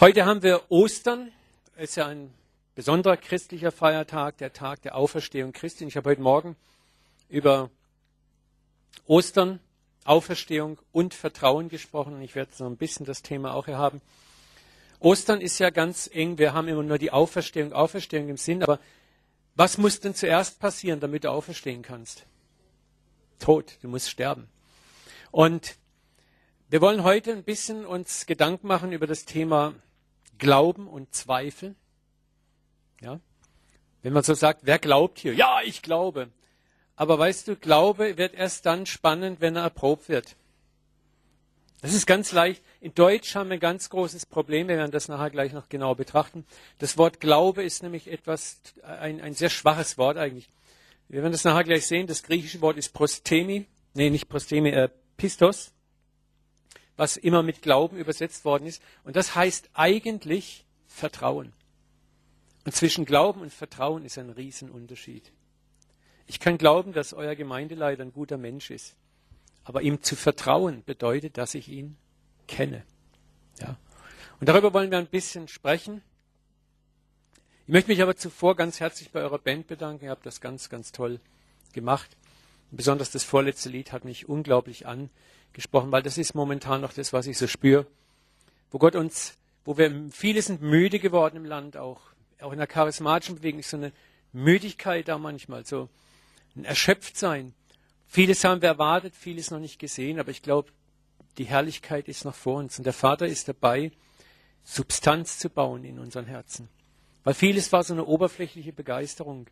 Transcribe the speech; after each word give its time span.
Heute 0.00 0.24
haben 0.24 0.42
wir 0.42 0.62
Ostern. 0.70 1.30
Es 1.76 1.90
ist 1.90 1.96
ja 1.96 2.06
ein 2.06 2.32
besonderer 2.74 3.18
christlicher 3.18 3.70
Feiertag, 3.70 4.38
der 4.38 4.54
Tag 4.54 4.80
der 4.80 4.94
Auferstehung 4.94 5.52
Christi. 5.52 5.84
Ich 5.84 5.94
habe 5.98 6.08
heute 6.08 6.22
Morgen 6.22 6.56
über 7.28 7.68
Ostern, 9.04 9.60
Auferstehung 10.06 10.78
und 10.90 11.12
Vertrauen 11.12 11.68
gesprochen. 11.68 12.22
Ich 12.22 12.34
werde 12.34 12.50
so 12.54 12.64
ein 12.64 12.78
bisschen 12.78 13.04
das 13.04 13.20
Thema 13.20 13.52
auch 13.52 13.66
hier 13.66 13.76
haben. 13.76 14.00
Ostern 15.00 15.42
ist 15.42 15.58
ja 15.58 15.68
ganz 15.68 16.08
eng. 16.10 16.38
Wir 16.38 16.54
haben 16.54 16.68
immer 16.68 16.82
nur 16.82 16.96
die 16.96 17.10
Auferstehung, 17.10 17.74
Auferstehung 17.74 18.30
im 18.30 18.38
Sinn. 18.38 18.62
Aber 18.62 18.80
was 19.54 19.76
muss 19.76 20.00
denn 20.00 20.14
zuerst 20.14 20.60
passieren, 20.60 21.00
damit 21.00 21.24
du 21.24 21.30
auferstehen 21.30 21.82
kannst? 21.82 22.24
Tod. 23.38 23.76
Du 23.82 23.88
musst 23.88 24.08
sterben. 24.08 24.48
Und 25.30 25.76
wir 26.70 26.80
wollen 26.80 27.04
heute 27.04 27.32
ein 27.32 27.44
bisschen 27.44 27.84
uns 27.84 28.24
Gedanken 28.24 28.66
machen 28.66 28.92
über 28.92 29.06
das 29.06 29.26
Thema 29.26 29.74
Glauben 30.40 30.88
und 30.88 31.14
Zweifel. 31.14 31.76
Ja? 33.00 33.20
Wenn 34.02 34.12
man 34.12 34.24
so 34.24 34.34
sagt, 34.34 34.62
wer 34.64 34.80
glaubt 34.80 35.20
hier? 35.20 35.34
Ja, 35.34 35.60
ich 35.62 35.82
glaube. 35.82 36.30
Aber 36.96 37.18
weißt 37.18 37.46
du, 37.46 37.56
Glaube 37.56 38.18
wird 38.18 38.34
erst 38.34 38.66
dann 38.66 38.86
spannend, 38.86 39.40
wenn 39.40 39.54
er 39.54 39.62
erprobt 39.62 40.08
wird. 40.08 40.36
Das 41.82 41.94
ist 41.94 42.06
ganz 42.06 42.32
leicht. 42.32 42.62
In 42.80 42.94
Deutsch 42.94 43.34
haben 43.34 43.48
wir 43.48 43.54
ein 43.54 43.60
ganz 43.60 43.88
großes 43.88 44.26
Problem. 44.26 44.68
Wir 44.68 44.76
werden 44.76 44.90
das 44.90 45.08
nachher 45.08 45.30
gleich 45.30 45.52
noch 45.52 45.68
genau 45.68 45.94
betrachten. 45.94 46.44
Das 46.78 46.98
Wort 46.98 47.20
Glaube 47.20 47.62
ist 47.62 47.82
nämlich 47.82 48.08
etwas, 48.08 48.60
ein, 48.82 49.20
ein 49.20 49.34
sehr 49.34 49.48
schwaches 49.48 49.96
Wort 49.96 50.18
eigentlich. 50.18 50.50
Wir 51.08 51.22
werden 51.22 51.32
das 51.32 51.44
nachher 51.44 51.64
gleich 51.64 51.86
sehen. 51.86 52.06
Das 52.06 52.22
griechische 52.22 52.60
Wort 52.60 52.76
ist 52.76 52.92
Prostemi. 52.92 53.66
Nee, 53.94 54.10
nicht 54.10 54.28
Prostemi, 54.28 54.70
äh, 54.70 54.90
Pistos 55.16 55.72
was 57.00 57.16
immer 57.16 57.42
mit 57.42 57.62
Glauben 57.62 57.96
übersetzt 57.96 58.44
worden 58.44 58.66
ist. 58.66 58.82
Und 59.04 59.16
das 59.16 59.34
heißt 59.34 59.70
eigentlich 59.72 60.66
Vertrauen. 60.86 61.54
Und 62.66 62.74
zwischen 62.74 63.06
Glauben 63.06 63.40
und 63.40 63.54
Vertrauen 63.54 64.04
ist 64.04 64.18
ein 64.18 64.28
Riesenunterschied. 64.28 65.32
Ich 66.26 66.40
kann 66.40 66.58
glauben, 66.58 66.92
dass 66.92 67.14
euer 67.14 67.34
Gemeindeleiter 67.36 68.02
ein 68.02 68.12
guter 68.12 68.36
Mensch 68.36 68.70
ist. 68.70 68.96
Aber 69.64 69.80
ihm 69.80 70.02
zu 70.02 70.14
vertrauen 70.14 70.84
bedeutet, 70.84 71.38
dass 71.38 71.54
ich 71.54 71.70
ihn 71.70 71.96
kenne. 72.46 72.84
Ja. 73.60 73.78
Und 74.38 74.50
darüber 74.50 74.74
wollen 74.74 74.90
wir 74.90 74.98
ein 74.98 75.06
bisschen 75.06 75.48
sprechen. 75.48 76.02
Ich 77.66 77.72
möchte 77.72 77.90
mich 77.90 78.02
aber 78.02 78.16
zuvor 78.16 78.56
ganz 78.56 78.78
herzlich 78.78 79.10
bei 79.10 79.22
eurer 79.22 79.38
Band 79.38 79.68
bedanken. 79.68 80.04
Ihr 80.04 80.10
habt 80.10 80.26
das 80.26 80.42
ganz, 80.42 80.68
ganz 80.68 80.92
toll 80.92 81.18
gemacht. 81.72 82.14
Besonders 82.70 83.10
das 83.10 83.24
vorletzte 83.24 83.70
Lied 83.70 83.90
hat 83.90 84.04
mich 84.04 84.28
unglaublich 84.28 84.86
an 84.86 85.08
gesprochen, 85.52 85.92
weil 85.92 86.02
das 86.02 86.18
ist 86.18 86.34
momentan 86.34 86.80
noch 86.80 86.92
das, 86.92 87.12
was 87.12 87.26
ich 87.26 87.38
so 87.38 87.46
spüre. 87.46 87.86
Wo 88.70 88.78
Gott 88.78 88.94
uns, 88.94 89.36
wo 89.64 89.76
wir, 89.76 89.92
viele 90.10 90.42
sind 90.42 90.62
müde 90.62 90.98
geworden 90.98 91.36
im 91.36 91.44
Land 91.44 91.76
auch, 91.76 92.00
auch 92.40 92.52
in 92.52 92.58
der 92.58 92.66
charismatischen 92.66 93.36
Bewegung 93.36 93.60
ist 93.60 93.70
so 93.70 93.76
eine 93.76 93.92
Müdigkeit 94.32 95.08
da 95.08 95.18
manchmal, 95.18 95.66
so 95.66 95.88
ein 96.56 96.64
Erschöpftsein. 96.64 97.54
Vieles 98.06 98.44
haben 98.44 98.62
wir 98.62 98.68
erwartet, 98.68 99.14
vieles 99.14 99.50
noch 99.50 99.58
nicht 99.58 99.78
gesehen, 99.78 100.18
aber 100.18 100.30
ich 100.30 100.42
glaube, 100.42 100.70
die 101.38 101.44
Herrlichkeit 101.44 102.08
ist 102.08 102.24
noch 102.24 102.34
vor 102.34 102.58
uns 102.58 102.78
und 102.78 102.84
der 102.84 102.92
Vater 102.92 103.26
ist 103.26 103.48
dabei, 103.48 103.92
Substanz 104.64 105.38
zu 105.38 105.48
bauen 105.48 105.84
in 105.84 105.98
unseren 105.98 106.26
Herzen. 106.26 106.68
Weil 107.24 107.34
vieles 107.34 107.72
war 107.72 107.84
so 107.84 107.92
eine 107.92 108.04
oberflächliche 108.04 108.72
Begeisterung. 108.72 109.46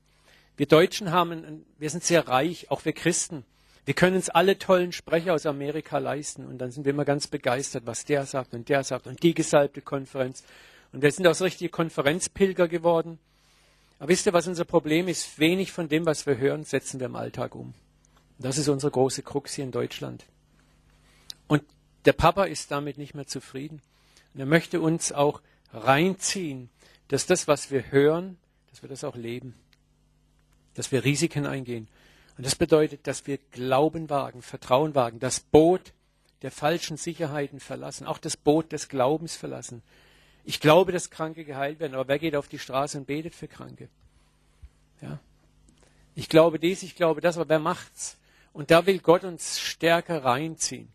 Wir 0.57 0.67
Deutschen 0.67 1.13
haben, 1.13 1.65
wir 1.79 1.91
sind 1.91 2.03
sehr 2.03 2.27
reich, 2.27 2.71
auch 2.71 2.85
wir 2.85 2.93
Christen. 2.93 3.45
Wir 3.89 3.95
können 3.95 4.17
uns 4.17 4.29
alle 4.29 4.59
tollen 4.59 4.93
Sprecher 4.93 5.33
aus 5.33 5.47
Amerika 5.47 5.97
leisten 5.97 6.45
und 6.45 6.59
dann 6.59 6.71
sind 6.71 6.85
wir 6.85 6.93
immer 6.93 7.07
ganz 7.07 7.27
begeistert, 7.27 7.87
was 7.87 8.05
der 8.05 8.27
sagt 8.27 8.53
und 8.53 8.69
der 8.69 8.85
sagt 8.85 9.07
und 9.07 9.23
die 9.23 9.33
gesalbte 9.33 9.81
Konferenz. 9.81 10.45
Und 10.93 11.01
wir 11.01 11.11
sind 11.11 11.27
auch 11.27 11.35
so 11.35 11.45
richtige 11.45 11.71
Konferenzpilger 11.71 12.69
geworden. 12.69 13.19
Aber 13.99 14.11
wisst 14.11 14.27
ihr, 14.27 14.35
was 14.35 14.47
unser 14.47 14.67
Problem 14.67 15.09
ist? 15.09 15.39
Wenig 15.39 15.73
von 15.73 15.89
dem, 15.89 16.05
was 16.05 16.27
wir 16.27 16.37
hören, 16.37 16.65
setzen 16.65 17.01
wir 17.01 17.07
im 17.07 17.17
Alltag 17.17 17.55
um. 17.55 17.73
Das 18.39 18.59
ist 18.59 18.69
unsere 18.69 18.93
große 18.93 19.23
Krux 19.23 19.55
hier 19.55 19.65
in 19.65 19.73
Deutschland. 19.73 20.27
Und 21.47 21.63
der 22.05 22.13
Papa 22.13 22.45
ist 22.45 22.71
damit 22.71 22.99
nicht 22.99 23.15
mehr 23.15 23.27
zufrieden. 23.27 23.81
Und 24.35 24.41
er 24.41 24.47
möchte 24.47 24.83
uns 24.83 25.13
auch 25.13 25.41
reinziehen, 25.73 26.69
dass 27.09 27.25
das, 27.25 27.49
was 27.49 27.71
wir 27.71 27.91
hören, 27.91 28.37
dass 28.69 28.83
wir 28.83 28.91
das 28.91 29.03
auch 29.03 29.17
leben. 29.17 29.55
Dass 30.75 30.93
wir 30.93 31.05
Risiken 31.05 31.47
eingehen. 31.47 31.89
Und 32.39 32.47
das 32.47 32.55
bedeutet, 32.55 33.07
dass 33.09 33.27
wir 33.27 33.39
Glauben 33.51 34.09
wagen, 34.11 34.43
Vertrauen 34.43 34.95
wagen, 34.95 35.19
das 35.19 35.41
Boot 35.41 35.93
der 36.43 36.53
falschen 36.53 36.97
Sicherheiten 36.97 37.59
verlassen, 37.59 38.07
auch 38.07 38.19
das 38.19 38.37
Boot 38.37 38.71
des 38.71 38.89
Glaubens 38.89 39.35
verlassen. 39.35 39.83
Ich 40.45 40.61
glaube, 40.61 40.93
dass 40.93 41.11
Kranke 41.11 41.45
geheilt 41.45 41.81
werden, 41.81 41.95
aber 41.95 42.07
wer 42.07 42.21
geht 42.21 42.37
auf 42.37 42.47
die 42.47 42.61
Straße 42.61 42.97
und 42.97 43.09
betet 43.09 43.35
für 43.35 43.49
Kranke? 43.49 43.89
Ja. 45.03 45.19
Ich 46.15 46.29
glaube 46.29 46.61
dies, 46.61 46.85
ich 46.85 46.95
glaube 46.95 47.21
das, 47.21 47.37
aber 47.37 47.49
wer 47.49 47.59
macht's? 47.59 48.17
Und 48.53 48.71
da 48.71 48.87
will 48.87 49.01
Gott 49.01 49.25
uns 49.25 49.59
stärker 49.59 50.25
reinziehen. 50.25 50.89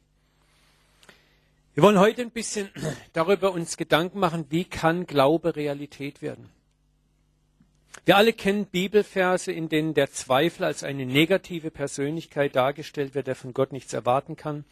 Wir 1.73 1.83
wollen 1.83 1.99
heute 1.99 2.21
ein 2.21 2.31
bisschen 2.31 2.69
darüber 3.13 3.51
uns 3.51 3.75
Gedanken 3.75 4.19
machen, 4.19 4.45
wie 4.49 4.63
kann 4.63 5.05
Glaube 5.07 5.57
Realität 5.57 6.21
werden? 6.21 6.49
Wir 8.05 8.17
alle 8.17 8.33
kennen 8.33 8.65
Bibelverse, 8.65 9.51
in 9.51 9.69
denen 9.69 9.93
der 9.93 10.11
Zweifel 10.11 10.65
als 10.65 10.83
eine 10.83 11.05
negative 11.05 11.71
Persönlichkeit 11.71 12.55
dargestellt 12.55 13.15
wird, 13.15 13.27
der 13.27 13.35
von 13.35 13.53
Gott 13.53 13.71
nichts 13.71 13.93
erwarten 13.93 14.35
kann. 14.35 14.65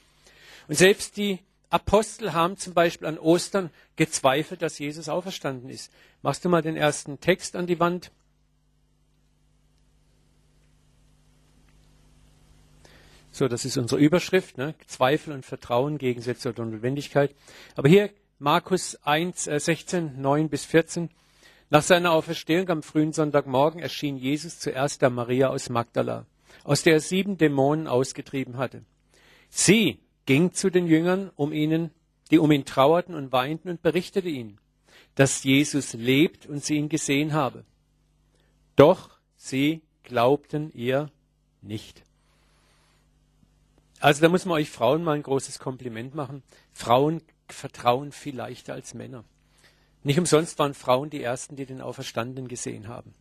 Und 0.67 0.75
selbst 0.75 1.17
die 1.17 1.39
Apostel 1.69 2.33
haben 2.33 2.57
zum 2.57 2.73
Beispiel 2.73 3.07
an 3.07 3.17
Ostern 3.17 3.69
gezweifelt, 3.95 4.61
dass 4.61 4.79
Jesus 4.79 5.07
auferstanden 5.07 5.69
ist. 5.69 5.91
Machst 6.21 6.43
du 6.43 6.49
mal 6.49 6.61
den 6.61 6.75
ersten 6.75 7.21
Text 7.21 7.55
an 7.55 7.67
die 7.67 7.79
Wand? 7.79 8.11
So, 13.31 13.47
das 13.47 13.63
ist 13.63 13.77
unsere 13.77 14.01
Überschrift, 14.01 14.57
ne? 14.57 14.75
Zweifel 14.87 15.33
und 15.33 15.45
Vertrauen, 15.45 15.97
Gegensätze 15.97 16.49
und 16.49 16.57
Notwendigkeit. 16.57 17.33
Aber 17.77 17.87
hier 17.87 18.09
Markus 18.39 18.97
1, 19.03 19.47
äh, 19.47 19.57
16, 19.57 20.21
9 20.21 20.49
bis 20.49 20.65
14. 20.65 21.09
Nach 21.71 21.81
seiner 21.81 22.11
Auferstehung 22.11 22.67
am 22.67 22.83
frühen 22.83 23.13
Sonntagmorgen 23.13 23.81
erschien 23.81 24.17
Jesus 24.17 24.59
zuerst 24.59 25.01
der 25.01 25.09
Maria 25.09 25.47
aus 25.47 25.69
Magdala, 25.69 26.25
aus 26.65 26.83
der 26.83 26.95
er 26.95 26.99
sieben 26.99 27.37
Dämonen 27.37 27.87
ausgetrieben 27.87 28.57
hatte. 28.57 28.83
Sie 29.49 29.99
ging 30.25 30.51
zu 30.51 30.69
den 30.69 30.85
Jüngern, 30.85 31.31
um 31.37 31.53
ihnen, 31.53 31.91
die 32.29 32.39
um 32.39 32.51
ihn 32.51 32.65
trauerten 32.65 33.15
und 33.15 33.31
weinten, 33.31 33.69
und 33.69 33.81
berichtete 33.81 34.27
ihnen, 34.27 34.59
dass 35.15 35.45
Jesus 35.45 35.93
lebt 35.93 36.45
und 36.45 36.61
sie 36.61 36.75
ihn 36.75 36.89
gesehen 36.89 37.31
habe. 37.31 37.63
Doch 38.75 39.09
sie 39.37 39.81
glaubten 40.03 40.73
ihr 40.73 41.09
nicht. 41.61 42.03
Also 44.01 44.21
da 44.21 44.27
muss 44.27 44.43
man 44.43 44.55
euch 44.55 44.69
Frauen 44.69 45.05
mal 45.05 45.15
ein 45.15 45.23
großes 45.23 45.59
Kompliment 45.59 46.15
machen. 46.15 46.43
Frauen 46.73 47.21
vertrauen 47.47 48.11
viel 48.11 48.35
leichter 48.35 48.73
als 48.73 48.93
Männer. 48.93 49.23
Nicht 50.03 50.19
umsonst 50.19 50.57
waren 50.59 50.73
Frauen 50.73 51.09
die 51.09 51.22
ersten, 51.22 51.56
die 51.56 51.66
den 51.66 51.81
Auferstandenen 51.81 52.47
gesehen 52.47 52.88
haben. 52.88 53.13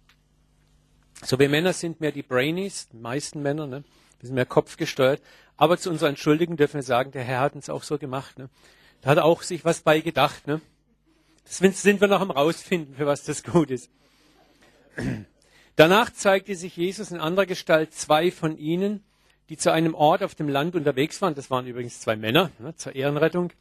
So 1.22 1.38
wir 1.38 1.50
Männer 1.50 1.72
sind 1.72 2.00
mehr 2.00 2.12
die 2.12 2.22
Brainies, 2.22 2.88
die 2.88 2.96
meisten 2.96 3.42
Männer, 3.42 3.66
ne? 3.66 3.84
wir 4.20 4.26
sind 4.26 4.34
mehr 4.34 4.46
kopfgesteuert. 4.46 5.20
Aber 5.56 5.76
zu 5.76 5.90
unserer 5.90 6.08
Entschuldigung 6.08 6.56
dürfen 6.56 6.76
wir 6.76 6.82
sagen, 6.82 7.12
der 7.12 7.22
Herr 7.22 7.40
hat 7.40 7.54
uns 7.54 7.68
auch 7.68 7.82
so 7.82 7.98
gemacht. 7.98 8.38
Ne? 8.38 8.48
Da 9.02 9.10
hat 9.10 9.18
er 9.18 9.24
auch 9.26 9.42
sich 9.42 9.64
was 9.64 9.80
bei 9.80 10.00
gedacht. 10.00 10.46
Ne? 10.46 10.62
Das 11.44 11.58
sind 11.58 12.00
wir 12.00 12.08
noch 12.08 12.20
am 12.20 12.30
rausfinden, 12.30 12.94
für 12.94 13.06
was 13.06 13.24
das 13.24 13.42
gut 13.42 13.70
ist. 13.70 13.90
Danach 15.76 16.12
zeigte 16.12 16.54
sich 16.54 16.76
Jesus 16.76 17.10
in 17.10 17.20
anderer 17.20 17.46
Gestalt 17.46 17.94
zwei 17.94 18.30
von 18.30 18.56
ihnen, 18.56 19.04
die 19.50 19.56
zu 19.56 19.72
einem 19.72 19.94
Ort 19.94 20.22
auf 20.22 20.34
dem 20.34 20.48
Land 20.48 20.76
unterwegs 20.76 21.20
waren. 21.20 21.34
Das 21.34 21.50
waren 21.50 21.66
übrigens 21.66 22.00
zwei 22.00 22.16
Männer 22.16 22.50
ne, 22.58 22.74
zur 22.76 22.94
Ehrenrettung. 22.94 23.52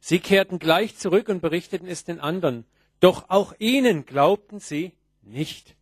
Sie 0.00 0.20
kehrten 0.20 0.58
gleich 0.58 0.96
zurück 0.96 1.28
und 1.28 1.40
berichteten 1.40 1.86
es 1.86 2.04
den 2.04 2.20
anderen. 2.20 2.64
Doch 3.02 3.30
auch 3.30 3.52
ihnen 3.58 4.06
glaubten 4.06 4.60
sie 4.60 4.92
nicht. 5.22 5.74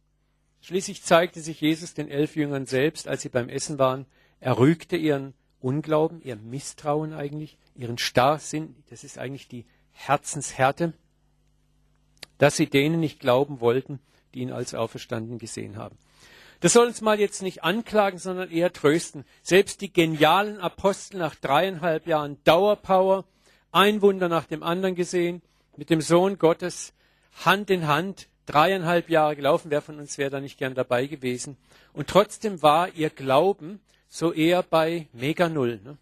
Schließlich 0.63 1.03
zeigte 1.03 1.43
sich 1.43 1.61
Jesus 1.61 1.93
den 1.93 2.09
elf 2.09 2.35
Jüngern 2.35 2.65
selbst, 2.65 3.07
als 3.07 3.21
sie 3.21 3.29
beim 3.29 3.51
Essen 3.51 3.79
waren. 3.79 4.07
Er 4.41 4.57
rügte 4.57 4.97
ihren 4.97 5.35
Unglauben, 5.61 6.23
ihr 6.23 6.37
Misstrauen 6.37 7.13
eigentlich, 7.13 7.59
ihren 7.75 7.99
Starrsinn, 7.99 8.75
das 8.89 9.05
ist 9.05 9.19
eigentlich 9.19 9.49
die 9.49 9.67
Herzenshärte, 9.93 10.95
dass 12.39 12.57
sie 12.57 12.71
denen 12.71 13.01
nicht 13.01 13.21
glauben 13.21 13.61
wollten, 13.61 14.01
die 14.33 14.41
ihn 14.41 14.51
als 14.51 14.73
auferstanden 14.75 15.37
gesehen 15.37 15.77
haben. 15.77 15.99
Das 16.61 16.73
soll 16.73 16.87
uns 16.87 17.03
mal 17.03 17.21
jetzt 17.21 17.43
nicht 17.43 17.63
anklagen, 17.63 18.19
sondern 18.19 18.51
eher 18.51 18.73
trösten. 18.73 19.27
Selbst 19.43 19.83
die 19.83 19.93
genialen 19.93 20.57
Apostel 20.57 21.19
nach 21.19 21.35
dreieinhalb 21.35 22.07
Jahren 22.07 22.43
Dauerpower, 22.45 23.27
ein 23.73 24.01
Wunder 24.01 24.31
nach 24.31 24.47
dem 24.47 24.63
anderen 24.63 24.95
gesehen, 24.95 25.43
mit 25.77 25.91
dem 25.91 26.01
Sohn 26.01 26.39
Gottes 26.39 26.95
Hand 27.45 27.71
in 27.71 27.87
Hand 27.87 28.29
dreieinhalb 28.47 29.09
Jahre 29.09 29.37
gelaufen. 29.37 29.71
Wer 29.71 29.83
von 29.83 29.99
uns 29.99 30.19
wäre 30.19 30.31
da 30.31 30.41
nicht 30.41 30.59
gern 30.59 30.75
dabei 30.75 31.07
gewesen? 31.07 31.57
Und 31.93 32.09
trotzdem 32.09 32.63
war 32.63 32.89
ihr 32.95 33.11
Glauben 33.11 33.81
so 34.09 34.33
eher 34.33 34.63
bei 34.63 35.09
Mega 35.13 35.49
Null. 35.49 35.81
Ne? 35.83 35.97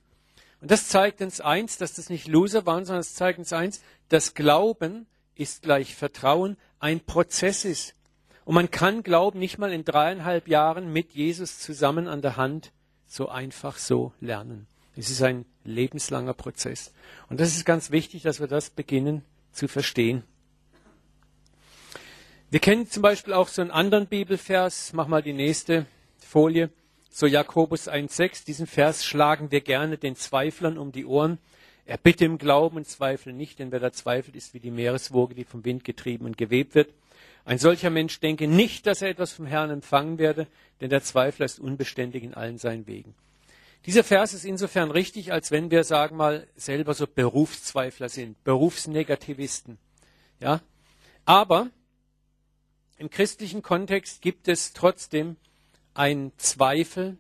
Und 0.61 0.71
das 0.71 0.89
zeigt 0.89 1.21
uns 1.21 1.41
eins, 1.41 1.79
dass 1.79 1.95
das 1.95 2.11
nicht 2.11 2.27
Loser 2.27 2.67
waren, 2.67 2.85
sondern 2.85 3.01
es 3.01 3.15
zeigt 3.15 3.39
uns 3.39 3.53
eins, 3.53 3.83
dass 4.09 4.35
Glauben 4.35 5.07
ist 5.35 5.63
gleich 5.63 5.95
Vertrauen 5.95 6.57
ein 6.81 7.01
Prozess 7.01 7.65
ist. 7.65 7.95
Und 8.45 8.55
man 8.55 8.71
kann 8.71 9.03
Glauben 9.03 9.39
nicht 9.39 9.59
mal 9.59 9.73
in 9.73 9.85
dreieinhalb 9.85 10.49
Jahren 10.49 10.93
mit 10.93 11.13
Jesus 11.13 11.59
zusammen 11.59 12.09
an 12.09 12.23
der 12.23 12.37
Hand 12.37 12.73
so 13.07 13.29
einfach 13.29 13.79
so 13.79 14.13
lernen. 14.21 14.67
Es 14.97 15.11
ist 15.11 15.23
ein 15.23 15.45
lebenslanger 15.65 16.35
Prozess. 16.35 16.93
Und 17.29 17.39
das 17.41 17.55
ist 17.55 17.65
ganz 17.65 17.91
wichtig, 17.91 18.23
dass 18.23 18.41
wir 18.41 18.49
das 18.49 18.71
beginnen 18.71 19.23
zu 19.53 19.69
verstehen. 19.69 20.25
Wir 22.51 22.61
kennen 22.61 22.89
zum 22.89 23.03
Beispiel 23.03 23.35
auch 23.35 23.49
so 23.49 23.61
einen 23.61 23.71
anderen 23.71 24.07
Bibelvers. 24.07 24.95
Mach 24.95 25.07
mal 25.07 25.21
die 25.21 25.35
nächste 25.35 25.85
Folie. 26.19 26.71
So 27.11 27.27
Jakobus 27.27 27.91
1,6. 27.91 28.47
Diesen 28.47 28.67
Vers 28.67 29.05
schlagen 29.05 29.51
wir 29.51 29.61
gerne 29.61 29.99
den 29.99 30.17
Zweiflern 30.17 30.79
um 30.79 30.91
die 30.91 31.05
Ohren. 31.05 31.37
Er 31.85 31.99
bitte 31.99 32.25
im 32.25 32.39
Glauben 32.39 32.79
und 32.79 32.89
zweifle 32.89 33.35
nicht, 33.35 33.59
denn 33.59 33.71
wer 33.71 33.81
da 33.81 33.93
zweifelt, 33.93 34.35
ist 34.35 34.55
wie 34.55 34.61
die 34.61 34.71
Meereswoge, 34.71 35.35
die 35.35 35.45
vom 35.45 35.67
Wind 35.67 35.85
getrieben 35.85 36.25
und 36.25 36.39
gewebt 36.39 36.75
wird. 36.75 36.89
Ein 37.45 37.59
solcher 37.59 37.91
Mensch 37.91 38.19
denke 38.21 38.49
nicht, 38.49 38.87
dass 38.87 39.03
er 39.03 39.11
etwas 39.11 39.33
vom 39.33 39.45
Herrn 39.45 39.69
empfangen 39.69 40.17
werde, 40.17 40.47
denn 40.81 40.89
der 40.89 41.03
Zweifler 41.03 41.45
ist 41.45 41.61
unbeständig 41.61 42.25
in 42.25 42.33
allen 42.33 42.57
seinen 42.57 42.87
Wegen. 42.87 43.15
Dieser 43.85 44.05
Vers 44.05 44.33
ist 44.33 44.47
insofern 44.47 44.91
richtig, 44.91 45.35
als 45.35 45.51
wenn 45.51 45.71
wir, 45.71 45.85
sagen 45.85 46.17
mal, 46.17 46.47
selber 46.57 46.95
so 46.95 47.07
Berufszweifler 47.07 48.09
sind, 48.09 48.43
Berufsnegativisten. 48.43 49.77
Ja? 50.41 50.63
Aber 51.27 51.69
im 52.99 53.11
christlichen 53.11 53.63
Kontext 53.63 54.23
gibt 54.23 54.49
es 54.49 54.73
trotzdem 54.73 55.37
einen 55.95 56.33
Zweifel, 56.37 57.17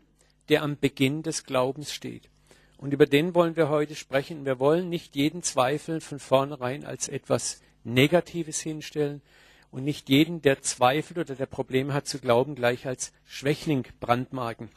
der 0.48 0.62
am 0.62 0.76
Beginn 0.78 1.22
des 1.22 1.44
Glaubens 1.44 1.92
steht. 1.92 2.28
Und 2.76 2.92
über 2.92 3.06
den 3.06 3.34
wollen 3.34 3.56
wir 3.56 3.68
heute 3.68 3.94
sprechen. 3.94 4.44
Wir 4.44 4.58
wollen 4.58 4.88
nicht 4.88 5.16
jeden 5.16 5.42
Zweifel 5.42 6.00
von 6.00 6.18
vornherein 6.18 6.84
als 6.84 7.08
etwas 7.08 7.62
Negatives 7.84 8.60
hinstellen 8.60 9.22
und 9.70 9.84
nicht 9.84 10.08
jeden, 10.08 10.42
der 10.42 10.62
zweifelt 10.62 11.18
oder 11.18 11.34
der 11.34 11.46
Probleme 11.46 11.92
hat 11.92 12.06
zu 12.06 12.18
glauben, 12.18 12.54
gleich 12.54 12.86
als 12.86 13.12
Schwächling 13.24 13.86
brandmarken. 14.00 14.70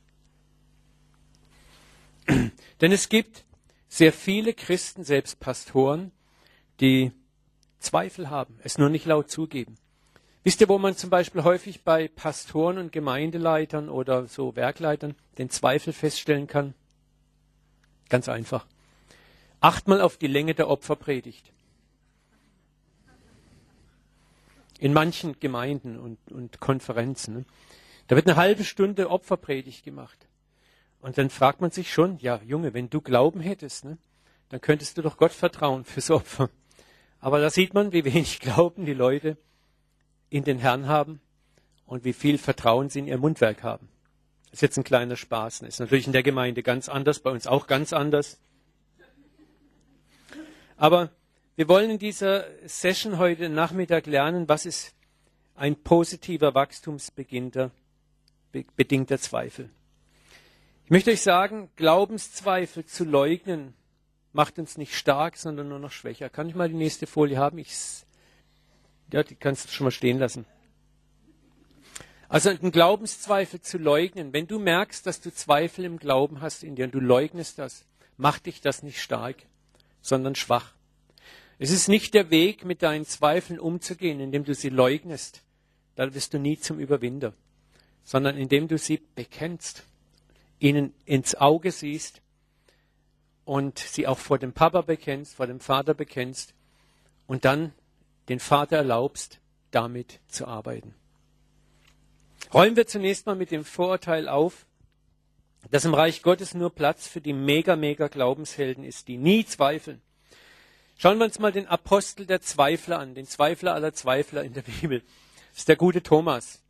Denn 2.81 2.91
es 2.91 3.09
gibt 3.09 3.45
sehr 3.87 4.13
viele 4.13 4.53
Christen, 4.53 5.03
selbst 5.03 5.39
Pastoren, 5.39 6.11
die 6.79 7.11
Zweifel 7.79 8.29
haben, 8.29 8.59
es 8.63 8.77
nur 8.77 8.89
nicht 8.89 9.05
laut 9.05 9.29
zugeben. 9.29 9.77
Wisst 10.43 10.59
ihr, 10.61 10.69
wo 10.69 10.79
man 10.79 10.95
zum 10.95 11.11
Beispiel 11.11 11.43
häufig 11.43 11.83
bei 11.83 12.07
Pastoren 12.07 12.79
und 12.79 12.91
Gemeindeleitern 12.91 13.89
oder 13.89 14.25
so 14.25 14.55
Werkleitern 14.55 15.15
den 15.37 15.51
Zweifel 15.51 15.93
feststellen 15.93 16.47
kann? 16.47 16.73
Ganz 18.09 18.27
einfach. 18.27 18.65
Acht 19.59 19.87
mal 19.87 20.01
auf 20.01 20.17
die 20.17 20.27
Länge 20.27 20.55
der 20.55 20.67
Opferpredigt. 20.67 21.53
In 24.79 24.93
manchen 24.93 25.39
Gemeinden 25.39 25.99
und, 25.99 26.17
und 26.31 26.59
Konferenzen. 26.59 27.35
Ne? 27.35 27.45
Da 28.07 28.15
wird 28.15 28.27
eine 28.27 28.35
halbe 28.35 28.63
Stunde 28.63 29.11
Opferpredigt 29.11 29.85
gemacht. 29.85 30.27
Und 31.01 31.19
dann 31.19 31.29
fragt 31.29 31.61
man 31.61 31.69
sich 31.69 31.93
schon, 31.93 32.17
ja, 32.17 32.41
Junge, 32.43 32.73
wenn 32.73 32.89
du 32.89 32.99
Glauben 32.99 33.41
hättest, 33.41 33.85
ne, 33.85 33.99
dann 34.49 34.61
könntest 34.61 34.97
du 34.97 35.03
doch 35.03 35.17
Gott 35.17 35.31
vertrauen 35.31 35.85
fürs 35.85 36.11
Opfer. 36.11 36.49
Aber 37.19 37.39
da 37.39 37.51
sieht 37.51 37.75
man, 37.75 37.91
wie 37.91 38.05
wenig 38.05 38.39
Glauben 38.41 38.85
die 38.85 38.93
Leute 38.93 39.37
in 40.31 40.43
den 40.43 40.57
Herrn 40.57 40.87
haben 40.87 41.21
und 41.85 42.03
wie 42.03 42.13
viel 42.13 42.39
Vertrauen 42.39 42.89
sie 42.89 42.99
in 42.99 43.07
ihr 43.07 43.19
Mundwerk 43.19 43.61
haben. 43.61 43.89
Das 44.45 44.53
ist 44.53 44.61
jetzt 44.61 44.77
ein 44.77 44.83
kleiner 44.83 45.15
Spaß. 45.15 45.59
Das 45.59 45.69
ist 45.69 45.79
natürlich 45.79 46.07
in 46.07 46.13
der 46.13 46.23
Gemeinde 46.23 46.63
ganz 46.63 46.89
anders, 46.89 47.19
bei 47.19 47.29
uns 47.29 47.45
auch 47.45 47.67
ganz 47.67 47.93
anders. 47.93 48.39
Aber 50.77 51.11
wir 51.55 51.67
wollen 51.67 51.91
in 51.91 51.99
dieser 51.99 52.45
Session 52.65 53.19
heute 53.19 53.49
Nachmittag 53.49 54.07
lernen, 54.07 54.49
was 54.49 54.65
ist 54.65 54.95
ein 55.55 55.75
positiver 55.75 56.55
wachstumsbedingter 56.55 57.71
Zweifel. 59.19 59.69
Ich 60.85 60.91
möchte 60.91 61.11
euch 61.11 61.21
sagen, 61.21 61.69
Glaubenszweifel 61.75 62.85
zu 62.85 63.03
leugnen 63.03 63.73
macht 64.33 64.59
uns 64.59 64.77
nicht 64.77 64.95
stark, 64.95 65.37
sondern 65.37 65.69
nur 65.69 65.79
noch 65.79 65.91
schwächer. 65.91 66.29
Kann 66.29 66.49
ich 66.49 66.55
mal 66.55 66.69
die 66.69 66.75
nächste 66.75 67.05
Folie 67.05 67.37
haben? 67.37 67.57
Ich, 67.57 67.75
ja, 69.11 69.23
die 69.23 69.35
kannst 69.35 69.67
du 69.67 69.71
schon 69.71 69.85
mal 69.85 69.91
stehen 69.91 70.19
lassen. 70.19 70.45
Also 72.29 72.49
einen 72.49 72.71
Glaubenszweifel 72.71 73.59
zu 73.59 73.77
leugnen, 73.77 74.31
wenn 74.31 74.47
du 74.47 74.57
merkst, 74.57 75.05
dass 75.05 75.19
du 75.19 75.33
Zweifel 75.33 75.83
im 75.83 75.97
Glauben 75.97 76.39
hast 76.39 76.63
in 76.63 76.75
dir 76.75 76.85
und 76.85 76.93
du 76.93 77.01
leugnest 77.01 77.59
das, 77.59 77.85
macht 78.15 78.45
dich 78.45 78.61
das 78.61 78.83
nicht 78.83 79.01
stark, 79.01 79.35
sondern 80.01 80.35
schwach. 80.35 80.73
Es 81.59 81.71
ist 81.71 81.89
nicht 81.89 82.13
der 82.13 82.29
Weg, 82.29 82.63
mit 82.63 82.81
deinen 82.83 83.05
Zweifeln 83.05 83.59
umzugehen, 83.59 84.19
indem 84.19 84.45
du 84.45 84.55
sie 84.55 84.69
leugnest. 84.69 85.43
Da 85.95 86.13
wirst 86.13 86.33
du 86.33 86.39
nie 86.39 86.57
zum 86.57 86.79
Überwinder, 86.79 87.33
sondern 88.03 88.37
indem 88.37 88.67
du 88.67 88.77
sie 88.77 89.01
bekennst, 89.13 89.83
ihnen 90.57 90.93
ins 91.05 91.35
Auge 91.35 91.71
siehst 91.71 92.21
und 93.43 93.77
sie 93.77 94.07
auch 94.07 94.19
vor 94.19 94.39
dem 94.39 94.53
Papa 94.53 94.81
bekennst, 94.81 95.35
vor 95.35 95.47
dem 95.47 95.59
Vater 95.59 95.93
bekennst 95.93 96.53
und 97.27 97.43
dann 97.43 97.73
den 98.31 98.39
Vater 98.39 98.77
erlaubst, 98.77 99.39
damit 99.71 100.21
zu 100.29 100.47
arbeiten. 100.47 100.95
Räumen 102.53 102.77
wir 102.77 102.87
zunächst 102.87 103.25
mal 103.25 103.35
mit 103.35 103.51
dem 103.51 103.65
Vorurteil 103.65 104.29
auf, 104.29 104.65
dass 105.69 105.83
im 105.83 105.93
Reich 105.93 106.21
Gottes 106.21 106.53
nur 106.53 106.73
Platz 106.73 107.07
für 107.07 107.19
die 107.19 107.33
mega, 107.33 107.75
mega 107.75 108.07
Glaubenshelden 108.07 108.85
ist, 108.85 109.09
die 109.09 109.17
nie 109.17 109.45
zweifeln. 109.45 110.01
Schauen 110.97 111.17
wir 111.17 111.25
uns 111.25 111.39
mal 111.39 111.51
den 111.51 111.67
Apostel 111.67 112.25
der 112.25 112.41
Zweifler 112.41 112.99
an, 112.99 113.15
den 113.15 113.25
Zweifler 113.25 113.73
aller 113.73 113.93
Zweifler 113.93 114.45
in 114.45 114.53
der 114.53 114.61
Bibel. 114.61 115.01
Das 115.49 115.59
ist 115.59 115.67
der 115.67 115.75
gute 115.75 116.01
Thomas. 116.01 116.61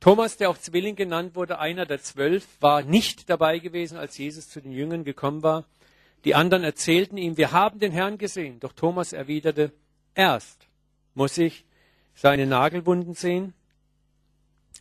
Thomas, 0.00 0.38
der 0.38 0.50
auch 0.50 0.58
Zwilling 0.58 0.96
genannt 0.96 1.36
wurde, 1.36 1.60
einer 1.60 1.86
der 1.86 2.02
zwölf, 2.02 2.48
war 2.58 2.82
nicht 2.82 3.30
dabei 3.30 3.60
gewesen, 3.60 3.96
als 3.96 4.18
Jesus 4.18 4.48
zu 4.48 4.60
den 4.60 4.72
Jüngern 4.72 5.04
gekommen 5.04 5.44
war. 5.44 5.66
Die 6.24 6.34
anderen 6.34 6.64
erzählten 6.64 7.16
ihm, 7.16 7.36
wir 7.36 7.52
haben 7.52 7.78
den 7.78 7.92
Herrn 7.92 8.18
gesehen. 8.18 8.58
Doch 8.58 8.72
Thomas 8.72 9.12
erwiderte, 9.12 9.72
erst 10.14 10.69
muss 11.14 11.38
ich 11.38 11.64
seine 12.14 12.46
Nagelwunden 12.46 13.14
sehen 13.14 13.54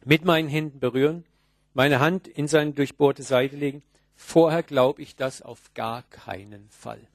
mit 0.05 0.25
meinen 0.25 0.49
Händen 0.49 0.79
berühren, 0.79 1.25
meine 1.73 1.99
Hand 1.99 2.27
in 2.27 2.47
seine 2.47 2.71
durchbohrte 2.71 3.23
Seite 3.23 3.55
legen. 3.55 3.83
Vorher 4.15 4.63
glaube 4.63 5.01
ich 5.01 5.15
das 5.15 5.41
auf 5.41 5.73
gar 5.73 6.03
keinen 6.03 6.69
Fall. 6.69 7.07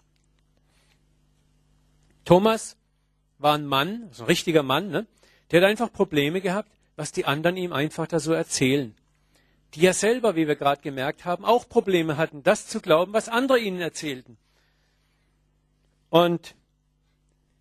Thomas 2.24 2.76
war 3.38 3.54
ein 3.54 3.66
Mann, 3.66 4.04
also 4.08 4.24
ein 4.24 4.28
richtiger 4.28 4.62
Mann, 4.62 4.90
ne? 4.90 5.06
der 5.50 5.60
hat 5.60 5.68
einfach 5.68 5.92
Probleme 5.92 6.40
gehabt, 6.40 6.70
was 6.96 7.12
die 7.12 7.26
anderen 7.26 7.56
ihm 7.56 7.72
einfach 7.72 8.06
da 8.06 8.20
so 8.20 8.32
erzählen. 8.32 8.94
Die 9.74 9.80
ja 9.80 9.92
selber, 9.92 10.36
wie 10.36 10.46
wir 10.46 10.56
gerade 10.56 10.80
gemerkt 10.80 11.24
haben, 11.24 11.44
auch 11.44 11.68
Probleme 11.68 12.16
hatten, 12.16 12.42
das 12.42 12.68
zu 12.68 12.80
glauben, 12.80 13.12
was 13.12 13.28
andere 13.28 13.58
ihnen 13.58 13.80
erzählten. 13.80 14.38
Und 16.10 16.54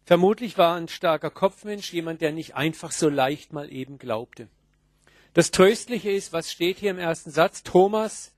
vermutlich 0.05 0.57
war 0.57 0.75
ein 0.75 0.87
starker 0.87 1.29
Kopfmensch 1.29 1.93
jemand, 1.93 2.21
der 2.21 2.31
nicht 2.31 2.55
einfach 2.55 2.91
so 2.91 3.09
leicht 3.09 3.53
mal 3.53 3.71
eben 3.71 3.97
glaubte. 3.97 4.47
Das 5.33 5.51
Tröstliche 5.51 6.11
ist, 6.11 6.31
was 6.31 6.51
steht 6.51 6.77
hier 6.77 6.91
im 6.91 6.99
ersten 6.99 7.31
Satz? 7.31 7.63
Thomas, 7.63 8.33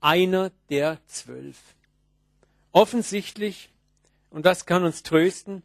einer 0.00 0.50
der 0.70 0.98
zwölf. 1.06 1.58
Offensichtlich, 2.70 3.72
und 4.30 4.46
das 4.46 4.66
kann 4.66 4.84
uns 4.84 5.02
trösten, 5.02 5.62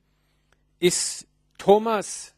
ist 0.79 1.27
Thomas 1.57 2.33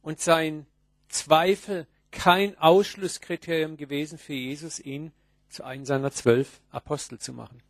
und 0.00 0.20
sein 0.20 0.66
Zweifel 1.08 1.86
kein 2.10 2.56
Ausschlusskriterium 2.58 3.76
gewesen 3.76 4.16
für 4.18 4.34
Jesus, 4.34 4.80
ihn 4.80 5.12
zu 5.48 5.64
einem 5.64 5.84
seiner 5.84 6.10
zwölf 6.10 6.60
Apostel 6.70 7.18
zu 7.18 7.32
machen. 7.32 7.62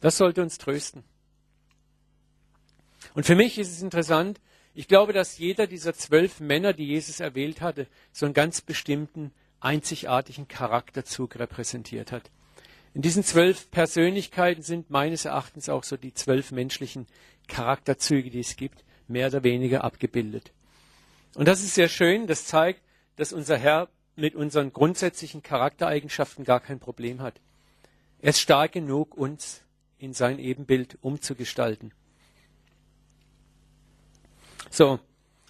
Das 0.00 0.16
sollte 0.16 0.42
uns 0.42 0.56
trösten. 0.58 1.04
Und 3.16 3.24
für 3.24 3.34
mich 3.34 3.56
ist 3.56 3.72
es 3.72 3.80
interessant, 3.80 4.42
ich 4.74 4.88
glaube, 4.88 5.14
dass 5.14 5.38
jeder 5.38 5.66
dieser 5.66 5.94
zwölf 5.94 6.38
Männer, 6.38 6.74
die 6.74 6.84
Jesus 6.84 7.18
erwählt 7.18 7.62
hatte, 7.62 7.86
so 8.12 8.26
einen 8.26 8.34
ganz 8.34 8.60
bestimmten, 8.60 9.32
einzigartigen 9.58 10.48
Charakterzug 10.48 11.38
repräsentiert 11.38 12.12
hat. 12.12 12.30
In 12.92 13.00
diesen 13.00 13.24
zwölf 13.24 13.70
Persönlichkeiten 13.70 14.60
sind 14.60 14.90
meines 14.90 15.24
Erachtens 15.24 15.70
auch 15.70 15.82
so 15.82 15.96
die 15.96 16.12
zwölf 16.12 16.52
menschlichen 16.52 17.06
Charakterzüge, 17.48 18.28
die 18.28 18.40
es 18.40 18.56
gibt, 18.56 18.84
mehr 19.08 19.28
oder 19.28 19.42
weniger 19.42 19.82
abgebildet. 19.82 20.52
Und 21.36 21.48
das 21.48 21.62
ist 21.62 21.74
sehr 21.74 21.88
schön. 21.88 22.26
Das 22.26 22.44
zeigt, 22.44 22.82
dass 23.16 23.32
unser 23.32 23.56
Herr 23.56 23.88
mit 24.16 24.34
unseren 24.34 24.74
grundsätzlichen 24.74 25.42
Charaktereigenschaften 25.42 26.44
gar 26.44 26.60
kein 26.60 26.80
Problem 26.80 27.22
hat. 27.22 27.40
Er 28.20 28.28
ist 28.28 28.40
stark 28.40 28.72
genug, 28.72 29.16
uns 29.16 29.62
in 29.96 30.12
sein 30.12 30.38
Ebenbild 30.38 30.98
umzugestalten. 31.00 31.94
So, 34.70 34.98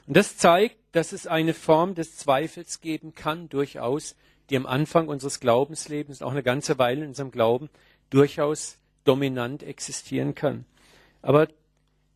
und 0.07 0.17
das 0.17 0.37
zeigt, 0.37 0.77
dass 0.93 1.13
es 1.13 1.27
eine 1.27 1.55
Form 1.55 1.95
des 1.95 2.17
Zweifels 2.17 2.81
geben 2.81 3.15
kann, 3.15 3.49
durchaus, 3.49 4.15
die 4.51 4.57
am 4.57 4.67
Anfang 4.67 5.09
unseres 5.09 5.41
Glaubenslebens, 5.41 6.23
auch 6.23 6.31
eine 6.31 6.43
ganze 6.43 6.79
Weile 6.79 7.03
in 7.03 7.09
unserem 7.09 7.31
Glauben, 7.31 7.69
durchaus 8.11 8.79
dominant 9.05 9.63
existieren 9.63 10.35
kann. 10.35 10.65
Aber 11.23 11.49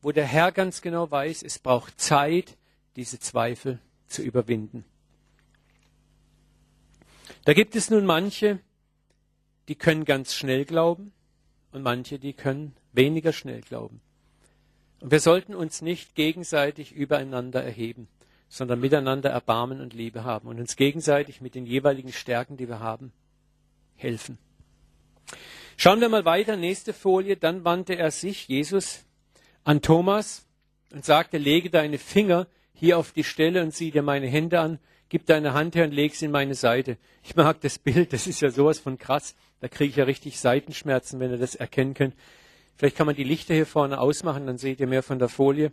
wo 0.03 0.13
der 0.13 0.25
Herr 0.25 0.53
ganz 0.53 0.83
genau 0.83 1.11
weiß, 1.11 1.43
es 1.43 1.59
braucht 1.59 2.01
Zeit, 2.01 2.57
diese 2.97 3.19
Zweifel 3.19 3.81
zu 4.07 4.23
überwinden. 4.23 4.85
Da 7.45 7.55
gibt 7.55 7.77
es 7.77 7.91
nun 7.91 8.05
manche, 8.07 8.61
die 9.69 9.75
können 9.75 10.05
ganz 10.05 10.35
schnell 10.35 10.65
glauben 10.65 11.13
und 11.73 11.83
manche, 11.83 12.19
die 12.19 12.33
können 12.33 12.75
weniger 12.93 13.33
schnell 13.33 13.61
glauben. 13.61 14.01
Und 15.01 15.11
wir 15.11 15.21
sollten 15.21 15.55
uns 15.55 15.83
nicht 15.83 16.15
gegenseitig 16.15 16.93
übereinander 16.93 17.63
erheben, 17.63 18.09
sondern 18.49 18.81
miteinander 18.81 19.31
Erbarmen 19.31 19.81
und 19.81 19.95
Liebe 19.95 20.25
haben 20.25 20.49
und 20.49 20.61
uns 20.61 20.77
gegenseitig 20.77 21.41
mit 21.41 21.55
den 21.55 21.67
jeweiligen 21.67 22.13
Stärken, 22.13 22.57
die 22.57 22.69
wir 22.69 22.81
haben, 22.81 23.13
helfen. 23.97 24.39
Schauen 25.77 26.01
wir 26.01 26.11
mal 26.11 26.25
weiter, 26.27 26.57
nächste 26.57 26.93
Folie. 26.93 27.37
Dann 27.37 27.65
wandte 27.65 27.97
er 27.97 28.11
sich, 28.11 28.49
Jesus, 28.49 29.05
an 29.65 29.81
Thomas 29.81 30.47
und 30.93 31.05
sagte, 31.05 31.39
lege 31.39 31.71
deine 31.71 31.99
Finger 31.99 32.47
hier 32.75 32.99
auf 32.99 33.13
die 33.13 33.25
Stelle 33.25 33.63
und 33.63 33.75
sieh 33.75 33.91
dir 33.91 34.03
meine 34.03 34.27
Hände 34.27 34.61
an, 34.61 34.79
gib 35.09 35.27
deine 35.27 35.55
Hand 35.55 35.77
her 35.77 35.85
und 35.85 35.93
leg 35.93 36.15
sie 36.15 36.27
in 36.27 36.31
meine 36.31 36.55
Seite. 36.55 36.99
Ich 37.23 37.37
mag 37.37 37.61
das 37.61 37.79
Bild, 37.79 38.13
das 38.13 38.27
ist 38.27 38.41
ja 38.41 38.51
sowas 38.51 38.79
von 38.79 38.99
krass. 38.99 39.35
Da 39.61 39.69
kriege 39.69 39.91
ich 39.91 39.97
ja 39.97 40.05
richtig 40.05 40.39
Seitenschmerzen, 40.39 41.21
wenn 41.21 41.31
ihr 41.31 41.39
das 41.39 41.55
erkennen 41.55 41.95
könnt. 41.95 42.15
Vielleicht 42.77 42.97
kann 42.97 43.07
man 43.07 43.17
die 43.17 43.25
Lichter 43.25 43.55
hier 43.55 43.67
vorne 43.67 44.01
ausmachen, 44.01 44.47
dann 44.47 44.59
seht 44.59 44.81
ihr 44.81 44.87
mehr 44.87 45.03
von 45.03 45.19
der 45.19 45.29
Folie, 45.29 45.73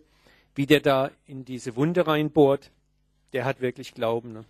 wie 0.56 0.66
der 0.66 0.82
da 0.82 1.12
in 1.26 1.46
diese 1.46 1.76
Wunde 1.76 2.06
reinbohrt. 2.06 2.72
Der 3.34 3.46
hat 3.46 3.62
wirklich 3.62 3.94
Glauben. 3.94 4.34
Ne? 4.34 4.46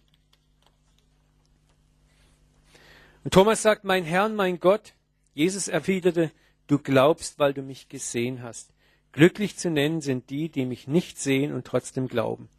Und 3.24 3.34
Thomas 3.34 3.62
sagt, 3.62 3.84
mein 3.84 4.04
Herr 4.04 4.30
mein 4.30 4.60
Gott, 4.60 4.94
Jesus 5.34 5.68
erwiderte, 5.68 6.32
du 6.68 6.80
glaubst, 6.80 7.40
weil 7.40 7.54
du 7.54 7.62
mich 7.62 7.90
gesehen 7.90 8.42
hast. 8.42 8.72
Glücklich 9.12 9.58
zu 9.58 9.70
nennen 9.70 10.02
sind 10.02 10.30
die, 10.30 10.50
die 10.50 10.66
mich 10.66 10.88
nicht 10.88 11.20
sehen 11.20 11.54
und 11.54 11.66
trotzdem 11.66 12.08
glauben. 12.08 12.50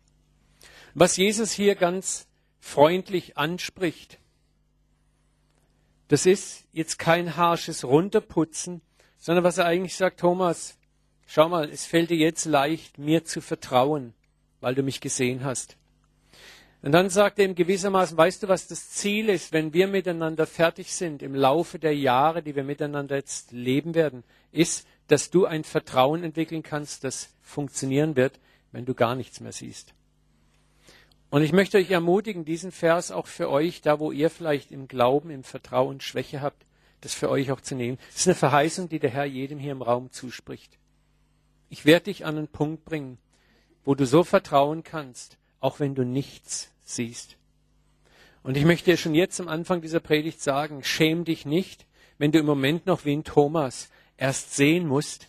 Was 0.94 1.16
Jesus 1.16 1.52
hier 1.52 1.74
ganz 1.74 2.26
freundlich 2.60 3.36
anspricht, 3.36 4.18
das 6.08 6.26
ist 6.26 6.64
jetzt 6.72 6.98
kein 6.98 7.36
harsches 7.36 7.84
Runterputzen, 7.84 8.80
sondern 9.18 9.44
was 9.44 9.58
er 9.58 9.66
eigentlich 9.66 9.96
sagt, 9.96 10.20
Thomas, 10.20 10.78
schau 11.26 11.48
mal, 11.48 11.68
es 11.68 11.84
fällt 11.84 12.10
dir 12.10 12.16
jetzt 12.16 12.44
leicht, 12.44 12.98
mir 12.98 13.24
zu 13.24 13.40
vertrauen, 13.40 14.14
weil 14.60 14.74
du 14.74 14.82
mich 14.82 15.00
gesehen 15.00 15.44
hast. 15.44 15.76
Und 16.80 16.92
dann 16.92 17.10
sagt 17.10 17.40
er 17.40 17.44
ihm 17.44 17.56
gewissermaßen, 17.56 18.16
weißt 18.16 18.44
du, 18.44 18.48
was 18.48 18.68
das 18.68 18.90
Ziel 18.90 19.28
ist, 19.28 19.52
wenn 19.52 19.72
wir 19.72 19.88
miteinander 19.88 20.46
fertig 20.46 20.94
sind 20.94 21.22
im 21.22 21.34
Laufe 21.34 21.80
der 21.80 21.96
Jahre, 21.96 22.42
die 22.42 22.54
wir 22.54 22.62
miteinander 22.62 23.16
jetzt 23.16 23.50
leben 23.50 23.94
werden, 23.94 24.22
ist, 24.52 24.86
dass 25.08 25.30
du 25.30 25.44
ein 25.44 25.64
Vertrauen 25.64 26.22
entwickeln 26.22 26.62
kannst, 26.62 27.02
das 27.02 27.34
funktionieren 27.42 28.14
wird, 28.14 28.38
wenn 28.70 28.84
du 28.84 28.94
gar 28.94 29.16
nichts 29.16 29.40
mehr 29.40 29.52
siehst. 29.52 29.94
Und 31.30 31.42
ich 31.42 31.52
möchte 31.52 31.78
euch 31.78 31.90
ermutigen, 31.90 32.44
diesen 32.44 32.70
Vers 32.70 33.10
auch 33.10 33.26
für 33.26 33.50
euch, 33.50 33.82
da 33.82 33.98
wo 33.98 34.12
ihr 34.12 34.30
vielleicht 34.30 34.70
im 34.70 34.86
Glauben, 34.86 35.30
im 35.30 35.42
Vertrauen 35.42 36.00
Schwäche 36.00 36.40
habt, 36.40 36.64
das 37.00 37.14
für 37.14 37.30
euch 37.30 37.50
auch 37.50 37.60
zu 37.60 37.74
nehmen. 37.74 37.98
Das 38.08 38.20
ist 38.20 38.28
eine 38.28 38.34
Verheißung, 38.34 38.88
die 38.88 38.98
der 38.98 39.10
Herr 39.10 39.24
jedem 39.24 39.58
hier 39.58 39.72
im 39.72 39.82
Raum 39.82 40.10
zuspricht. 40.10 40.78
Ich 41.70 41.84
werde 41.84 42.04
dich 42.04 42.24
an 42.24 42.38
einen 42.38 42.48
Punkt 42.48 42.84
bringen, 42.84 43.18
wo 43.84 43.94
du 43.94 44.06
so 44.06 44.24
vertrauen 44.24 44.82
kannst, 44.82 45.38
auch 45.60 45.80
wenn 45.80 45.94
du 45.94 46.04
nichts 46.04 46.70
siehst. 46.84 47.36
Und 48.42 48.56
ich 48.56 48.64
möchte 48.64 48.90
dir 48.90 48.96
schon 48.96 49.14
jetzt 49.14 49.40
am 49.40 49.48
Anfang 49.48 49.80
dieser 49.80 50.00
Predigt 50.00 50.40
sagen, 50.40 50.82
schäm 50.82 51.24
dich 51.24 51.44
nicht, 51.44 51.86
wenn 52.18 52.32
du 52.32 52.38
im 52.38 52.46
Moment 52.46 52.86
noch 52.86 53.04
wie 53.04 53.12
ein 53.12 53.24
Thomas 53.24 53.90
erst 54.16 54.54
sehen 54.54 54.86
musst, 54.86 55.28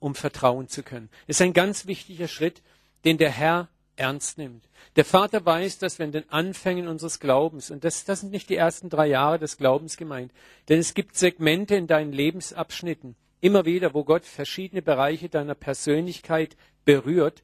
um 0.00 0.14
vertrauen 0.14 0.68
zu 0.68 0.82
können. 0.82 1.08
Das 1.26 1.36
ist 1.36 1.42
ein 1.42 1.52
ganz 1.52 1.86
wichtiger 1.86 2.28
Schritt, 2.28 2.62
den 3.04 3.18
der 3.18 3.30
Herr 3.30 3.68
ernst 3.96 4.38
nimmt. 4.38 4.68
Der 4.96 5.04
Vater 5.04 5.44
weiß, 5.44 5.78
dass 5.78 5.98
wir 5.98 6.06
in 6.06 6.12
den 6.12 6.28
Anfängen 6.30 6.88
unseres 6.88 7.18
Glaubens, 7.18 7.70
und 7.70 7.84
das, 7.84 8.04
das 8.04 8.20
sind 8.20 8.32
nicht 8.32 8.50
die 8.50 8.56
ersten 8.56 8.90
drei 8.90 9.06
Jahre 9.06 9.38
des 9.38 9.56
Glaubens 9.56 9.96
gemeint, 9.96 10.32
denn 10.68 10.78
es 10.78 10.94
gibt 10.94 11.16
Segmente 11.16 11.74
in 11.74 11.86
deinen 11.86 12.12
Lebensabschnitten, 12.12 13.16
immer 13.40 13.64
wieder, 13.64 13.94
wo 13.94 14.04
Gott 14.04 14.24
verschiedene 14.24 14.82
Bereiche 14.82 15.28
deiner 15.28 15.54
Persönlichkeit 15.54 16.56
berührt, 16.84 17.42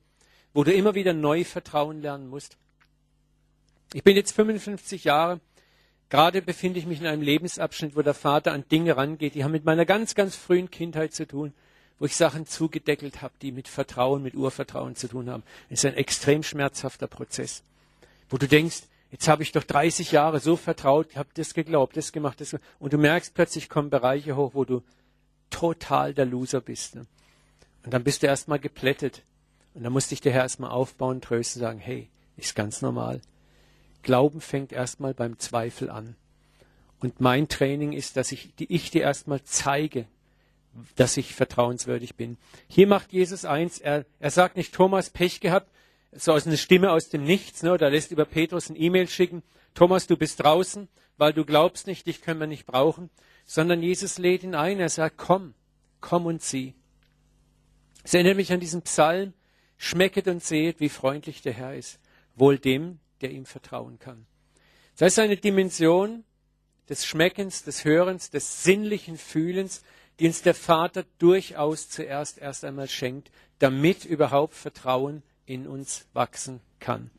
wo 0.53 0.65
du 0.65 0.73
immer 0.73 0.95
wieder 0.95 1.13
neu 1.13 1.45
Vertrauen 1.45 2.03
lernen 2.03 2.29
musst. 2.29 2.59
Ich 3.95 4.05
bin 4.05 4.17
jetzt 4.17 4.33
55 4.33 5.05
Jahre, 5.05 5.41
gerade 6.11 6.43
befinde 6.43 6.79
ich 6.79 6.87
mich 6.87 7.01
in 7.01 7.07
einem 7.07 7.23
Lebensabschnitt, 7.23 7.97
wo 7.97 8.03
der 8.03 8.15
Vater 8.15 8.53
an 8.53 8.69
Dinge 8.71 8.97
rangeht, 8.97 9.35
die 9.35 9.45
haben 9.45 9.53
mit 9.53 9.65
meiner 9.65 9.87
ganz, 9.87 10.15
ganz 10.15 10.37
frühen 10.37 10.71
Kindheit 10.71 11.15
zu 11.15 11.27
tun 11.27 11.55
wo 11.99 12.07
ich 12.07 12.17
Sachen 12.17 12.47
zugedeckelt 12.47 13.23
habe, 13.23 13.35
die 13.43 13.53
mit 13.53 13.69
Vertrauen, 13.69 14.23
mit 14.23 14.35
Urvertrauen 14.35 14.97
zu 14.97 15.09
tun 15.09 15.29
haben. 15.31 15.43
Es 15.69 15.81
ist 15.81 15.87
ein 15.87 15.97
extrem 15.97 16.43
schmerzhafter 16.43 17.07
Prozess, 17.07 17.63
wo 18.31 18.39
du 18.39 18.47
denkst, 18.47 18.83
jetzt 19.11 19.29
habe 19.29 19.43
ich 19.43 19.53
doch 19.53 19.65
30 19.65 20.13
Jahre 20.13 20.41
so 20.41 20.57
vertraut, 20.57 21.17
habe 21.17 21.29
das 21.35 21.55
geglaubt, 21.55 21.97
das 21.97 22.13
gemacht, 22.13 22.41
das 22.41 22.51
gemacht. 22.51 22.67
und 22.79 22.93
du 22.93 22.99
merkst 22.99 23.35
plötzlich 23.35 23.69
kommen 23.69 23.91
Bereiche 23.91 24.37
hoch, 24.37 24.53
wo 24.55 24.65
du 24.65 24.83
total 25.51 26.15
der 26.15 26.27
Loser 26.27 26.61
bist. 26.61 26.95
Ne? 26.95 27.07
Und 27.85 27.95
dann 27.95 28.05
bist 28.05 28.23
du 28.23 28.27
erstmal 28.27 28.59
geplättet. 28.59 29.23
Und 29.75 29.85
dann 29.85 29.93
musste 29.93 30.15
ich 30.15 30.21
der 30.21 30.33
Herr 30.33 30.43
erstmal 30.43 30.71
aufbauen, 30.71 31.21
trösten, 31.21 31.61
sagen, 31.61 31.79
hey, 31.79 32.09
ist 32.37 32.55
ganz 32.55 32.83
normal. 32.83 33.21
Glauben 34.03 34.41
fängt 34.41 34.73
erstmal 34.73 35.15
beim 35.15 35.39
Zweifel 35.39 35.91
an. 35.91 36.17
Und 37.01 37.21
mein 37.21 37.49
Training 37.49 37.93
ist, 37.93 38.17
dass 38.17 38.33
ich, 38.33 38.55
die 38.57 38.73
ich 38.73 38.91
dir 38.91 39.03
erstmal 39.03 39.43
zeige, 39.45 40.07
dass 40.97 41.17
ich 41.17 41.35
vertrauenswürdig 41.35 42.17
bin. 42.17 42.39
Hier 42.69 42.87
macht 42.87 43.13
Jesus 43.13 43.45
eins, 43.45 43.79
er, 43.79 44.05
er 44.19 44.31
sagt 44.31 44.57
nicht, 44.57 44.75
Thomas, 44.75 45.11
Pech 45.11 45.41
gehabt, 45.41 45.71
so 46.13 46.33
aus 46.33 46.47
einer 46.47 46.57
Stimme 46.57 46.91
aus 46.91 47.09
dem 47.09 47.25
Nichts, 47.25 47.63
ne, 47.63 47.73
oder 47.73 47.91
lässt 47.91 48.11
über 48.11 48.25
Petrus 48.25 48.71
ein 48.71 48.81
E-Mail 48.81 49.09
schicken, 49.09 49.43
Thomas, 49.75 50.07
du 50.07 50.17
bist 50.17 50.43
draußen, 50.43 50.89
weil 51.17 51.33
du 51.33 51.45
glaubst 51.45 51.87
nicht, 51.87 52.07
dich 52.07 52.23
können 52.23 52.41
wir 52.41 52.47
nicht 52.47 52.67
brauchen, 52.67 53.11
sondern 53.45 53.83
Jesus 53.83 54.19
lädt 54.19 54.43
ihn 54.43 54.55
ein, 54.55 54.81
er 54.81 54.89
sagt, 54.89 55.19
komm, 55.19 55.55
komm 56.01 56.27
und 56.27 56.43
sieh. 56.43 56.75
Es 58.05 58.15
erinnert 58.15 58.37
mich 58.37 58.53
an 58.53 58.61
diesen 58.61 58.83
Psalm, 58.83 59.35
schmecket 59.77 60.29
und 60.29 60.43
seht, 60.43 60.81
wie 60.81 60.89
freundlich 60.89 61.43
der 61.43 61.53
Herr 61.53 61.75
ist, 61.75 62.01
wohl 62.35 62.59
dem, 62.59 63.01
der 63.21 63.31
ihm 63.31 63.47
vertrauen 63.47 63.99
kann. 63.99 64.27
Das 64.97 65.13
ist 65.13 65.19
eine 65.19 65.37
Dimension 65.37 66.25
des 66.89 67.05
Schmeckens, 67.05 67.65
des 67.65 67.85
Hörens, 67.85 68.31
des 68.31 68.65
sinnlichen 68.65 69.17
Fühlens, 69.17 69.83
die 70.19 70.27
uns 70.27 70.43
der 70.43 70.55
Vater 70.55 71.05
durchaus 71.19 71.89
zuerst 71.89 72.39
erst 72.39 72.65
einmal 72.65 72.89
schenkt, 72.89 73.31
damit 73.59 74.05
überhaupt 74.05 74.55
Vertrauen 74.55 75.23
in 75.47 75.67
uns 75.67 76.07
wachsen 76.13 76.61
kann. 76.81 77.11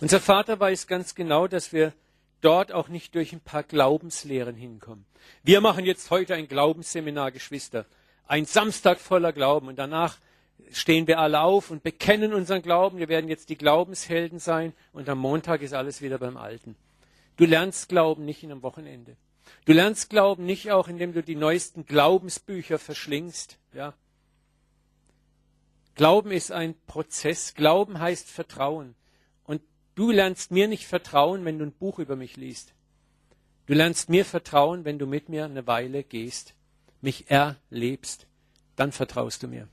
Unser 0.00 0.20
Vater 0.20 0.58
weiß 0.58 0.88
ganz 0.88 1.14
genau, 1.14 1.46
dass 1.46 1.72
wir 1.72 1.92
dort 2.40 2.72
auch 2.72 2.88
nicht 2.88 3.14
durch 3.14 3.32
ein 3.32 3.40
paar 3.40 3.62
Glaubenslehren 3.62 4.56
hinkommen. 4.56 5.04
Wir 5.44 5.60
machen 5.60 5.84
jetzt 5.84 6.10
heute 6.10 6.34
ein 6.34 6.48
Glaubensseminar, 6.48 7.30
Geschwister. 7.30 7.86
Ein 8.26 8.44
Samstag 8.44 8.98
voller 8.98 9.32
Glauben 9.32 9.68
und 9.68 9.76
danach 9.76 10.18
stehen 10.72 11.06
wir 11.06 11.20
alle 11.20 11.40
auf 11.40 11.70
und 11.70 11.84
bekennen 11.84 12.34
unseren 12.34 12.62
Glauben. 12.62 12.98
Wir 12.98 13.08
werden 13.08 13.28
jetzt 13.28 13.48
die 13.48 13.56
Glaubenshelden 13.56 14.40
sein 14.40 14.72
und 14.92 15.08
am 15.08 15.18
Montag 15.18 15.62
ist 15.62 15.72
alles 15.72 16.02
wieder 16.02 16.18
beim 16.18 16.36
Alten. 16.36 16.74
Du 17.36 17.44
lernst 17.44 17.88
Glauben 17.88 18.24
nicht 18.24 18.42
in 18.42 18.52
einem 18.52 18.62
Wochenende. 18.62 19.16
Du 19.64 19.72
lernst 19.72 20.10
Glauben 20.10 20.44
nicht 20.44 20.70
auch, 20.70 20.88
indem 20.88 21.12
du 21.12 21.22
die 21.22 21.36
neuesten 21.36 21.86
Glaubensbücher 21.86 22.78
verschlingst. 22.78 23.58
Ja? 23.72 23.94
Glauben 25.94 26.30
ist 26.30 26.52
ein 26.52 26.74
Prozess. 26.86 27.54
Glauben 27.54 27.98
heißt 27.98 28.28
Vertrauen. 28.28 28.94
Und 29.44 29.62
du 29.94 30.10
lernst 30.10 30.50
mir 30.50 30.68
nicht 30.68 30.86
vertrauen, 30.86 31.44
wenn 31.44 31.58
du 31.58 31.66
ein 31.66 31.72
Buch 31.72 31.98
über 31.98 32.16
mich 32.16 32.36
liest. 32.36 32.74
Du 33.66 33.74
lernst 33.74 34.08
mir 34.08 34.24
vertrauen, 34.24 34.84
wenn 34.84 34.98
du 34.98 35.06
mit 35.06 35.28
mir 35.28 35.44
eine 35.44 35.66
Weile 35.66 36.02
gehst, 36.02 36.54
mich 37.00 37.30
erlebst. 37.30 38.26
Dann 38.76 38.92
vertraust 38.92 39.42
du 39.42 39.48
mir. 39.48 39.68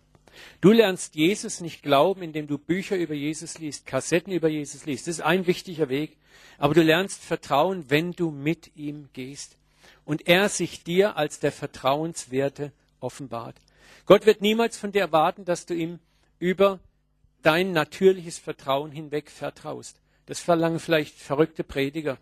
Du 0.62 0.72
lernst 0.72 1.16
Jesus 1.16 1.62
nicht 1.62 1.84
glauben, 1.84 2.22
indem 2.22 2.48
du 2.48 2.58
Bücher 2.58 2.98
über 2.98 3.14
Jesus 3.14 3.58
liest, 3.58 3.86
Kassetten 3.86 4.34
über 4.34 4.50
Jesus 4.50 4.86
liest. 4.86 5.08
Das 5.08 5.16
ist 5.16 5.22
ein 5.22 5.48
wichtiger 5.48 5.90
Weg. 5.90 6.18
Aber 6.58 6.74
du 6.74 6.82
lernst 6.82 7.24
Vertrauen, 7.24 7.86
wenn 7.90 8.12
du 8.12 8.32
mit 8.32 8.76
ihm 8.76 9.10
gehst. 9.14 9.58
Und 10.06 10.28
er 10.28 10.50
sich 10.50 10.84
dir 10.84 11.18
als 11.18 11.40
der 11.40 11.52
Vertrauenswerte 11.52 12.72
offenbart. 13.00 13.56
Gott 14.06 14.26
wird 14.26 14.42
niemals 14.42 14.78
von 14.78 14.92
dir 14.92 15.02
erwarten, 15.02 15.46
dass 15.46 15.66
du 15.66 15.74
ihm 15.74 16.00
über 16.40 16.80
dein 17.42 17.72
natürliches 17.72 18.38
Vertrauen 18.38 18.92
hinweg 18.92 19.30
vertraust. 19.30 20.02
Das 20.26 20.40
verlangen 20.40 20.80
vielleicht 20.80 21.16
verrückte 21.16 21.64
Prediger. 21.64 22.18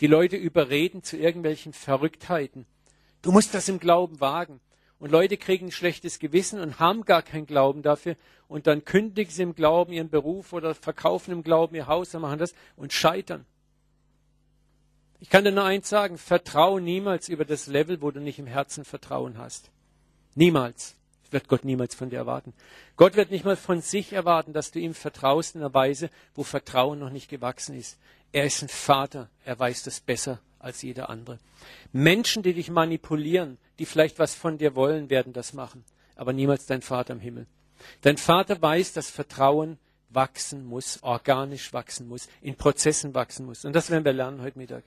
Die 0.00 0.06
Leute 0.06 0.36
überreden 0.36 1.02
zu 1.02 1.16
irgendwelchen 1.16 1.72
Verrücktheiten. 1.72 2.66
Du 3.22 3.32
musst 3.32 3.54
das 3.54 3.68
im 3.68 3.78
Glauben 3.78 4.20
wagen. 4.20 4.60
Und 5.00 5.10
Leute 5.10 5.38
kriegen 5.38 5.66
ein 5.66 5.72
schlechtes 5.72 6.18
Gewissen 6.18 6.60
und 6.60 6.78
haben 6.78 7.06
gar 7.06 7.22
keinen 7.22 7.46
Glauben 7.46 7.82
dafür. 7.82 8.16
Und 8.48 8.66
dann 8.66 8.84
kündigen 8.84 9.32
sie 9.32 9.42
im 9.42 9.54
Glauben 9.54 9.94
ihren 9.94 10.10
Beruf 10.10 10.52
oder 10.52 10.74
verkaufen 10.74 11.32
im 11.32 11.42
Glauben 11.42 11.74
ihr 11.74 11.86
Haus 11.86 12.14
und 12.14 12.20
machen 12.20 12.38
das 12.38 12.54
und 12.76 12.92
scheitern. 12.92 13.46
Ich 15.18 15.30
kann 15.30 15.44
dir 15.44 15.52
nur 15.52 15.64
eins 15.64 15.88
sagen, 15.88 16.18
vertraue 16.18 16.82
niemals 16.82 17.30
über 17.30 17.46
das 17.46 17.66
Level, 17.66 18.02
wo 18.02 18.10
du 18.10 18.20
nicht 18.20 18.38
im 18.38 18.46
Herzen 18.46 18.84
Vertrauen 18.84 19.38
hast. 19.38 19.70
Niemals. 20.34 20.96
Das 21.22 21.32
wird 21.32 21.48
Gott 21.48 21.64
niemals 21.64 21.94
von 21.94 22.10
dir 22.10 22.16
erwarten. 22.16 22.52
Gott 22.96 23.16
wird 23.16 23.30
nicht 23.30 23.44
mal 23.44 23.56
von 23.56 23.80
sich 23.80 24.12
erwarten, 24.12 24.52
dass 24.52 24.70
du 24.70 24.78
ihm 24.78 24.92
vertraust 24.92 25.54
in 25.54 25.62
einer 25.62 25.72
Weise, 25.72 26.10
wo 26.34 26.42
Vertrauen 26.42 26.98
noch 26.98 27.10
nicht 27.10 27.30
gewachsen 27.30 27.74
ist. 27.74 27.98
Er 28.32 28.44
ist 28.44 28.62
ein 28.62 28.68
Vater. 28.68 29.30
Er 29.44 29.58
weiß 29.58 29.82
das 29.82 30.00
besser 30.00 30.40
als 30.60 30.82
jeder 30.82 31.10
andere. 31.10 31.38
Menschen, 31.92 32.42
die 32.42 32.54
dich 32.54 32.70
manipulieren, 32.70 33.58
die 33.78 33.86
vielleicht 33.86 34.18
was 34.18 34.34
von 34.34 34.58
dir 34.58 34.74
wollen, 34.76 35.10
werden 35.10 35.32
das 35.32 35.52
machen. 35.52 35.84
Aber 36.16 36.32
niemals 36.32 36.66
dein 36.66 36.82
Vater 36.82 37.14
im 37.14 37.20
Himmel. 37.20 37.46
Dein 38.02 38.18
Vater 38.18 38.60
weiß, 38.60 38.92
dass 38.92 39.10
Vertrauen 39.10 39.78
wachsen 40.10 40.64
muss, 40.66 41.02
organisch 41.02 41.72
wachsen 41.72 42.08
muss, 42.08 42.28
in 42.40 42.56
Prozessen 42.56 43.14
wachsen 43.14 43.46
muss. 43.46 43.64
Und 43.64 43.74
das 43.74 43.90
werden 43.90 44.04
wir 44.04 44.12
lernen 44.12 44.42
heute 44.42 44.58
Mittag. 44.58 44.84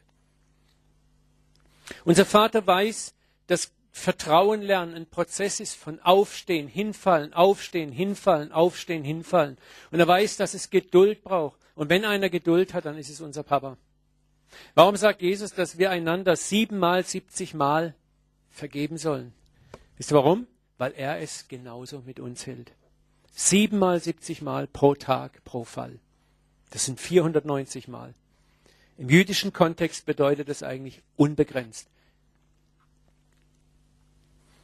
Unser 2.05 2.25
Vater 2.25 2.65
weiß, 2.65 3.13
dass 3.47 3.71
Vertrauen 3.91 4.61
lernen 4.61 4.95
ein 4.95 5.05
Prozess 5.05 5.59
ist 5.59 5.75
von 5.75 5.99
Aufstehen, 5.99 6.67
Hinfallen, 6.67 7.33
Aufstehen, 7.33 7.91
Hinfallen, 7.91 8.51
Aufstehen, 8.51 9.03
Hinfallen. 9.03 9.57
Und 9.91 9.99
er 9.99 10.07
weiß, 10.07 10.37
dass 10.37 10.53
es 10.53 10.69
Geduld 10.69 11.23
braucht. 11.23 11.59
Und 11.75 11.89
wenn 11.89 12.03
einer 12.03 12.29
Geduld 12.29 12.73
hat, 12.73 12.85
dann 12.85 12.97
ist 12.97 13.09
es 13.09 13.21
unser 13.21 13.43
Papa. 13.43 13.77
Warum 14.75 14.95
sagt 14.95 15.21
Jesus, 15.21 15.53
dass 15.53 15.77
wir 15.77 15.91
einander 15.91 16.35
siebenmal, 16.35 17.03
siebzigmal 17.03 17.95
vergeben 18.49 18.97
sollen? 18.97 19.33
Wisst 19.97 20.11
ihr 20.11 20.15
warum? 20.15 20.47
Weil 20.77 20.93
er 20.93 21.19
es 21.19 21.47
genauso 21.47 22.01
mit 22.05 22.19
uns 22.19 22.45
hält. 22.45 22.71
Siebenmal, 23.31 23.99
siebzigmal 23.99 24.67
pro 24.67 24.95
Tag, 24.95 25.43
pro 25.43 25.63
Fall. 25.63 25.99
Das 26.71 26.85
sind 26.85 26.99
490 26.99 27.87
Mal. 27.87 28.13
Im 28.97 29.09
jüdischen 29.09 29.53
Kontext 29.53 30.05
bedeutet 30.05 30.49
das 30.49 30.63
eigentlich 30.63 31.01
unbegrenzt. 31.15 31.87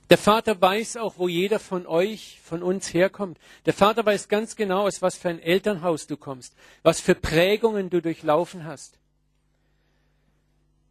Der 0.10 0.18
Vater 0.18 0.60
weiß 0.60 0.98
auch, 0.98 1.16
wo 1.18 1.28
jeder 1.28 1.60
von 1.60 1.86
euch, 1.86 2.40
von 2.44 2.64
uns 2.64 2.94
herkommt. 2.94 3.38
Der 3.66 3.74
Vater 3.74 4.06
weiß 4.06 4.28
ganz 4.28 4.56
genau, 4.56 4.88
aus 4.88 5.04
was 5.04 5.16
für 5.18 5.30
ein 5.30 5.40
Elternhaus 5.40 6.08
du 6.08 6.18
kommst, 6.18 6.56
was 6.82 7.00
für 7.00 7.14
Prägungen 7.14 7.92
du 7.92 8.02
durchlaufen 8.02 8.66
hast. 8.66 8.98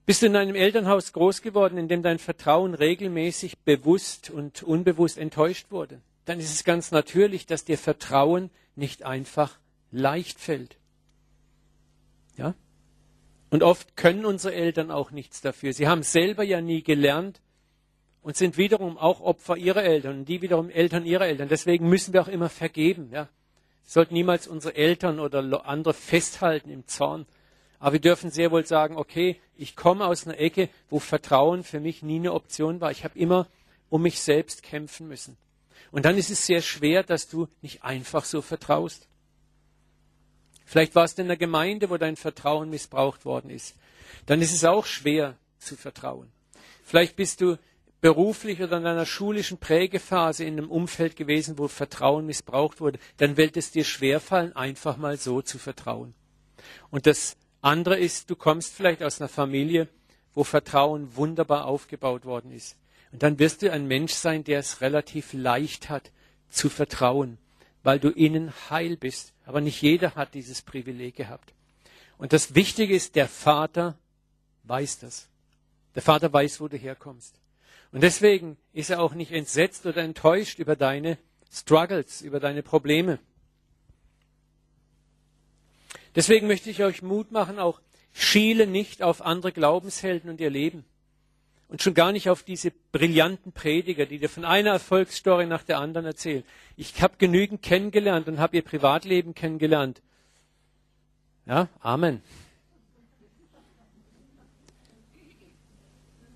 Bist 0.09 0.23
du 0.23 0.27
in 0.27 0.37
einem 0.37 0.55
Elternhaus 0.55 1.13
groß 1.13 1.43
geworden, 1.43 1.77
in 1.77 1.87
dem 1.87 2.03
dein 2.03 2.19
Vertrauen 2.19 2.73
regelmäßig 2.73 3.59
bewusst 3.59 4.31
und 4.31 4.63
unbewusst 4.63 5.19
enttäuscht 5.19 5.67
wurde? 5.71 6.01
Dann 6.25 6.41
ist 6.41 6.51
es 6.51 6.65
ganz 6.65 6.93
natürlich, 6.93 7.45
dass 7.45 7.67
dir 7.67 7.77
Vertrauen 7.77 8.49
nicht 8.75 9.03
einfach 9.03 9.59
leicht 9.93 10.41
fällt. 10.41 10.79
Ja? 12.39 12.55
Und 13.51 13.63
oft 13.63 13.99
können 13.99 14.25
unsere 14.25 14.55
Eltern 14.55 14.91
auch 14.91 15.11
nichts 15.11 15.43
dafür. 15.43 15.75
Sie 15.75 15.89
haben 15.89 16.03
selber 16.03 16.43
ja 16.43 16.63
nie 16.63 16.83
gelernt 16.83 17.43
und 18.23 18.35
sind 18.35 18.57
wiederum 18.57 18.97
auch 18.97 19.21
Opfer 19.21 19.59
ihrer 19.59 19.83
Eltern 19.83 20.21
und 20.21 20.25
die 20.25 20.41
wiederum 20.41 20.71
Eltern 20.71 21.05
ihrer 21.05 21.27
Eltern. 21.27 21.51
Deswegen 21.51 21.87
müssen 21.87 22.15
wir 22.15 22.23
auch 22.23 22.29
immer 22.29 22.49
vergeben. 22.49 23.11
Ja? 23.13 23.25
Wir 23.25 23.29
sollten 23.85 24.15
niemals 24.15 24.49
unsere 24.49 24.75
Eltern 24.75 25.21
oder 25.21 25.67
andere 25.67 25.93
festhalten 25.93 26.71
im 26.71 26.87
Zorn. 26.87 27.27
Aber 27.79 27.95
wir 27.95 28.01
dürfen 28.01 28.31
sehr 28.31 28.51
wohl 28.51 28.67
sagen, 28.67 28.97
okay, 28.97 29.41
ich 29.57 29.77
komme 29.77 30.07
aus 30.07 30.27
einer 30.27 30.39
Ecke, 30.39 30.69
wo 30.91 30.99
Vertrauen 30.99 31.63
für 31.63 31.81
mich 31.81 32.03
nie 32.03 32.17
eine 32.17 32.33
Option 32.33 32.81
war. 32.81 32.91
Ich 32.91 33.05
habe 33.05 33.19
immer 33.19 33.47
um 33.89 34.03
mich 34.03 34.21
selbst 34.21 34.63
kämpfen 34.63 35.09
müssen. 35.09 35.37
Und 35.91 36.05
dann 36.05 36.19
ist 36.19 36.31
es 36.31 36.45
sehr 36.45 36.61
schwer, 36.61 37.03
dass 37.03 37.29
du 37.29 37.49
nicht 37.63 37.83
einfach 37.83 38.25
so 38.25 38.43
vertraust. 38.43 39.07
Vielleicht 40.65 40.95
warst 40.95 41.17
du 41.17 41.23
in 41.23 41.29
einer 41.29 41.37
Gemeinde, 41.37 41.89
wo 41.89 41.97
dein 41.97 42.17
Vertrauen 42.17 42.69
missbraucht 42.69 43.25
worden 43.25 43.51
ist. 43.51 43.75
Dann 44.27 44.43
ist 44.43 44.53
es 44.53 44.65
auch 44.65 44.85
schwer 44.85 45.37
zu 45.59 45.77
vertrauen. 45.77 46.31
Vielleicht 46.85 47.17
bist 47.17 47.41
du 47.41 47.59
beruflich 48.01 48.61
oder 48.61 48.77
in 48.77 48.87
einer 48.87 49.07
schulischen 49.07 49.59
Prägephase 49.59 50.45
in 50.45 50.59
einem 50.59 50.71
Umfeld 50.71 51.17
gewesen, 51.17 51.59
wo 51.59 51.69
Vertrauen 51.69 52.27
missbraucht 52.27 52.81
wurde. 52.81 52.99
Dann 53.17 53.37
wird 53.37 53.57
es 53.57 53.71
dir 53.71 53.85
schwerfallen, 53.85 54.55
einfach 54.55 54.97
mal 54.99 55.17
so 55.17 55.43
zu 55.43 55.59
vertrauen. 55.59 56.15
Und 56.91 57.07
das 57.07 57.37
andere 57.69 57.99
ist, 57.99 58.31
du 58.31 58.37
kommst 58.37 58.75
vielleicht 58.75 59.03
aus 59.03 59.21
einer 59.21 59.29
Familie, 59.29 59.89
wo 60.35 60.45
Vertrauen 60.45 61.17
wunderbar 61.17 61.67
aufgebaut 61.67 62.25
worden 62.25 62.53
ist. 62.53 62.77
Und 63.13 63.23
dann 63.23 63.39
wirst 63.39 63.63
du 63.63 63.73
ein 63.73 63.87
Mensch 63.87 64.13
sein, 64.13 64.45
der 64.45 64.59
es 64.59 64.81
relativ 64.81 65.33
leicht 65.33 65.89
hat 65.89 66.11
zu 66.51 66.69
vertrauen 66.69 67.39
weil 67.83 67.99
du 67.99 68.11
innen 68.11 68.53
heil 68.71 68.97
bist. 68.97 69.33
Aber 69.47 69.61
nicht 69.61 69.81
jeder 69.81 70.15
hat 70.15 70.35
dieses 70.35 70.61
Privileg 70.61 71.17
gehabt. 71.17 71.55
Und 72.19 72.33
das 72.33 72.55
Wichtige 72.55 72.95
ist, 72.95 73.17
der 73.17 73.29
Vater 73.29 73.97
weiß 74.65 74.99
das. 74.99 75.29
Der 75.95 76.03
Vater 76.03 76.31
weiß, 76.31 76.61
wo 76.61 76.69
du 76.69 76.77
herkommst. 76.77 77.41
Und 77.91 78.03
deswegen 78.03 78.59
ist 78.75 78.91
er 78.91 79.01
auch 79.01 79.15
nicht 79.15 79.33
entsetzt 79.33 79.87
oder 79.87 80.03
enttäuscht 80.03 80.59
über 80.59 80.77
deine 80.77 81.17
Struggles, 81.51 82.21
über 82.21 82.41
deine 82.41 82.63
Probleme. 82.63 83.19
Deswegen 86.19 86.49
möchte 86.49 86.69
ich 86.69 86.83
euch 86.83 87.01
Mut 87.01 87.31
machen, 87.31 87.61
auch 87.61 87.81
schiele 88.13 88.67
nicht 88.67 89.05
auf 89.05 89.23
andere 89.23 89.53
Glaubenshelden 89.53 90.29
und 90.29 90.41
ihr 90.41 90.51
Leben 90.51 90.85
und 91.69 91.81
schon 91.81 91.95
gar 91.95 92.11
nicht 92.11 92.29
auf 92.29 92.43
diese 92.43 92.73
brillanten 92.91 93.53
Prediger, 93.53 94.05
die 94.05 94.19
dir 94.19 94.29
von 94.29 94.45
einer 94.45 94.71
Erfolgsstory 94.71 95.47
nach 95.47 95.63
der 95.63 95.79
anderen 95.79 96.07
erzählen. 96.07 96.43
Ich 96.75 97.01
habe 97.03 97.15
genügend 97.19 97.63
kennengelernt 97.63 98.27
und 98.27 98.41
habe 98.41 98.57
ihr 98.57 98.65
Privatleben 98.65 99.33
kennengelernt. 99.33 100.03
Ja, 101.47 101.69
Amen. 101.79 102.21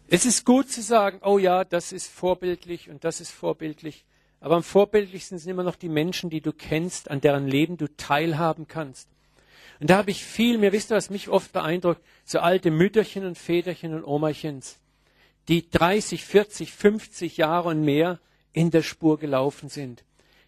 Es 0.06 0.24
ist 0.24 0.46
gut 0.46 0.70
zu 0.70 0.80
sagen, 0.80 1.18
oh 1.24 1.38
ja, 1.38 1.64
das 1.64 1.90
ist 1.90 2.06
vorbildlich 2.08 2.88
und 2.88 3.02
das 3.02 3.20
ist 3.20 3.32
vorbildlich. 3.32 4.04
Aber 4.38 4.54
am 4.54 4.62
vorbildlichsten 4.62 5.38
sind 5.38 5.50
immer 5.50 5.64
noch 5.64 5.74
die 5.74 5.88
Menschen, 5.88 6.30
die 6.30 6.40
du 6.40 6.52
kennst, 6.52 7.10
an 7.10 7.20
deren 7.20 7.48
Leben 7.48 7.78
du 7.78 7.88
teilhaben 7.96 8.68
kannst. 8.68 9.11
Und 9.82 9.90
da 9.90 9.96
habe 9.96 10.12
ich 10.12 10.24
viel, 10.24 10.58
mir 10.58 10.70
wisst 10.70 10.92
ihr, 10.92 10.96
was 10.96 11.10
mich 11.10 11.28
oft 11.28 11.50
beeindruckt, 11.50 12.00
so 12.24 12.38
alte 12.38 12.70
Mütterchen 12.70 13.26
und 13.26 13.36
Väterchen 13.36 13.94
und 13.94 14.04
Omerchens 14.04 14.78
die 15.48 15.68
30, 15.68 16.24
40, 16.24 16.72
50 16.72 17.36
Jahre 17.36 17.70
und 17.70 17.84
mehr 17.84 18.20
in 18.52 18.70
der 18.70 18.84
Spur 18.84 19.18
gelaufen 19.18 19.68
sind, 19.68 20.04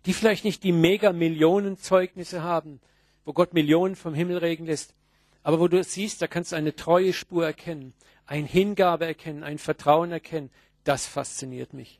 die 0.07 0.12
vielleicht 0.12 0.44
nicht 0.44 0.62
die 0.62 0.70
Mega-Millionen-Zeugnisse 0.70 2.44
haben, 2.44 2.81
wo 3.25 3.33
Gott 3.33 3.55
Millionen 3.55 3.97
vom 3.97 4.14
Himmel 4.14 4.38
regen 4.38 4.66
lässt, 4.66 4.94
aber 5.42 5.59
wo 5.59 5.66
du 5.66 5.83
siehst, 5.83 6.23
da 6.23 6.29
kannst 6.29 6.53
du 6.53 6.57
eine 6.57 6.77
treue 6.77 7.12
Spur 7.12 7.44
erkennen, 7.44 7.92
ein 8.27 8.47
Hingabe 8.47 9.05
erkennen, 9.05 9.42
ein 9.42 9.59
Vertrauen 9.59 10.12
erkennen, 10.12 10.51
das 10.85 11.09
fasziniert 11.09 11.73
mich. 11.73 11.99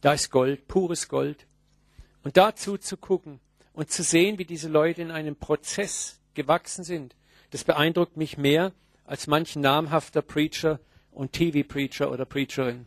Da 0.00 0.12
ist 0.12 0.30
Gold, 0.30 0.68
pures 0.68 1.08
Gold. 1.08 1.44
Und 2.22 2.36
dazu 2.36 2.78
zu 2.78 2.96
gucken 2.96 3.40
und 3.72 3.90
zu 3.90 4.04
sehen, 4.04 4.38
wie 4.38 4.44
diese 4.44 4.68
Leute 4.68 5.02
in 5.02 5.10
einem 5.10 5.34
Prozess 5.34 6.20
gewachsen 6.34 6.84
sind, 6.84 7.14
das 7.50 7.64
beeindruckt 7.64 8.16
mich 8.16 8.38
mehr 8.38 8.72
als 9.04 9.26
manch 9.26 9.56
namhafter 9.56 10.22
Preacher, 10.22 10.80
und 11.12 11.32
TV-Preacher 11.32 12.10
oder 12.10 12.24
Preacherin. 12.24 12.86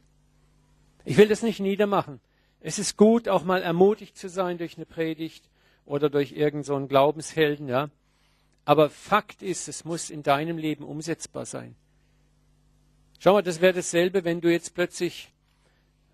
Ich 1.06 1.18
will 1.18 1.28
das 1.28 1.44
nicht 1.44 1.60
niedermachen. 1.60 2.20
Es 2.60 2.80
ist 2.80 2.98
gut, 2.98 3.30
auch 3.30 3.44
mal 3.44 3.62
ermutigt 3.62 4.18
zu 4.18 4.28
sein 4.28 4.58
durch 4.58 4.76
eine 4.76 4.88
Predigt 4.88 5.48
oder 5.86 6.10
durch 6.10 6.32
irgendeinen 6.32 6.84
so 6.84 6.88
Glaubenshelden, 6.88 7.70
ja. 7.70 7.90
Aber 8.66 8.90
Fakt 8.90 9.44
ist, 9.44 9.68
es 9.68 9.86
muss 9.86 10.10
in 10.10 10.24
deinem 10.24 10.58
Leben 10.58 10.84
umsetzbar 10.84 11.46
sein. 11.46 11.76
Schau 13.20 13.34
mal, 13.34 13.44
das 13.44 13.62
wäre 13.62 13.74
dasselbe, 13.74 14.24
wenn 14.24 14.42
du 14.42 14.52
jetzt 14.52 14.74
plötzlich 14.74 15.32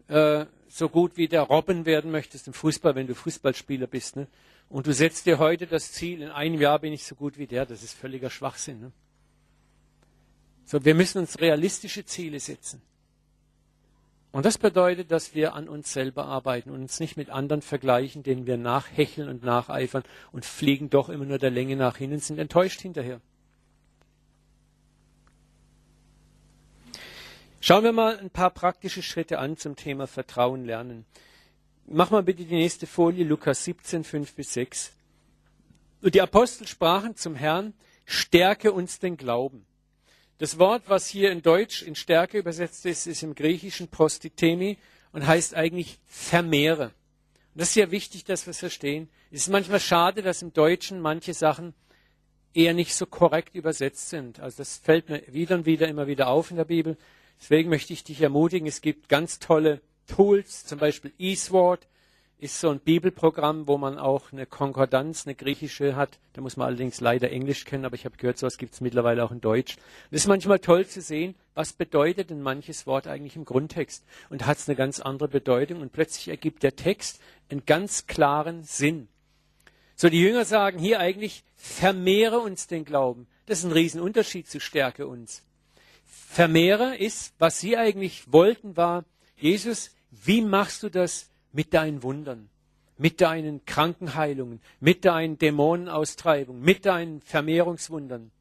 äh, 0.10 0.46
so 0.68 0.90
gut 0.90 1.16
wie 1.16 1.30
der 1.30 1.44
Robben 1.44 1.86
werden 1.86 2.12
möchtest 2.12 2.48
im 2.48 2.54
Fußball, 2.54 2.96
wenn 2.96 3.08
du 3.08 3.16
Fußballspieler 3.16 3.88
bist. 3.88 4.18
Ne? 4.18 4.28
Und 4.72 4.88
du 4.88 4.94
setzt 4.94 5.26
dir 5.26 5.38
heute 5.38 5.68
das 5.68 5.92
Ziel, 5.92 6.22
in 6.22 6.30
einem 6.30 6.60
Jahr 6.62 6.80
bin 6.80 6.94
ich 6.94 7.04
so 7.04 7.14
gut 7.14 7.38
wie 7.38 7.46
der. 7.46 7.66
Das 7.66 7.84
ist 7.84 7.94
völliger 7.94 8.30
Schwachsinn. 8.30 8.80
Ne? 8.80 8.92
So, 10.64 10.86
wir 10.86 10.96
müssen 10.96 11.18
uns 11.18 11.42
realistische 11.42 12.06
Ziele 12.06 12.40
setzen. 12.40 12.82
Und 14.32 14.46
das 14.46 14.58
bedeutet, 14.58 15.12
dass 15.12 15.36
wir 15.36 15.56
an 15.56 15.68
uns 15.68 15.92
selber 15.92 16.26
arbeiten 16.26 16.70
und 16.70 16.80
uns 16.84 17.02
nicht 17.02 17.18
mit 17.18 17.30
anderen 17.30 17.62
vergleichen, 17.62 18.24
denen 18.24 18.48
wir 18.48 18.56
nachhecheln 18.56 19.28
und 19.28 19.44
nacheifern 19.44 20.04
und 20.32 20.46
fliegen 20.46 20.90
doch 20.90 21.10
immer 21.10 21.26
nur 21.26 21.38
der 21.38 21.52
Länge 21.52 21.76
nach 21.76 21.98
hin 21.98 22.14
und 22.14 22.24
sind 22.24 22.40
enttäuscht 22.40 22.80
hinterher. 22.80 23.20
Schauen 27.60 27.84
wir 27.84 27.92
mal 27.92 28.18
ein 28.18 28.30
paar 28.30 28.52
praktische 28.52 29.04
Schritte 29.04 29.38
an 29.38 29.58
zum 29.58 29.76
Thema 29.76 30.08
Vertrauen 30.08 30.64
lernen. 30.64 31.06
Mach 31.86 32.10
mal 32.10 32.24
bitte 32.24 32.46
die 32.46 32.56
nächste 32.56 32.88
Folie, 32.88 33.26
Lukas 33.26 33.64
17, 33.66 34.04
5 34.04 34.34
bis 34.34 34.54
6. 34.54 34.94
Und 36.02 36.16
die 36.16 36.22
Apostel 36.22 36.68
sprachen 36.68 37.16
zum 37.16 37.36
Herrn, 37.36 37.74
stärke 38.06 38.72
uns 38.72 39.00
den 39.00 39.18
Glauben. 39.18 39.66
Das 40.38 40.58
Wort, 40.58 40.84
was 40.88 41.08
hier 41.08 41.32
in 41.32 41.42
Deutsch 41.42 41.84
in 41.84 41.96
Stärke 41.96 42.40
übersetzt 42.40 42.86
ist, 42.86 43.06
ist 43.06 43.22
im 43.22 43.36
Griechischen 43.36 43.90
prostitemi 43.90 44.78
und 45.12 45.28
heißt 45.28 45.54
eigentlich 45.54 46.00
vermehre. 46.08 46.86
Und 47.54 47.62
das 47.62 47.70
ist 47.70 47.76
ja 47.76 47.92
wichtig, 47.92 48.24
dass 48.24 48.48
wir 48.48 48.52
es 48.52 48.60
verstehen. 48.60 49.10
Es 49.30 49.42
ist 49.42 49.50
manchmal 49.50 49.80
schade, 49.80 50.22
dass 50.22 50.42
im 50.42 50.54
Deutschen 50.54 51.00
manche 51.00 51.34
Sachen 51.34 51.74
eher 52.54 52.74
nicht 52.74 52.96
so 52.96 53.06
korrekt 53.06 53.56
übersetzt 53.56 54.10
sind. 54.10 54.40
Also 54.40 54.58
das 54.58 54.78
fällt 54.78 55.10
mir 55.10 55.22
wieder 55.28 55.56
und 55.56 55.66
wieder 55.66 55.88
immer 55.88 56.08
wieder 56.08 56.28
auf 56.28 56.50
in 56.50 56.58
der 56.58 56.66
Bibel. 56.66 56.98
Deswegen 57.40 57.70
möchte 57.70 57.94
ich 57.94 58.04
dich 58.04 58.22
ermutigen, 58.22 58.68
es 58.68 58.82
gibt 58.82 59.10
ganz 59.10 59.40
tolle 59.40 59.82
Tools, 60.16 60.66
zum 60.66 60.80
Beispiel 60.80 61.14
eSword 61.18 61.88
ist 62.38 62.60
so 62.60 62.70
ein 62.70 62.80
Bibelprogramm, 62.80 63.68
wo 63.68 63.78
man 63.78 64.00
auch 64.00 64.34
eine 64.34 64.48
Konkordanz, 64.48 65.26
eine 65.26 65.36
griechische 65.36 65.96
hat. 65.96 66.20
Da 66.34 66.42
muss 66.42 66.58
man 66.58 66.68
allerdings 66.68 67.00
leider 67.00 67.30
Englisch 67.30 67.66
kennen, 67.66 67.86
aber 67.86 67.96
ich 67.96 68.04
habe 68.04 68.18
gehört, 68.18 68.40
sowas 68.40 68.58
gibt 68.58 68.74
es 68.74 68.82
mittlerweile 68.82 69.24
auch 69.24 69.32
in 69.32 69.42
Deutsch. 69.42 69.76
Und 69.76 70.16
es 70.16 70.24
ist 70.24 70.28
manchmal 70.28 70.58
toll 70.58 70.88
zu 70.88 71.02
sehen, 71.02 71.36
was 71.54 71.74
bedeutet 71.74 72.32
denn 72.32 72.42
manches 72.42 72.88
Wort 72.88 73.06
eigentlich 73.06 73.36
im 73.36 73.46
Grundtext. 73.46 74.04
Und 74.30 74.48
hat 74.48 74.58
es 74.58 74.68
eine 74.68 74.76
ganz 74.76 75.00
andere 75.00 75.30
Bedeutung 75.30 75.82
und 75.82 75.94
plötzlich 75.94 76.30
ergibt 76.30 76.64
der 76.64 76.76
Text 76.76 77.22
einen 77.50 77.66
ganz 77.66 78.08
klaren 78.08 78.64
Sinn. 78.64 79.08
So, 79.96 80.10
die 80.10 80.22
Jünger 80.22 80.44
sagen 80.44 80.80
hier 80.80 81.00
eigentlich, 81.00 81.44
vermehre 81.56 82.40
uns 82.40 82.66
den 82.66 82.86
Glauben. 82.86 83.28
Das 83.46 83.60
ist 83.60 83.66
ein 83.66 83.72
Riesenunterschied 83.72 84.50
zu 84.50 84.60
stärke 84.60 85.06
uns. 85.06 85.44
Vermehre 86.06 86.98
ist, 86.98 87.36
was 87.38 87.60
sie 87.60 87.78
eigentlich 87.78 88.32
wollten, 88.34 88.76
war, 88.76 89.06
Jesus, 89.38 89.92
wie 90.12 90.42
machst 90.42 90.84
du 90.84 90.90
das 90.90 91.30
mit 91.54 91.74
deinen 91.74 92.04
Wundern, 92.04 92.50
mit 92.98 93.22
deinen 93.22 93.66
Krankenheilungen, 93.66 94.62
mit 94.80 95.06
deinen 95.06 95.38
Dämonenaustreibungen, 95.38 96.62
mit 96.62 96.86
deinen 96.86 97.22
Vermehrungswundern? 97.22 98.32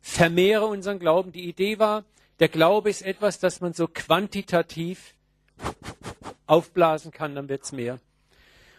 Vermehre 0.00 0.66
unseren 0.66 0.98
Glauben. 0.98 1.32
Die 1.32 1.48
Idee 1.48 1.78
war, 1.78 2.04
der 2.40 2.48
Glaube 2.48 2.90
ist 2.90 3.02
etwas, 3.02 3.38
das 3.38 3.60
man 3.60 3.72
so 3.72 3.88
quantitativ 3.88 5.14
aufblasen 6.46 7.10
kann, 7.10 7.34
dann 7.34 7.48
wird's 7.48 7.72
mehr. 7.72 8.00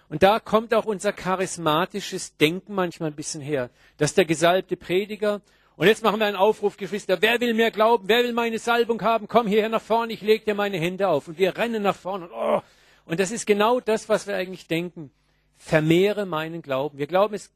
Und 0.08 0.22
da 0.22 0.40
kommt 0.40 0.74
auch 0.74 0.86
unser 0.86 1.14
charismatisches 1.14 2.38
Denken 2.38 2.76
manchmal 2.76 3.10
ein 3.10 3.16
bisschen 3.16 3.42
her, 3.42 3.70
dass 3.98 4.14
der 4.14 4.26
gesalbte 4.26 4.78
Prediger, 4.78 5.42
und 5.78 5.88
jetzt 5.88 6.04
machen 6.04 6.20
wir 6.20 6.26
einen 6.26 6.38
Aufruf, 6.38 6.78
Geschwister, 6.78 7.22
wer 7.22 7.40
will 7.42 7.54
mir 7.54 7.70
glauben, 7.70 8.08
wer 8.08 8.24
will 8.24 8.32
meine 8.32 8.60
Salbung 8.60 9.02
haben, 9.02 9.28
komm 9.28 9.48
hierher 9.48 9.68
nach 9.68 9.82
vorne, 9.82 10.14
ich 10.14 10.22
lege 10.22 10.46
dir 10.46 10.56
meine 10.56 10.78
Hände 10.78 11.10
auf. 11.10 11.28
Und 11.28 11.38
wir 11.38 11.58
rennen 11.58 11.84
nach 11.84 11.96
vorne. 11.96 12.26
Und, 12.26 12.32
oh. 12.34 12.62
und 13.06 13.20
das 13.20 13.32
ist 13.32 13.46
genau 13.46 13.82
das, 13.82 14.08
was 14.08 14.26
wir 14.26 14.36
eigentlich 14.36 14.68
denken. 14.68 15.12
Vermehre 15.58 16.26
meinen 16.26 16.62
Glauben. 16.62 16.98
Wir 16.98 17.08
glauben, 17.08 17.36
es 17.36 17.52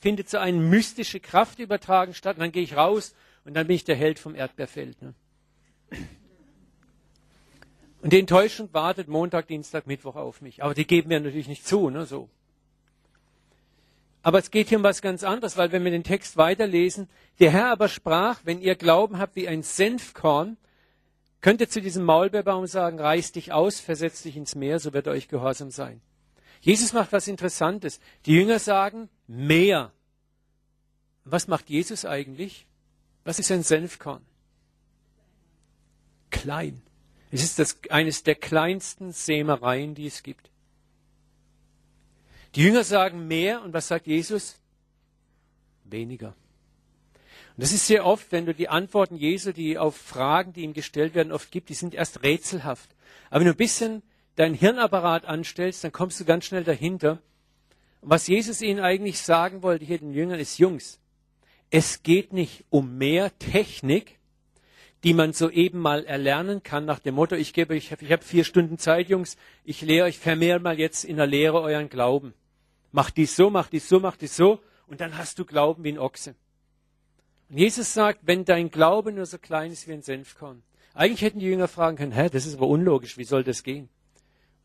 findet 0.00 0.28
so 0.28 0.36
eine 0.38 0.58
mystische 0.58 1.20
Kraft 1.20 1.60
übertragen 1.60 2.12
statt. 2.12 2.36
Und 2.36 2.40
dann 2.40 2.52
gehe 2.52 2.62
ich 2.62 2.76
raus 2.76 3.14
und 3.44 3.54
dann 3.54 3.66
bin 3.66 3.76
ich 3.76 3.84
der 3.84 3.96
Held 3.96 4.18
vom 4.18 4.34
Erdbeerfeld. 4.34 5.00
Ne? 5.00 5.14
Und 8.02 8.12
die 8.12 8.18
Enttäuschung 8.18 8.68
wartet 8.72 9.08
Montag, 9.08 9.46
Dienstag, 9.46 9.86
Mittwoch 9.86 10.16
auf 10.16 10.42
mich. 10.42 10.62
Aber 10.62 10.74
die 10.74 10.86
geben 10.86 11.08
mir 11.08 11.20
natürlich 11.20 11.48
nicht 11.48 11.66
zu, 11.66 11.88
ne, 11.88 12.04
so. 12.04 12.28
Aber 14.22 14.38
es 14.38 14.50
geht 14.50 14.68
hier 14.68 14.78
um 14.78 14.84
was 14.84 15.02
ganz 15.02 15.24
anderes, 15.24 15.56
weil 15.56 15.72
wenn 15.72 15.84
wir 15.84 15.90
den 15.90 16.04
Text 16.04 16.36
weiterlesen, 16.36 17.08
der 17.40 17.50
Herr 17.50 17.70
aber 17.72 17.88
sprach, 17.88 18.40
wenn 18.44 18.60
ihr 18.60 18.76
Glauben 18.76 19.18
habt 19.18 19.34
wie 19.34 19.48
ein 19.48 19.62
Senfkorn, 19.62 20.56
könnt 21.40 21.60
ihr 21.60 21.68
zu 21.68 21.80
diesem 21.80 22.04
Maulbeerbaum 22.04 22.66
sagen, 22.68 23.00
reiß 23.00 23.32
dich 23.32 23.52
aus, 23.52 23.80
versetz 23.80 24.22
dich 24.22 24.36
ins 24.36 24.54
Meer, 24.54 24.78
so 24.78 24.92
wird 24.92 25.08
euch 25.08 25.26
gehorsam 25.26 25.70
sein. 25.70 26.00
Jesus 26.60 26.92
macht 26.92 27.12
was 27.12 27.26
Interessantes. 27.26 27.98
Die 28.24 28.34
Jünger 28.34 28.60
sagen, 28.60 29.08
mehr. 29.26 29.92
Was 31.24 31.48
macht 31.48 31.68
Jesus 31.68 32.04
eigentlich? 32.04 32.66
Was 33.24 33.40
ist 33.40 33.50
ein 33.50 33.64
Senfkorn? 33.64 34.24
Klein. 36.30 36.80
Es 37.32 37.42
ist 37.42 37.58
das, 37.58 37.78
eines 37.90 38.22
der 38.22 38.36
kleinsten 38.36 39.10
Sämereien, 39.10 39.96
die 39.96 40.06
es 40.06 40.22
gibt. 40.22 40.51
Die 42.54 42.62
Jünger 42.62 42.84
sagen 42.84 43.26
mehr 43.28 43.62
und 43.62 43.72
was 43.72 43.88
sagt 43.88 44.06
Jesus? 44.06 44.58
Weniger. 45.84 46.34
Und 47.56 47.62
das 47.62 47.72
ist 47.72 47.86
sehr 47.86 48.06
oft, 48.06 48.32
wenn 48.32 48.46
du 48.46 48.54
die 48.54 48.68
Antworten 48.68 49.16
Jesu, 49.16 49.52
die 49.52 49.78
auf 49.78 49.96
Fragen, 49.96 50.52
die 50.52 50.62
ihm 50.62 50.72
gestellt 50.72 51.14
werden, 51.14 51.32
oft 51.32 51.50
gibt, 51.50 51.68
die 51.68 51.74
sind 51.74 51.94
erst 51.94 52.22
rätselhaft. 52.22 52.94
Aber 53.30 53.40
wenn 53.40 53.46
du 53.46 53.54
ein 53.54 53.58
bisschen 53.58 54.02
dein 54.36 54.54
Hirnapparat 54.54 55.26
anstellst, 55.26 55.84
dann 55.84 55.92
kommst 55.92 56.18
du 56.20 56.24
ganz 56.24 56.46
schnell 56.46 56.64
dahinter. 56.64 57.20
Und 58.00 58.10
was 58.10 58.26
Jesus 58.26 58.62
ihnen 58.62 58.80
eigentlich 58.80 59.20
sagen 59.20 59.62
wollte 59.62 59.84
hier 59.84 59.98
den 59.98 60.14
Jüngern 60.14 60.40
ist, 60.40 60.58
Jungs, 60.58 60.98
es 61.70 62.02
geht 62.02 62.32
nicht 62.32 62.64
um 62.68 62.98
mehr 62.98 63.36
Technik, 63.38 64.18
die 65.04 65.14
man 65.14 65.32
soeben 65.32 65.78
mal 65.78 66.04
erlernen 66.04 66.62
kann, 66.62 66.84
nach 66.84 67.00
dem 67.00 67.16
Motto, 67.16 67.34
ich 67.34 67.52
gebe 67.52 67.74
euch, 67.74 67.92
ich 68.00 68.12
habe 68.12 68.22
vier 68.22 68.44
Stunden 68.44 68.78
Zeit, 68.78 69.08
Jungs, 69.08 69.36
ich 69.64 69.80
lehre 69.82 70.06
euch, 70.06 70.18
vermehr 70.18 70.60
mal 70.60 70.78
jetzt 70.78 71.04
in 71.04 71.16
der 71.16 71.26
Lehre 71.26 71.60
euren 71.60 71.88
Glauben. 71.88 72.34
Mach 72.92 73.10
dies 73.10 73.34
so, 73.34 73.50
mach 73.50 73.68
dies 73.68 73.88
so, 73.88 74.00
mach 74.00 74.16
dies 74.16 74.36
so, 74.36 74.60
und 74.86 75.00
dann 75.00 75.16
hast 75.16 75.38
du 75.38 75.44
Glauben 75.44 75.82
wie 75.84 75.92
ein 75.92 75.98
Ochse. 75.98 76.34
Und 77.48 77.58
Jesus 77.58 77.92
sagt, 77.92 78.20
wenn 78.22 78.44
dein 78.44 78.70
Glaube 78.70 79.12
nur 79.12 79.26
so 79.26 79.38
klein 79.38 79.72
ist 79.72 79.88
wie 79.88 79.92
ein 79.92 80.02
Senfkorn. 80.02 80.62
Eigentlich 80.94 81.22
hätten 81.22 81.38
die 81.40 81.46
Jünger 81.46 81.68
fragen 81.68 81.96
können, 81.96 82.12
hä, 82.12 82.28
das 82.30 82.46
ist 82.46 82.54
aber 82.54 82.68
unlogisch, 82.68 83.16
wie 83.16 83.24
soll 83.24 83.44
das 83.44 83.62
gehen? 83.62 83.88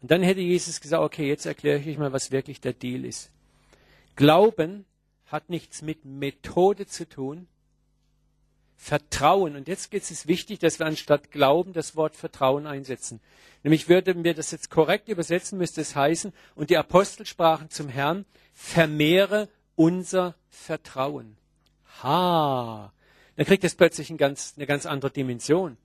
Und 0.01 0.11
dann 0.11 0.21
hätte 0.21 0.41
Jesus 0.41 0.81
gesagt, 0.81 1.03
okay, 1.03 1.27
jetzt 1.27 1.45
erkläre 1.45 1.79
ich 1.79 1.87
euch 1.87 1.97
mal, 1.97 2.13
was 2.13 2.31
wirklich 2.31 2.61
der 2.61 2.73
Deal 2.73 3.05
ist. 3.05 3.31
Glauben 4.15 4.85
hat 5.25 5.49
nichts 5.49 5.81
mit 5.81 6.05
Methode 6.05 6.85
zu 6.85 7.07
tun, 7.07 7.47
Vertrauen. 8.75 9.55
Und 9.55 9.67
jetzt 9.67 9.93
ist 9.93 10.11
es 10.11 10.27
wichtig, 10.27 10.59
dass 10.59 10.79
wir 10.79 10.85
anstatt 10.85 11.31
Glauben 11.31 11.73
das 11.73 11.95
Wort 11.95 12.15
Vertrauen 12.15 12.67
einsetzen. 12.67 13.19
Nämlich 13.67 13.89
würden 13.89 14.23
wir 14.23 14.33
das 14.33 14.51
jetzt 14.51 14.69
korrekt 14.69 15.09
übersetzen, 15.09 15.57
müsste 15.57 15.81
es 15.81 15.93
heißen, 15.93 16.31
und 16.55 16.69
die 16.69 16.77
Apostel 16.77 17.25
sprachen 17.25 17.69
zum 17.69 17.89
Herrn, 17.89 18.23
vermehre 18.53 19.49
unser 19.75 20.35
Vertrauen. 20.47 21.35
Ha! 22.01 22.93
Dann 23.35 23.45
kriegt 23.45 23.65
das 23.65 23.75
plötzlich 23.75 24.09
ein 24.09 24.15
ganz, 24.15 24.53
eine 24.55 24.67
ganz 24.67 24.85
andere 24.85 25.11
Dimension. 25.11 25.75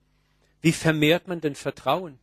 Wie 0.61 0.71
vermehrt 0.71 1.27
man 1.27 1.41
denn 1.41 1.55
Vertrauen? 1.55 2.19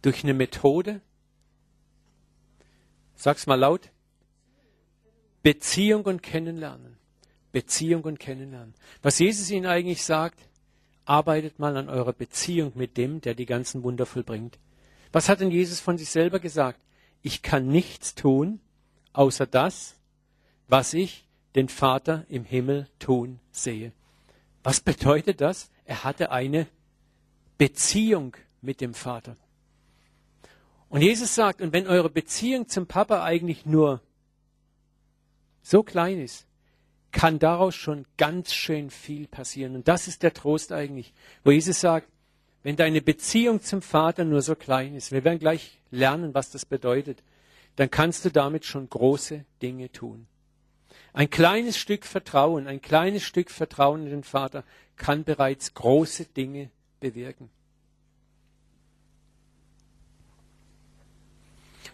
Durch 0.00 0.24
eine 0.24 0.32
Methode? 0.32 1.02
Sag's 3.14 3.46
mal 3.46 3.56
laut. 3.56 3.90
Beziehung 5.42 6.06
und 6.06 6.22
Kennenlernen. 6.22 6.96
Beziehung 7.52 8.04
und 8.04 8.18
Kennenlernen. 8.18 8.72
Was 9.02 9.18
Jesus 9.18 9.50
ihnen 9.50 9.66
eigentlich 9.66 10.02
sagt, 10.02 10.40
arbeitet 11.06 11.58
mal 11.58 11.76
an 11.76 11.88
eurer 11.88 12.12
Beziehung 12.12 12.72
mit 12.74 12.96
dem, 12.96 13.20
der 13.20 13.34
die 13.34 13.46
ganzen 13.46 13.82
Wunder 13.82 14.04
vollbringt. 14.04 14.58
Was 15.12 15.28
hat 15.28 15.40
denn 15.40 15.50
Jesus 15.50 15.80
von 15.80 15.96
sich 15.96 16.10
selber 16.10 16.40
gesagt? 16.40 16.80
Ich 17.22 17.42
kann 17.42 17.68
nichts 17.68 18.14
tun, 18.14 18.60
außer 19.12 19.46
das, 19.46 19.96
was 20.68 20.92
ich 20.92 21.26
den 21.54 21.68
Vater 21.68 22.26
im 22.28 22.44
Himmel 22.44 22.88
tun 22.98 23.40
sehe. 23.50 23.92
Was 24.62 24.80
bedeutet 24.80 25.40
das? 25.40 25.70
Er 25.84 26.04
hatte 26.04 26.30
eine 26.30 26.66
Beziehung 27.56 28.36
mit 28.60 28.80
dem 28.80 28.92
Vater. 28.92 29.36
Und 30.88 31.02
Jesus 31.02 31.34
sagt, 31.34 31.60
und 31.60 31.72
wenn 31.72 31.86
eure 31.86 32.10
Beziehung 32.10 32.68
zum 32.68 32.86
Papa 32.86 33.24
eigentlich 33.24 33.64
nur 33.64 34.00
so 35.62 35.82
klein 35.82 36.20
ist, 36.20 36.46
kann 37.16 37.38
daraus 37.38 37.74
schon 37.74 38.04
ganz 38.18 38.52
schön 38.52 38.90
viel 38.90 39.26
passieren. 39.26 39.74
Und 39.74 39.88
das 39.88 40.06
ist 40.06 40.22
der 40.22 40.34
Trost 40.34 40.70
eigentlich, 40.70 41.14
wo 41.44 41.50
Jesus 41.50 41.80
sagt, 41.80 42.06
wenn 42.62 42.76
deine 42.76 43.00
Beziehung 43.00 43.62
zum 43.62 43.80
Vater 43.80 44.26
nur 44.26 44.42
so 44.42 44.54
klein 44.54 44.94
ist, 44.94 45.12
wir 45.12 45.24
werden 45.24 45.38
gleich 45.38 45.80
lernen, 45.90 46.34
was 46.34 46.50
das 46.50 46.66
bedeutet, 46.66 47.22
dann 47.76 47.90
kannst 47.90 48.26
du 48.26 48.30
damit 48.30 48.66
schon 48.66 48.90
große 48.90 49.46
Dinge 49.62 49.90
tun. 49.90 50.26
Ein 51.14 51.30
kleines 51.30 51.78
Stück 51.78 52.04
Vertrauen, 52.04 52.66
ein 52.66 52.82
kleines 52.82 53.22
Stück 53.22 53.50
Vertrauen 53.50 54.02
in 54.02 54.10
den 54.10 54.22
Vater 54.22 54.62
kann 54.96 55.24
bereits 55.24 55.72
große 55.72 56.26
Dinge 56.26 56.68
bewirken. 57.00 57.48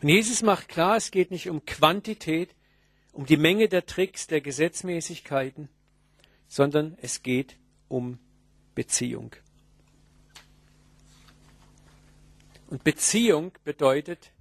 Und 0.03 0.09
Jesus 0.09 0.43
macht 0.43 0.69
klar, 0.69 0.97
es 0.97 1.13
geht 1.13 1.31
nicht 1.31 1.49
um 1.49 1.65
Quantität, 1.65 2.57
um 3.13 3.27
die 3.27 3.37
Menge 3.37 3.69
der 3.69 3.87
Tricks, 3.87 4.27
der 4.27 4.41
Gesetzmäßigkeiten, 4.41 5.69
sondern 6.49 6.97
es 7.01 7.23
geht 7.23 7.57
um 7.89 8.19
Beziehung. 8.75 9.37
Und 12.69 12.85
Beziehung 12.85 13.53
bedeutet, 13.65 14.33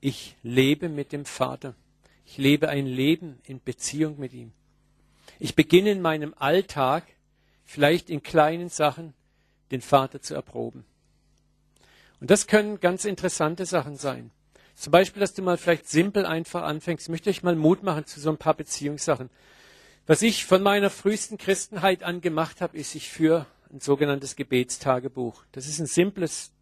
ich 0.00 0.36
lebe 0.42 0.88
mit 0.88 1.12
dem 1.12 1.24
Vater. 1.24 1.74
Ich 2.24 2.38
lebe 2.38 2.68
ein 2.68 2.86
Leben 2.86 3.40
in 3.44 3.60
Beziehung 3.62 4.18
mit 4.18 4.32
ihm. 4.32 4.52
Ich 5.40 5.56
beginne 5.56 5.90
in 5.90 6.00
meinem 6.00 6.34
Alltag, 6.38 7.04
vielleicht 7.64 8.10
in 8.10 8.22
kleinen 8.22 8.68
Sachen, 8.68 9.14
den 9.70 9.80
Vater 9.80 10.20
zu 10.20 10.34
erproben. 10.34 10.84
Und 12.20 12.30
das 12.30 12.46
können 12.46 12.80
ganz 12.80 13.04
interessante 13.04 13.66
Sachen 13.66 13.96
sein. 13.96 14.30
Zum 14.74 14.90
Beispiel, 14.90 15.20
dass 15.20 15.34
du 15.34 15.42
mal 15.42 15.56
vielleicht 15.56 15.88
simpel 15.88 16.26
einfach 16.26 16.62
anfängst. 16.62 17.06
Ich 17.06 17.10
möchte 17.10 17.30
euch 17.30 17.42
mal 17.42 17.56
Mut 17.56 17.82
machen 17.82 18.06
zu 18.06 18.20
so 18.20 18.30
ein 18.30 18.38
paar 18.38 18.54
Beziehungssachen. 18.54 19.30
Was 20.06 20.20
ich 20.22 20.44
von 20.44 20.62
meiner 20.62 20.90
frühesten 20.90 21.38
Christenheit 21.38 22.02
an 22.02 22.20
gemacht 22.20 22.60
habe, 22.60 22.76
ist, 22.76 22.94
ich 22.94 23.08
führe 23.08 23.46
ein 23.72 23.80
sogenanntes 23.80 24.36
Gebetstagebuch. 24.36 25.44
Das 25.52 25.66
ist 25.66 25.78
ein 25.78 25.86
simples 25.86 26.52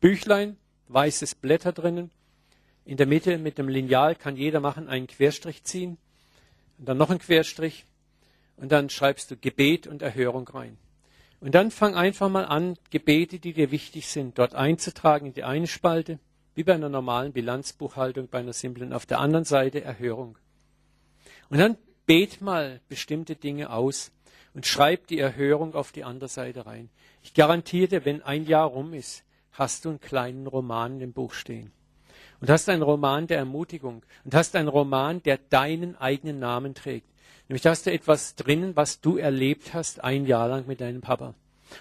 Büchlein, 0.00 0.56
weißes 0.88 1.34
Blätter 1.34 1.72
drinnen. 1.72 2.10
In 2.84 2.96
der 2.96 3.06
Mitte 3.06 3.38
mit 3.38 3.58
dem 3.58 3.68
Lineal 3.68 4.14
kann 4.14 4.36
jeder 4.36 4.60
machen, 4.60 4.88
einen 4.88 5.08
Querstrich 5.08 5.64
ziehen. 5.64 5.98
Und 6.78 6.88
dann 6.88 6.98
noch 6.98 7.10
ein 7.10 7.18
Querstrich. 7.18 7.84
Und 8.56 8.70
dann 8.70 8.90
schreibst 8.90 9.30
du 9.30 9.36
Gebet 9.36 9.86
und 9.86 10.02
Erhörung 10.02 10.46
rein. 10.48 10.78
Und 11.40 11.54
dann 11.54 11.70
fang 11.70 11.94
einfach 11.94 12.28
mal 12.28 12.44
an, 12.44 12.78
Gebete, 12.90 13.38
die 13.38 13.52
dir 13.52 13.70
wichtig 13.70 14.06
sind, 14.06 14.38
dort 14.38 14.54
einzutragen 14.54 15.26
in 15.26 15.34
die 15.34 15.44
eine 15.44 15.66
Spalte, 15.66 16.18
wie 16.56 16.64
bei 16.64 16.74
einer 16.74 16.88
normalen 16.88 17.32
Bilanzbuchhaltung, 17.32 18.28
bei 18.28 18.38
einer 18.38 18.54
simplen, 18.54 18.92
auf 18.92 19.06
der 19.06 19.20
anderen 19.20 19.44
Seite 19.44 19.84
Erhörung. 19.84 20.38
Und 21.50 21.58
dann 21.58 21.76
bet 22.06 22.40
mal 22.40 22.80
bestimmte 22.88 23.36
Dinge 23.36 23.70
aus 23.70 24.10
und 24.54 24.66
schreib 24.66 25.06
die 25.06 25.18
Erhörung 25.18 25.74
auf 25.74 25.92
die 25.92 26.02
andere 26.02 26.28
Seite 26.28 26.64
rein. 26.64 26.88
Ich 27.22 27.34
garantiere 27.34 27.88
dir, 27.88 28.04
wenn 28.06 28.22
ein 28.22 28.46
Jahr 28.46 28.66
rum 28.66 28.94
ist, 28.94 29.22
hast 29.52 29.84
du 29.84 29.90
einen 29.90 30.00
kleinen 30.00 30.46
Roman 30.46 30.98
dem 30.98 31.12
Buch 31.12 31.34
stehen. 31.34 31.72
Und 32.40 32.48
hast 32.48 32.68
einen 32.68 32.82
Roman 32.82 33.26
der 33.26 33.38
Ermutigung 33.38 34.02
und 34.24 34.34
hast 34.34 34.56
einen 34.56 34.68
Roman, 34.68 35.22
der 35.22 35.38
deinen 35.38 35.94
eigenen 35.96 36.38
Namen 36.38 36.74
trägt. 36.74 37.08
Nämlich 37.48 37.66
hast 37.66 37.86
du 37.86 37.92
etwas 37.92 38.34
drinnen, 38.34 38.76
was 38.76 39.00
du 39.00 39.18
erlebt 39.18 39.74
hast 39.74 40.02
ein 40.02 40.26
Jahr 40.26 40.48
lang 40.48 40.66
mit 40.66 40.80
deinem 40.80 41.02
Papa. 41.02 41.34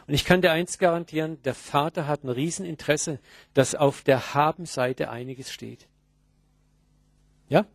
Und 0.08 0.14
ich 0.14 0.26
kann 0.26 0.42
dir 0.42 0.52
eins 0.52 0.78
garantieren, 0.78 1.42
der 1.44 1.54
Vater 1.54 2.08
hat 2.08 2.24
ein 2.24 2.30
Rieseninteresse, 2.30 3.20
dass 3.54 3.76
auf 3.76 4.02
der 4.02 4.34
Habenseite 4.34 5.10
einiges 5.10 5.52
steht. 5.52 5.88
Ja? 7.50 7.66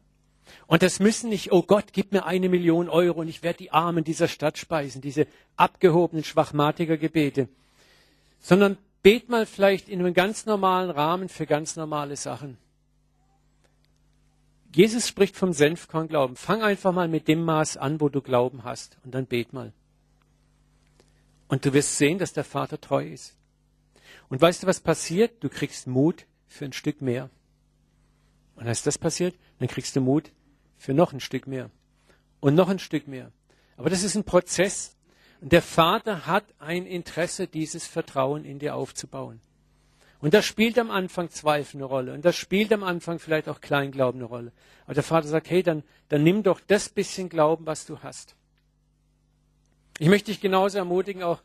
Und 0.67 0.83
das 0.83 1.01
müssen 1.01 1.31
nicht, 1.31 1.53
oh 1.53 1.63
Gott, 1.63 1.93
gib 1.93 2.13
mir 2.13 2.25
eine 2.27 2.49
Million 2.49 2.89
Euro 2.89 3.21
und 3.21 3.29
ich 3.29 3.43
werde 3.43 3.59
die 3.59 3.73
Armen 3.73 4.05
dieser 4.05 4.29
Stadt 4.29 4.59
speisen, 4.59 5.01
diese 5.01 5.27
abgehobenen 5.57 6.25
Schwachmatiker-Gebete, 6.25 7.49
sondern 8.41 8.77
bet 9.03 9.29
mal 9.29 9.47
vielleicht 9.47 9.89
in 9.89 10.01
einem 10.01 10.15
ganz 10.15 10.47
normalen 10.47 10.91
Rahmen 10.91 11.29
für 11.29 11.47
ganz 11.47 11.77
normale 11.77 12.17
Sachen. 12.17 12.59
Jesus 14.75 15.09
spricht 15.09 15.37
vom 15.37 15.53
Senfkorn-Glauben. 15.53 16.37
Fang 16.37 16.63
einfach 16.63 16.93
mal 16.93 17.09
mit 17.09 17.27
dem 17.27 17.43
Maß 17.43 17.77
an, 17.77 18.01
wo 18.01 18.09
du 18.09 18.21
Glauben 18.21 18.63
hast 18.63 18.99
und 19.05 19.15
dann 19.15 19.27
bet 19.27 19.53
mal. 19.53 19.73
Und 21.51 21.65
du 21.65 21.73
wirst 21.73 21.99
sehen, 21.99 22.19
dass 22.19 22.33
der 22.33 22.45
Vater 22.45 22.81
treu 22.81 23.05
ist. 23.05 23.37
Und 24.29 24.41
weißt 24.41 24.63
du, 24.63 24.67
was 24.69 24.79
passiert? 24.79 25.43
Du 25.43 25.49
kriegst 25.49 25.89
Mut 25.89 26.27
für 26.47 26.65
ein 26.65 26.73
Stück 26.73 27.03
mehr. 27.03 27.29
Und 28.55 28.69
als 28.69 28.85
das 28.85 28.99
passiert, 28.99 29.35
dann 29.59 29.67
kriegst 29.67 29.97
du 29.97 30.01
Mut 30.01 30.31
für 30.79 30.95
noch 30.95 31.13
ein 31.13 31.19
Stück 31.19 31.49
mehr. 31.49 31.71
Und 32.39 32.55
noch 32.55 32.69
ein 32.69 32.79
Stück 32.79 33.09
mehr. 33.09 33.33
Aber 33.77 33.91
das 33.91 34.05
ist 34.05 34.15
ein 34.15 34.23
Prozess. 34.23 34.97
Und 35.41 35.51
der 35.51 35.61
Vater 35.61 36.25
hat 36.25 36.45
ein 36.61 36.87
Interesse, 36.87 37.49
dieses 37.49 37.85
Vertrauen 37.85 38.45
in 38.45 38.61
dir 38.61 38.77
aufzubauen. 38.77 39.41
Und 40.21 40.35
das 40.35 40.45
spielt 40.45 40.79
am 40.79 40.93
Anfang 40.93 41.31
Zweifel 41.31 41.79
eine 41.79 41.87
Rolle. 41.87 42.15
Und 42.15 42.25
das 42.25 42.37
spielt 42.37 42.73
am 42.73 42.85
Anfang 42.85 43.19
vielleicht 43.19 43.49
auch 43.49 43.61
Kleinglauben 43.61 44.21
eine 44.21 44.29
Rolle. 44.29 44.53
Aber 44.85 44.95
der 44.95 45.03
Vater 45.03 45.27
sagt, 45.27 45.51
hey, 45.51 45.65
dann, 45.65 45.83
dann 46.11 46.23
nimm 46.23 46.45
doch 46.45 46.61
das 46.61 46.91
bisschen 46.91 47.29
Glauben, 47.29 47.67
was 47.67 47.87
du 47.87 47.99
hast. 47.99 48.37
Ich 50.01 50.09
möchte 50.09 50.31
dich 50.31 50.41
genauso 50.41 50.79
ermutigen, 50.79 51.23
auch 51.23 51.43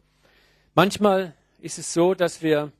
manchmal 0.75 1.33
ist 1.59 1.77
es 1.77 1.91
so, 1.91 2.13
dass 2.13 2.41
wir, 2.41 2.71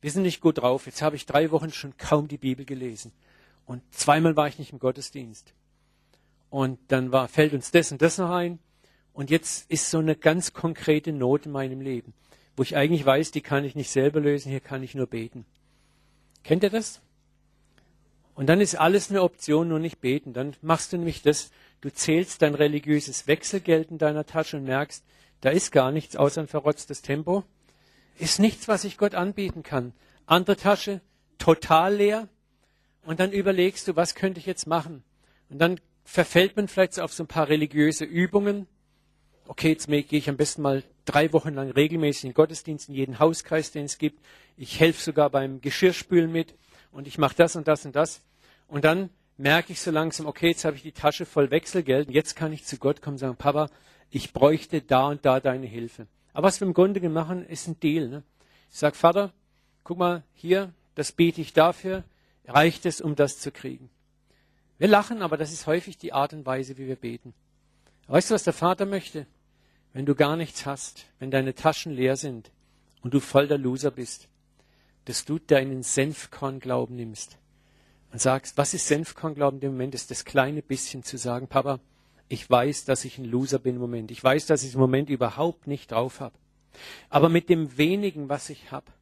wir 0.00 0.10
sind 0.10 0.22
nicht 0.22 0.40
gut 0.40 0.62
drauf. 0.62 0.86
Jetzt 0.86 1.02
habe 1.02 1.14
ich 1.14 1.26
drei 1.26 1.50
Wochen 1.50 1.70
schon 1.70 1.98
kaum 1.98 2.26
die 2.26 2.38
Bibel 2.38 2.64
gelesen. 2.64 3.12
Und 3.66 3.82
zweimal 3.94 4.34
war 4.34 4.48
ich 4.48 4.58
nicht 4.58 4.72
im 4.72 4.78
Gottesdienst. 4.78 5.52
Und 6.48 6.78
dann 6.88 7.12
war, 7.12 7.28
fällt 7.28 7.52
uns 7.52 7.70
das 7.70 7.92
und 7.92 8.00
das 8.00 8.16
noch 8.16 8.30
ein. 8.30 8.60
Und 9.12 9.28
jetzt 9.28 9.70
ist 9.70 9.90
so 9.90 9.98
eine 9.98 10.16
ganz 10.16 10.54
konkrete 10.54 11.12
Not 11.12 11.44
in 11.44 11.52
meinem 11.52 11.82
Leben, 11.82 12.14
wo 12.56 12.62
ich 12.62 12.74
eigentlich 12.74 13.04
weiß, 13.04 13.30
die 13.30 13.42
kann 13.42 13.66
ich 13.66 13.74
nicht 13.74 13.90
selber 13.90 14.20
lösen, 14.20 14.48
hier 14.48 14.60
kann 14.60 14.82
ich 14.82 14.94
nur 14.94 15.06
beten. 15.06 15.44
Kennt 16.44 16.62
ihr 16.62 16.70
das? 16.70 17.02
Und 18.34 18.46
dann 18.46 18.62
ist 18.62 18.74
alles 18.74 19.10
eine 19.10 19.22
Option, 19.22 19.68
nur 19.68 19.80
nicht 19.80 20.00
beten. 20.00 20.32
Dann 20.32 20.56
machst 20.62 20.94
du 20.94 20.96
nämlich 20.96 21.20
das, 21.20 21.50
Du 21.80 21.92
zählst 21.92 22.42
dein 22.42 22.54
religiöses 22.54 23.26
Wechselgeld 23.26 23.90
in 23.90 23.98
deiner 23.98 24.26
Tasche 24.26 24.56
und 24.56 24.64
merkst, 24.64 25.04
da 25.40 25.50
ist 25.50 25.70
gar 25.70 25.92
nichts 25.92 26.16
außer 26.16 26.42
ein 26.42 26.48
verrotztes 26.48 27.02
Tempo. 27.02 27.44
Ist 28.18 28.40
nichts, 28.40 28.66
was 28.66 28.84
ich 28.84 28.98
Gott 28.98 29.14
anbieten 29.14 29.62
kann. 29.62 29.92
Andere 30.26 30.56
Tasche, 30.56 31.00
total 31.38 31.94
leer. 31.94 32.28
Und 33.02 33.20
dann 33.20 33.32
überlegst 33.32 33.86
du, 33.86 33.94
was 33.94 34.16
könnte 34.16 34.40
ich 34.40 34.46
jetzt 34.46 34.66
machen? 34.66 35.04
Und 35.48 35.60
dann 35.60 35.80
verfällt 36.04 36.56
man 36.56 36.66
vielleicht 36.66 36.94
so 36.94 37.02
auf 37.02 37.12
so 37.12 37.22
ein 37.22 37.28
paar 37.28 37.48
religiöse 37.48 38.04
Übungen. 38.04 38.66
Okay, 39.46 39.70
jetzt 39.70 39.86
gehe 39.86 40.04
ich 40.10 40.28
am 40.28 40.36
besten 40.36 40.62
mal 40.62 40.82
drei 41.04 41.32
Wochen 41.32 41.54
lang 41.54 41.70
regelmäßig 41.70 42.24
in 42.24 42.30
den 42.30 42.34
Gottesdienst 42.34 42.88
in 42.88 42.94
jeden 42.94 43.18
Hauskreis, 43.18 43.70
den 43.70 43.84
es 43.84 43.98
gibt. 43.98 44.20
Ich 44.56 44.80
helfe 44.80 45.00
sogar 45.00 45.30
beim 45.30 45.60
Geschirrspülen 45.60 46.30
mit 46.30 46.54
und 46.90 47.06
ich 47.06 47.18
mache 47.18 47.36
das 47.36 47.54
und 47.56 47.68
das 47.68 47.86
und 47.86 47.94
das. 47.94 48.22
Und 48.66 48.84
dann 48.84 49.10
merke 49.38 49.72
ich 49.72 49.80
so 49.80 49.90
langsam, 49.90 50.26
okay, 50.26 50.48
jetzt 50.48 50.64
habe 50.64 50.76
ich 50.76 50.82
die 50.82 50.92
Tasche 50.92 51.24
voll 51.24 51.50
Wechselgeld 51.50 52.08
und 52.08 52.14
jetzt 52.14 52.36
kann 52.36 52.52
ich 52.52 52.64
zu 52.64 52.76
Gott 52.76 53.00
kommen 53.00 53.14
und 53.14 53.18
sagen, 53.18 53.36
Papa, 53.36 53.70
ich 54.10 54.32
bräuchte 54.32 54.82
da 54.82 55.06
und 55.06 55.24
da 55.24 55.40
deine 55.40 55.66
Hilfe. 55.66 56.06
Aber 56.32 56.48
was 56.48 56.60
wir 56.60 56.66
im 56.66 56.74
Grunde 56.74 57.06
machen, 57.08 57.46
ist 57.46 57.68
ein 57.68 57.80
Deal. 57.80 58.08
Ne? 58.08 58.22
Ich 58.70 58.78
sage, 58.78 58.96
Vater, 58.96 59.32
guck 59.84 59.98
mal, 59.98 60.24
hier, 60.34 60.72
das 60.94 61.12
bete 61.12 61.40
ich 61.40 61.52
dafür, 61.52 62.04
reicht 62.46 62.84
es, 62.84 63.00
um 63.00 63.14
das 63.14 63.38
zu 63.38 63.52
kriegen. 63.52 63.88
Wir 64.76 64.88
lachen, 64.88 65.22
aber 65.22 65.36
das 65.36 65.52
ist 65.52 65.66
häufig 65.66 65.98
die 65.98 66.12
Art 66.12 66.32
und 66.32 66.44
Weise, 66.44 66.76
wie 66.76 66.86
wir 66.86 66.96
beten. 66.96 67.32
Weißt 68.08 68.30
du, 68.30 68.34
was 68.34 68.44
der 68.44 68.52
Vater 68.52 68.86
möchte? 68.86 69.26
Wenn 69.92 70.06
du 70.06 70.14
gar 70.14 70.36
nichts 70.36 70.66
hast, 70.66 71.06
wenn 71.18 71.30
deine 71.30 71.54
Taschen 71.54 71.92
leer 71.92 72.16
sind 72.16 72.50
und 73.02 73.14
du 73.14 73.20
voll 73.20 73.48
der 73.48 73.58
Loser 73.58 73.90
bist, 73.90 74.28
dass 75.04 75.24
du 75.24 75.38
deinen 75.38 75.82
Senfkorn-Glauben 75.82 76.94
nimmst 76.94 77.38
und 78.12 78.20
sagst, 78.20 78.56
was 78.56 78.74
ist 78.74 78.86
Senfkornglauben 78.86 79.58
in 79.58 79.60
dem 79.60 79.72
Moment, 79.72 79.94
ist 79.94 80.10
das 80.10 80.24
kleine 80.24 80.62
bisschen 80.62 81.02
zu 81.02 81.18
sagen, 81.18 81.48
Papa, 81.48 81.80
ich 82.28 82.48
weiß, 82.48 82.84
dass 82.84 83.04
ich 83.04 83.18
ein 83.18 83.24
Loser 83.24 83.58
bin 83.58 83.76
im 83.76 83.80
Moment. 83.80 84.10
Ich 84.10 84.22
weiß, 84.22 84.46
dass 84.46 84.62
ich 84.62 84.74
im 84.74 84.80
Moment 84.80 85.08
überhaupt 85.10 85.66
nicht 85.66 85.92
drauf 85.92 86.20
habe. 86.20 86.34
Aber 87.08 87.28
mit 87.28 87.48
dem 87.48 87.78
wenigen, 87.78 88.28
was 88.28 88.50
ich 88.50 88.70
habe, 88.70 88.92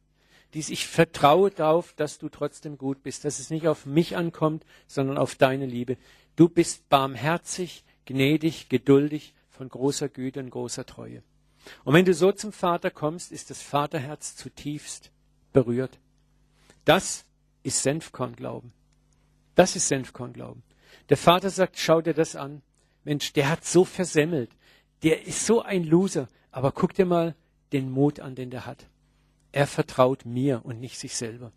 dies, 0.53 0.69
ich 0.69 0.87
vertraue 0.87 1.51
darauf, 1.51 1.93
dass 1.93 2.19
du 2.19 2.29
trotzdem 2.29 2.77
gut 2.77 3.03
bist, 3.03 3.25
dass 3.25 3.39
es 3.39 3.49
nicht 3.49 3.67
auf 3.67 3.85
mich 3.85 4.15
ankommt, 4.15 4.65
sondern 4.87 5.17
auf 5.17 5.35
deine 5.35 5.65
Liebe. 5.65 5.97
Du 6.37 6.47
bist 6.47 6.87
barmherzig, 6.89 7.83
gnädig, 8.05 8.69
geduldig, 8.69 9.33
von 9.49 9.69
großer 9.69 10.07
Güte 10.07 10.39
und 10.39 10.51
großer 10.51 10.85
Treue. 10.85 11.23
Und 11.83 11.93
wenn 11.93 12.05
du 12.05 12.13
so 12.13 12.31
zum 12.31 12.53
Vater 12.53 12.91
kommst, 12.91 13.31
ist 13.31 13.49
das 13.49 13.61
Vaterherz 13.61 14.35
zutiefst 14.35 15.11
berührt. 15.51 15.99
Das 16.85 17.25
ist 17.63 17.83
Senfkornglauben. 17.83 18.71
Das 19.57 19.75
ist 19.75 19.87
Senfkornglauben. 19.87 20.61
Der 21.09 21.17
Vater 21.17 21.49
sagt, 21.49 21.79
schau 21.79 21.99
dir 21.99 22.13
das 22.13 22.35
an. 22.35 22.61
Mensch, 23.03 23.33
der 23.33 23.49
hat 23.49 23.65
so 23.65 23.85
versemmelt. 23.85 24.51
Der 25.01 25.25
ist 25.25 25.47
so 25.47 25.63
ein 25.63 25.83
Loser. 25.83 26.29
Aber 26.51 26.71
guck 26.71 26.93
dir 26.93 27.07
mal 27.07 27.35
den 27.73 27.89
Mut 27.89 28.19
an, 28.19 28.35
den 28.35 28.51
der 28.51 28.67
hat. 28.67 28.85
Er 29.51 29.65
vertraut 29.65 30.25
mir 30.25 30.61
und 30.63 30.79
nicht 30.79 30.99
sich 30.99 31.15
selber. 31.15 31.51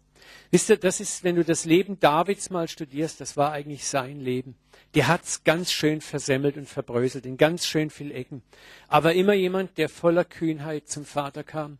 Wisst 0.50 0.70
ihr, 0.70 0.78
das 0.78 1.00
ist, 1.00 1.24
wenn 1.24 1.36
du 1.36 1.44
das 1.44 1.66
Leben 1.66 2.00
Davids 2.00 2.48
mal 2.48 2.68
studierst, 2.68 3.20
das 3.20 3.36
war 3.36 3.52
eigentlich 3.52 3.86
sein 3.86 4.18
Leben. 4.18 4.54
Der 4.94 5.06
hat's 5.06 5.44
ganz 5.44 5.70
schön 5.70 6.00
versemmelt 6.00 6.56
und 6.56 6.70
verbröselt 6.70 7.26
in 7.26 7.36
ganz 7.36 7.66
schön 7.66 7.90
viel 7.90 8.12
Ecken. 8.12 8.42
Aber 8.88 9.12
immer 9.12 9.34
jemand, 9.34 9.76
der 9.76 9.90
voller 9.90 10.24
Kühnheit 10.24 10.88
zum 10.88 11.04
Vater 11.04 11.44
kam 11.44 11.78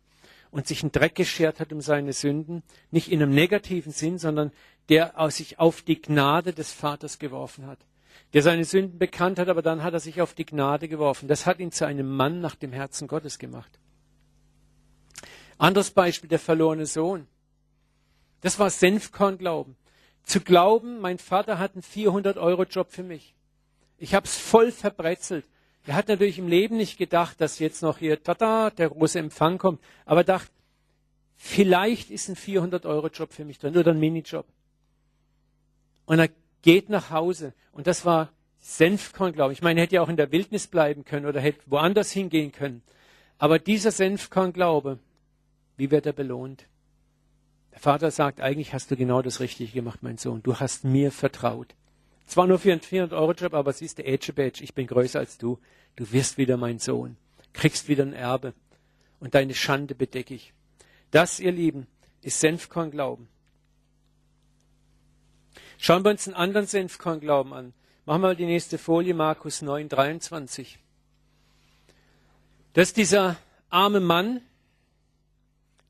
und 0.51 0.67
sich 0.67 0.83
einen 0.83 0.91
Dreck 0.91 1.15
geschert 1.15 1.59
hat 1.59 1.73
um 1.73 1.81
seine 1.81 2.13
Sünden, 2.13 2.61
nicht 2.91 3.11
in 3.11 3.23
einem 3.23 3.33
negativen 3.33 3.91
Sinn, 3.91 4.19
sondern 4.19 4.51
der 4.91 5.13
sich 5.31 5.57
auf 5.57 5.81
die 5.81 6.01
Gnade 6.01 6.51
des 6.51 6.73
Vaters 6.73 7.17
geworfen 7.17 7.65
hat, 7.65 7.79
der 8.33 8.41
seine 8.41 8.65
Sünden 8.65 8.99
bekannt 8.99 9.39
hat, 9.39 9.47
aber 9.47 9.61
dann 9.61 9.83
hat 9.83 9.93
er 9.93 10.01
sich 10.01 10.21
auf 10.21 10.33
die 10.33 10.45
Gnade 10.45 10.89
geworfen. 10.89 11.29
Das 11.29 11.45
hat 11.45 11.59
ihn 11.59 11.71
zu 11.71 11.87
einem 11.87 12.13
Mann 12.13 12.41
nach 12.41 12.55
dem 12.55 12.73
Herzen 12.73 13.07
Gottes 13.07 13.39
gemacht. 13.39 13.79
Anderes 15.57 15.91
Beispiel, 15.91 16.27
der 16.27 16.39
verlorene 16.39 16.85
Sohn. 16.85 17.25
Das 18.41 18.59
war 18.59 18.69
Senfkornglauben. 18.69 19.77
Zu 20.23 20.41
glauben, 20.41 20.99
mein 20.99 21.19
Vater 21.19 21.57
hat 21.57 21.73
einen 21.73 21.83
400-Euro-Job 21.83 22.91
für 22.91 23.03
mich. 23.03 23.33
Ich 23.97 24.13
habe 24.13 24.25
es 24.25 24.35
voll 24.35 24.73
verbrezelt. 24.73 25.45
Er 25.85 25.95
hat 25.95 26.09
natürlich 26.09 26.37
im 26.37 26.49
Leben 26.49 26.75
nicht 26.75 26.97
gedacht, 26.97 27.39
dass 27.39 27.59
jetzt 27.59 27.81
noch 27.81 27.99
hier, 27.99 28.21
tada, 28.21 28.71
der 28.71 28.89
große 28.89 29.19
Empfang 29.19 29.57
kommt, 29.57 29.79
aber 30.05 30.25
dachte, 30.25 30.51
vielleicht 31.37 32.11
ist 32.11 32.27
ein 32.27 32.35
400-Euro-Job 32.35 33.31
für 33.31 33.45
mich 33.45 33.57
drin 33.57 33.77
oder 33.77 33.91
ein 33.91 33.99
Minijob. 33.99 34.45
Und 36.05 36.19
er 36.19 36.29
geht 36.61 36.89
nach 36.89 37.09
Hause. 37.11 37.53
Und 37.71 37.87
das 37.87 38.05
war 38.05 38.31
Senfkorn, 38.59 39.33
glaube 39.33 39.53
ich. 39.53 39.59
Ich 39.59 39.63
meine, 39.63 39.79
er 39.79 39.83
hätte 39.83 39.95
ja 39.95 40.01
auch 40.01 40.09
in 40.09 40.17
der 40.17 40.31
Wildnis 40.31 40.67
bleiben 40.67 41.03
können 41.03 41.25
oder 41.25 41.41
hätte 41.41 41.61
woanders 41.65 42.11
hingehen 42.11 42.51
können. 42.51 42.83
Aber 43.37 43.57
dieser 43.57 43.91
Senfkorn-Glaube, 43.91 44.99
wie 45.77 45.89
wird 45.89 46.05
er 46.05 46.13
belohnt? 46.13 46.67
Der 47.71 47.79
Vater 47.79 48.11
sagt, 48.11 48.41
eigentlich 48.41 48.73
hast 48.73 48.91
du 48.91 48.95
genau 48.95 49.21
das 49.21 49.39
Richtige 49.39 49.71
gemacht, 49.71 50.03
mein 50.03 50.17
Sohn. 50.17 50.43
Du 50.43 50.59
hast 50.59 50.83
mir 50.83 51.11
vertraut. 51.11 51.73
Zwar 52.27 52.47
nur 52.47 52.59
für 52.59 52.71
einen 52.71 52.81
400-Euro-Job, 52.81 53.53
aber 53.53 53.73
siehst 53.73 53.97
du, 53.97 54.05
Edge 54.05 54.33
Badge, 54.33 54.63
ich 54.63 54.73
bin 54.73 54.87
größer 54.87 55.19
als 55.19 55.37
du. 55.37 55.59
Du 55.95 56.11
wirst 56.11 56.37
wieder 56.37 56.55
mein 56.57 56.79
Sohn. 56.79 57.17
Kriegst 57.53 57.87
wieder 57.87 58.03
ein 58.03 58.13
Erbe. 58.13 58.53
Und 59.19 59.35
deine 59.35 59.53
Schande 59.53 59.95
bedecke 59.95 60.35
ich. 60.35 60.53
Das, 61.09 61.39
ihr 61.39 61.51
Lieben, 61.51 61.87
ist 62.21 62.39
Senfkorn-Glauben. 62.39 63.27
Schauen 65.83 66.05
wir 66.05 66.11
uns 66.11 66.27
einen 66.27 66.35
anderen 66.35 66.67
Senfkornglauben 66.67 67.53
an. 67.53 67.73
Machen 68.05 68.21
wir 68.21 68.27
mal 68.27 68.35
die 68.35 68.45
nächste 68.45 68.77
Folie, 68.77 69.15
Markus 69.15 69.63
9, 69.63 69.89
23. 69.89 70.77
Das 72.73 72.89
ist 72.89 72.97
dieser 72.97 73.37
arme 73.71 73.99
Mann, 73.99 74.41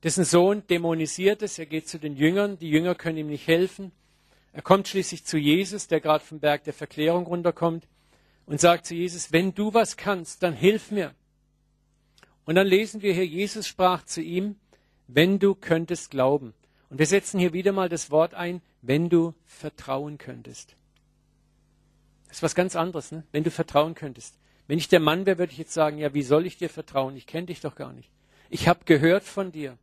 dessen 0.02 0.24
Sohn 0.24 0.66
dämonisiert 0.66 1.42
ist. 1.42 1.58
Er 1.58 1.66
geht 1.66 1.88
zu 1.88 1.98
den 1.98 2.16
Jüngern. 2.16 2.58
Die 2.58 2.70
Jünger 2.70 2.94
können 2.94 3.18
ihm 3.18 3.26
nicht 3.26 3.46
helfen. 3.46 3.92
Er 4.54 4.62
kommt 4.62 4.88
schließlich 4.88 5.26
zu 5.26 5.36
Jesus, 5.36 5.88
der 5.88 6.00
gerade 6.00 6.24
vom 6.24 6.40
Berg 6.40 6.64
der 6.64 6.72
Verklärung 6.72 7.26
runterkommt 7.26 7.86
und 8.46 8.62
sagt 8.62 8.86
zu 8.86 8.94
Jesus, 8.94 9.30
wenn 9.30 9.54
du 9.54 9.74
was 9.74 9.98
kannst, 9.98 10.42
dann 10.42 10.54
hilf 10.54 10.90
mir. 10.90 11.14
Und 12.46 12.54
dann 12.54 12.66
lesen 12.66 13.02
wir 13.02 13.12
hier, 13.12 13.26
Jesus 13.26 13.68
sprach 13.68 14.06
zu 14.06 14.22
ihm, 14.22 14.56
wenn 15.06 15.38
du 15.38 15.54
könntest 15.54 16.10
glauben. 16.10 16.54
Und 16.88 16.98
wir 16.98 17.06
setzen 17.06 17.38
hier 17.38 17.52
wieder 17.52 17.72
mal 17.72 17.90
das 17.90 18.10
Wort 18.10 18.32
ein, 18.32 18.62
wenn 18.82 19.08
du 19.08 19.34
vertrauen 19.46 20.18
könntest. 20.18 20.76
Das 22.28 22.38
ist 22.38 22.42
was 22.42 22.54
ganz 22.54 22.76
anderes, 22.76 23.12
ne? 23.12 23.24
wenn 23.32 23.44
du 23.44 23.50
vertrauen 23.50 23.94
könntest. 23.94 24.36
Wenn 24.66 24.78
ich 24.78 24.88
der 24.88 25.00
Mann 25.00 25.26
wäre, 25.26 25.38
würde 25.38 25.52
ich 25.52 25.58
jetzt 25.58 25.74
sagen, 25.74 25.98
ja, 25.98 26.14
wie 26.14 26.22
soll 26.22 26.46
ich 26.46 26.56
dir 26.56 26.68
vertrauen? 26.68 27.16
Ich 27.16 27.26
kenne 27.26 27.46
dich 27.46 27.60
doch 27.60 27.74
gar 27.74 27.92
nicht. 27.92 28.10
Ich 28.50 28.68
habe 28.68 28.84
gehört 28.84 29.24
von 29.24 29.52
dir. 29.52 29.78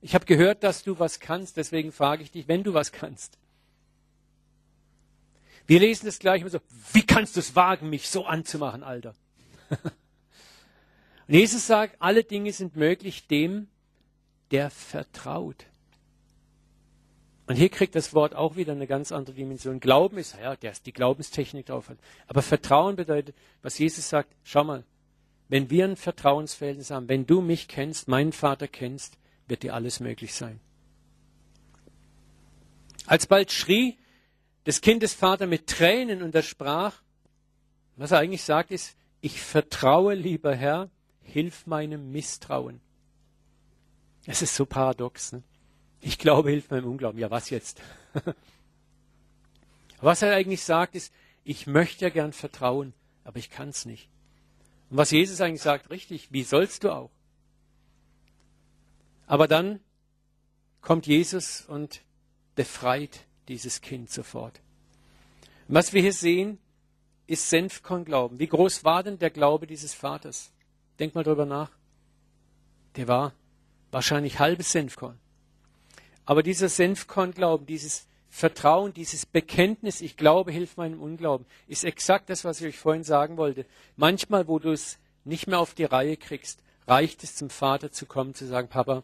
Ich 0.00 0.14
habe 0.14 0.24
gehört, 0.24 0.64
dass 0.64 0.82
du 0.82 0.98
was 0.98 1.20
kannst, 1.20 1.56
deswegen 1.56 1.92
frage 1.92 2.22
ich 2.22 2.30
dich, 2.30 2.48
wenn 2.48 2.64
du 2.64 2.74
was 2.74 2.90
kannst. 2.90 3.38
Wir 5.66 5.78
lesen 5.78 6.06
das 6.06 6.18
gleich 6.18 6.40
immer 6.40 6.50
so, 6.50 6.60
wie 6.92 7.06
kannst 7.06 7.36
du 7.36 7.40
es 7.40 7.54
wagen, 7.54 7.88
mich 7.88 8.08
so 8.08 8.26
anzumachen, 8.26 8.82
Alter? 8.82 9.14
Und 11.28 11.34
Jesus 11.34 11.66
sagt, 11.66 11.96
alle 12.00 12.24
Dinge 12.24 12.52
sind 12.52 12.74
möglich 12.76 13.26
dem, 13.28 13.68
der 14.50 14.70
vertraut. 14.70 15.66
Und 17.46 17.56
hier 17.56 17.68
kriegt 17.68 17.94
das 17.94 18.14
Wort 18.14 18.34
auch 18.34 18.56
wieder 18.56 18.72
eine 18.72 18.86
ganz 18.86 19.10
andere 19.10 19.34
Dimension. 19.34 19.80
Glauben 19.80 20.18
ist, 20.18 20.36
ja, 20.40 20.54
der 20.54 20.72
ist 20.72 20.86
die 20.86 20.92
Glaubenstechnik 20.92 21.66
drauf 21.66 21.88
hat. 21.88 21.98
Aber 22.28 22.40
Vertrauen 22.40 22.96
bedeutet, 22.96 23.34
was 23.62 23.78
Jesus 23.78 24.08
sagt, 24.08 24.32
schau 24.44 24.64
mal, 24.64 24.84
wenn 25.48 25.68
wir 25.68 25.84
ein 25.84 25.96
Vertrauensverhältnis 25.96 26.90
haben, 26.90 27.08
wenn 27.08 27.26
du 27.26 27.40
mich 27.40 27.68
kennst, 27.68 28.08
meinen 28.08 28.32
Vater 28.32 28.68
kennst, 28.68 29.18
wird 29.48 29.64
dir 29.64 29.74
alles 29.74 30.00
möglich 30.00 30.34
sein. 30.34 30.60
Alsbald 33.06 33.50
schrie 33.50 33.98
des 34.64 34.80
Kindes 34.80 35.12
Vater 35.12 35.46
mit 35.46 35.66
Tränen 35.66 36.22
und 36.22 36.34
er 36.34 36.42
sprach, 36.42 37.02
was 37.96 38.12
er 38.12 38.20
eigentlich 38.20 38.44
sagt 38.44 38.70
ist, 38.70 38.96
ich 39.20 39.40
vertraue, 39.40 40.14
lieber 40.14 40.54
Herr, 40.54 40.88
hilf 41.20 41.66
meinem 41.66 42.12
Misstrauen. 42.12 42.80
Es 44.26 44.42
ist 44.42 44.54
so 44.54 44.64
paradox. 44.64 45.32
Ne? 45.32 45.42
Ich 46.04 46.18
glaube, 46.18 46.50
hilf 46.50 46.68
meinem 46.68 46.86
Unglauben. 46.86 47.18
Ja, 47.18 47.30
was 47.30 47.48
jetzt? 47.48 47.80
was 50.00 50.20
er 50.20 50.34
eigentlich 50.34 50.62
sagt, 50.62 50.96
ist, 50.96 51.14
ich 51.44 51.68
möchte 51.68 52.04
ja 52.04 52.10
gern 52.10 52.32
vertrauen, 52.32 52.92
aber 53.24 53.38
ich 53.38 53.50
kann 53.50 53.68
es 53.68 53.86
nicht. 53.86 54.08
Und 54.90 54.96
was 54.96 55.12
Jesus 55.12 55.40
eigentlich 55.40 55.62
sagt, 55.62 55.90
richtig, 55.90 56.32
wie 56.32 56.42
sollst 56.42 56.82
du 56.84 56.90
auch? 56.90 57.10
Aber 59.28 59.46
dann 59.46 59.78
kommt 60.80 61.06
Jesus 61.06 61.62
und 61.62 62.02
befreit 62.56 63.24
dieses 63.46 63.80
Kind 63.80 64.10
sofort. 64.10 64.60
Und 65.68 65.76
was 65.76 65.92
wir 65.92 66.02
hier 66.02 66.12
sehen, 66.12 66.58
ist 67.28 67.48
Senfkornglauben. 67.48 68.40
Wie 68.40 68.48
groß 68.48 68.84
war 68.84 69.04
denn 69.04 69.20
der 69.20 69.30
Glaube 69.30 69.68
dieses 69.68 69.94
Vaters? 69.94 70.52
Denk 70.98 71.14
mal 71.14 71.22
drüber 71.22 71.46
nach. 71.46 71.70
Der 72.96 73.06
war 73.06 73.32
wahrscheinlich 73.92 74.40
halbes 74.40 74.72
Senfkorn. 74.72 75.21
Aber 76.24 76.42
dieser 76.42 76.68
Senfkornglauben, 76.68 77.66
dieses 77.66 78.06
Vertrauen, 78.28 78.94
dieses 78.94 79.26
Bekenntnis, 79.26 80.00
ich 80.00 80.16
glaube, 80.16 80.52
hilft 80.52 80.78
meinem 80.78 81.02
Unglauben, 81.02 81.46
ist 81.66 81.84
exakt 81.84 82.30
das, 82.30 82.44
was 82.44 82.60
ich 82.60 82.68
euch 82.68 82.78
vorhin 82.78 83.04
sagen 83.04 83.36
wollte. 83.36 83.66
Manchmal, 83.96 84.48
wo 84.48 84.58
du 84.58 84.72
es 84.72 84.98
nicht 85.24 85.46
mehr 85.46 85.58
auf 85.58 85.74
die 85.74 85.84
Reihe 85.84 86.16
kriegst, 86.16 86.62
reicht 86.86 87.22
es 87.24 87.36
zum 87.36 87.50
Vater 87.50 87.92
zu 87.92 88.06
kommen, 88.06 88.34
zu 88.34 88.46
sagen, 88.46 88.68
Papa, 88.68 89.02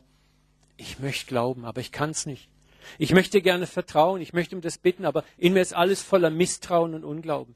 ich 0.76 0.98
möchte 0.98 1.26
glauben, 1.26 1.64
aber 1.64 1.80
ich 1.80 1.92
kann 1.92 2.10
es 2.10 2.26
nicht. 2.26 2.48
Ich 2.98 3.12
möchte 3.12 3.42
gerne 3.42 3.66
vertrauen, 3.66 4.22
ich 4.22 4.32
möchte 4.32 4.56
um 4.56 4.62
das 4.62 4.78
bitten, 4.78 5.04
aber 5.04 5.24
in 5.36 5.52
mir 5.52 5.60
ist 5.60 5.74
alles 5.74 6.02
voller 6.02 6.30
Misstrauen 6.30 6.94
und 6.94 7.04
Unglauben. 7.04 7.54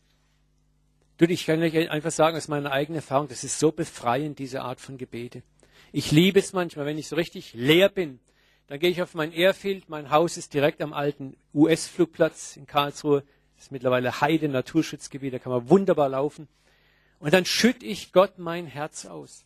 Du, 1.16 1.24
ich 1.26 1.46
kann 1.46 1.62
euch 1.62 1.90
einfach 1.90 2.10
sagen, 2.10 2.36
aus 2.36 2.48
meiner 2.48 2.72
eigenen 2.72 2.96
Erfahrung, 2.96 3.28
das 3.28 3.44
ist 3.44 3.58
so 3.58 3.72
befreiend, 3.72 4.38
diese 4.38 4.62
Art 4.62 4.80
von 4.80 4.98
Gebete. 4.98 5.42
Ich 5.92 6.10
liebe 6.10 6.40
es 6.40 6.52
manchmal, 6.52 6.86
wenn 6.86 6.98
ich 6.98 7.08
so 7.08 7.16
richtig 7.16 7.54
leer 7.54 7.88
bin, 7.88 8.18
dann 8.72 8.80
gehe 8.80 8.88
ich 8.88 9.02
auf 9.02 9.12
mein 9.12 9.34
Airfield, 9.34 9.90
mein 9.90 10.08
Haus 10.08 10.38
ist 10.38 10.54
direkt 10.54 10.80
am 10.80 10.94
alten 10.94 11.36
US-Flugplatz 11.52 12.56
in 12.56 12.66
Karlsruhe, 12.66 13.22
das 13.54 13.66
ist 13.66 13.70
mittlerweile 13.70 14.22
Heide 14.22 14.48
Naturschutzgebiet, 14.48 15.34
da 15.34 15.38
kann 15.38 15.52
man 15.52 15.68
wunderbar 15.68 16.08
laufen. 16.08 16.48
Und 17.18 17.34
dann 17.34 17.44
schütte 17.44 17.84
ich 17.84 18.14
Gott 18.14 18.38
mein 18.38 18.64
Herz 18.64 19.04
aus. 19.04 19.44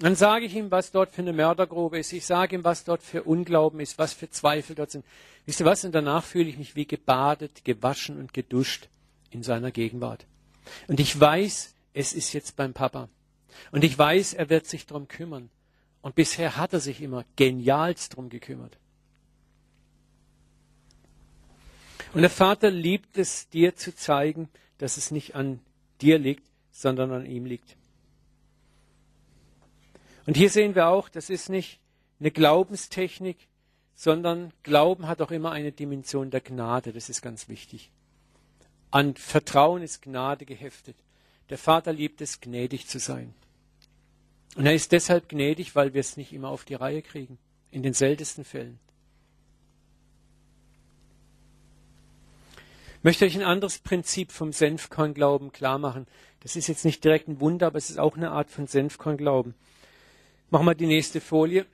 Dann 0.00 0.16
sage 0.16 0.46
ich 0.46 0.56
ihm, 0.56 0.72
was 0.72 0.90
dort 0.90 1.12
für 1.12 1.22
eine 1.22 1.32
Mördergrube 1.32 1.96
ist. 2.00 2.12
Ich 2.12 2.26
sage 2.26 2.56
ihm, 2.56 2.64
was 2.64 2.82
dort 2.82 3.04
für 3.04 3.22
Unglauben 3.22 3.78
ist, 3.78 3.98
was 3.98 4.14
für 4.14 4.28
Zweifel 4.28 4.74
dort 4.74 4.90
sind. 4.90 5.04
Wisst 5.46 5.60
ihr 5.60 5.66
was? 5.66 5.84
Und 5.84 5.92
danach 5.92 6.24
fühle 6.24 6.48
ich 6.48 6.58
mich 6.58 6.74
wie 6.74 6.86
gebadet, 6.86 7.64
gewaschen 7.64 8.18
und 8.18 8.34
geduscht 8.34 8.88
in 9.30 9.44
seiner 9.44 9.70
Gegenwart. 9.70 10.26
Und 10.88 10.98
ich 10.98 11.20
weiß, 11.20 11.76
es 11.94 12.12
ist 12.14 12.32
jetzt 12.32 12.56
beim 12.56 12.72
Papa. 12.72 13.10
Und 13.70 13.84
ich 13.84 13.96
weiß, 13.96 14.34
er 14.34 14.50
wird 14.50 14.66
sich 14.66 14.86
darum 14.86 15.06
kümmern. 15.06 15.50
Und 16.02 16.14
bisher 16.14 16.56
hat 16.56 16.72
er 16.72 16.80
sich 16.80 17.02
immer 17.02 17.24
genialst 17.36 18.12
darum 18.12 18.28
gekümmert. 18.28 18.78
Und 22.12 22.22
der 22.22 22.30
Vater 22.30 22.70
liebt 22.70 23.18
es, 23.18 23.48
dir 23.48 23.76
zu 23.76 23.94
zeigen, 23.94 24.48
dass 24.78 24.96
es 24.96 25.10
nicht 25.10 25.34
an 25.34 25.60
dir 26.00 26.18
liegt, 26.18 26.44
sondern 26.72 27.12
an 27.12 27.26
ihm 27.26 27.44
liegt. 27.44 27.76
Und 30.26 30.36
hier 30.36 30.50
sehen 30.50 30.74
wir 30.74 30.88
auch, 30.88 31.08
das 31.08 31.30
ist 31.30 31.48
nicht 31.48 31.80
eine 32.18 32.30
Glaubenstechnik, 32.30 33.48
sondern 33.94 34.52
Glauben 34.62 35.06
hat 35.06 35.20
auch 35.20 35.30
immer 35.30 35.52
eine 35.52 35.72
Dimension 35.72 36.30
der 36.30 36.40
Gnade. 36.40 36.92
Das 36.92 37.08
ist 37.08 37.20
ganz 37.20 37.48
wichtig. 37.48 37.90
An 38.90 39.14
Vertrauen 39.14 39.82
ist 39.82 40.02
Gnade 40.02 40.46
geheftet. 40.46 40.96
Der 41.50 41.58
Vater 41.58 41.92
liebt 41.92 42.20
es, 42.20 42.40
gnädig 42.40 42.88
zu 42.88 42.98
sein. 42.98 43.34
Und 44.56 44.66
er 44.66 44.74
ist 44.74 44.92
deshalb 44.92 45.28
gnädig, 45.28 45.74
weil 45.74 45.94
wir 45.94 46.00
es 46.00 46.16
nicht 46.16 46.32
immer 46.32 46.48
auf 46.48 46.64
die 46.64 46.74
Reihe 46.74 47.02
kriegen. 47.02 47.38
In 47.70 47.82
den 47.82 47.94
seltensten 47.94 48.44
Fällen. 48.44 48.80
Ich 52.98 53.04
möchte 53.04 53.24
euch 53.24 53.34
ein 53.34 53.44
anderes 53.44 53.78
Prinzip 53.78 54.32
vom 54.32 54.52
Senfkornglauben 54.52 55.52
klar 55.52 55.78
machen. 55.78 56.06
Das 56.40 56.56
ist 56.56 56.66
jetzt 56.66 56.84
nicht 56.84 57.02
direkt 57.04 57.28
ein 57.28 57.40
Wunder, 57.40 57.68
aber 57.68 57.78
es 57.78 57.90
ist 57.90 57.98
auch 57.98 58.16
eine 58.16 58.32
Art 58.32 58.50
von 58.50 58.66
Senfkornglauben. 58.66 59.54
Machen 60.50 60.66
wir 60.66 60.74
die 60.74 60.86
nächste 60.86 61.20
Folie. 61.20 61.64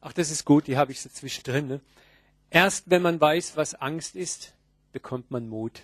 Ach, 0.00 0.12
das 0.12 0.30
ist 0.30 0.44
gut, 0.44 0.66
die 0.66 0.76
habe 0.76 0.92
ich 0.92 1.00
so 1.00 1.08
zwischendrin. 1.08 1.66
Ne? 1.66 1.80
Erst 2.50 2.90
wenn 2.90 3.02
man 3.02 3.20
weiß, 3.20 3.56
was 3.56 3.74
Angst 3.74 4.14
ist, 4.14 4.54
bekommt 4.92 5.30
man 5.30 5.48
Mut. 5.48 5.82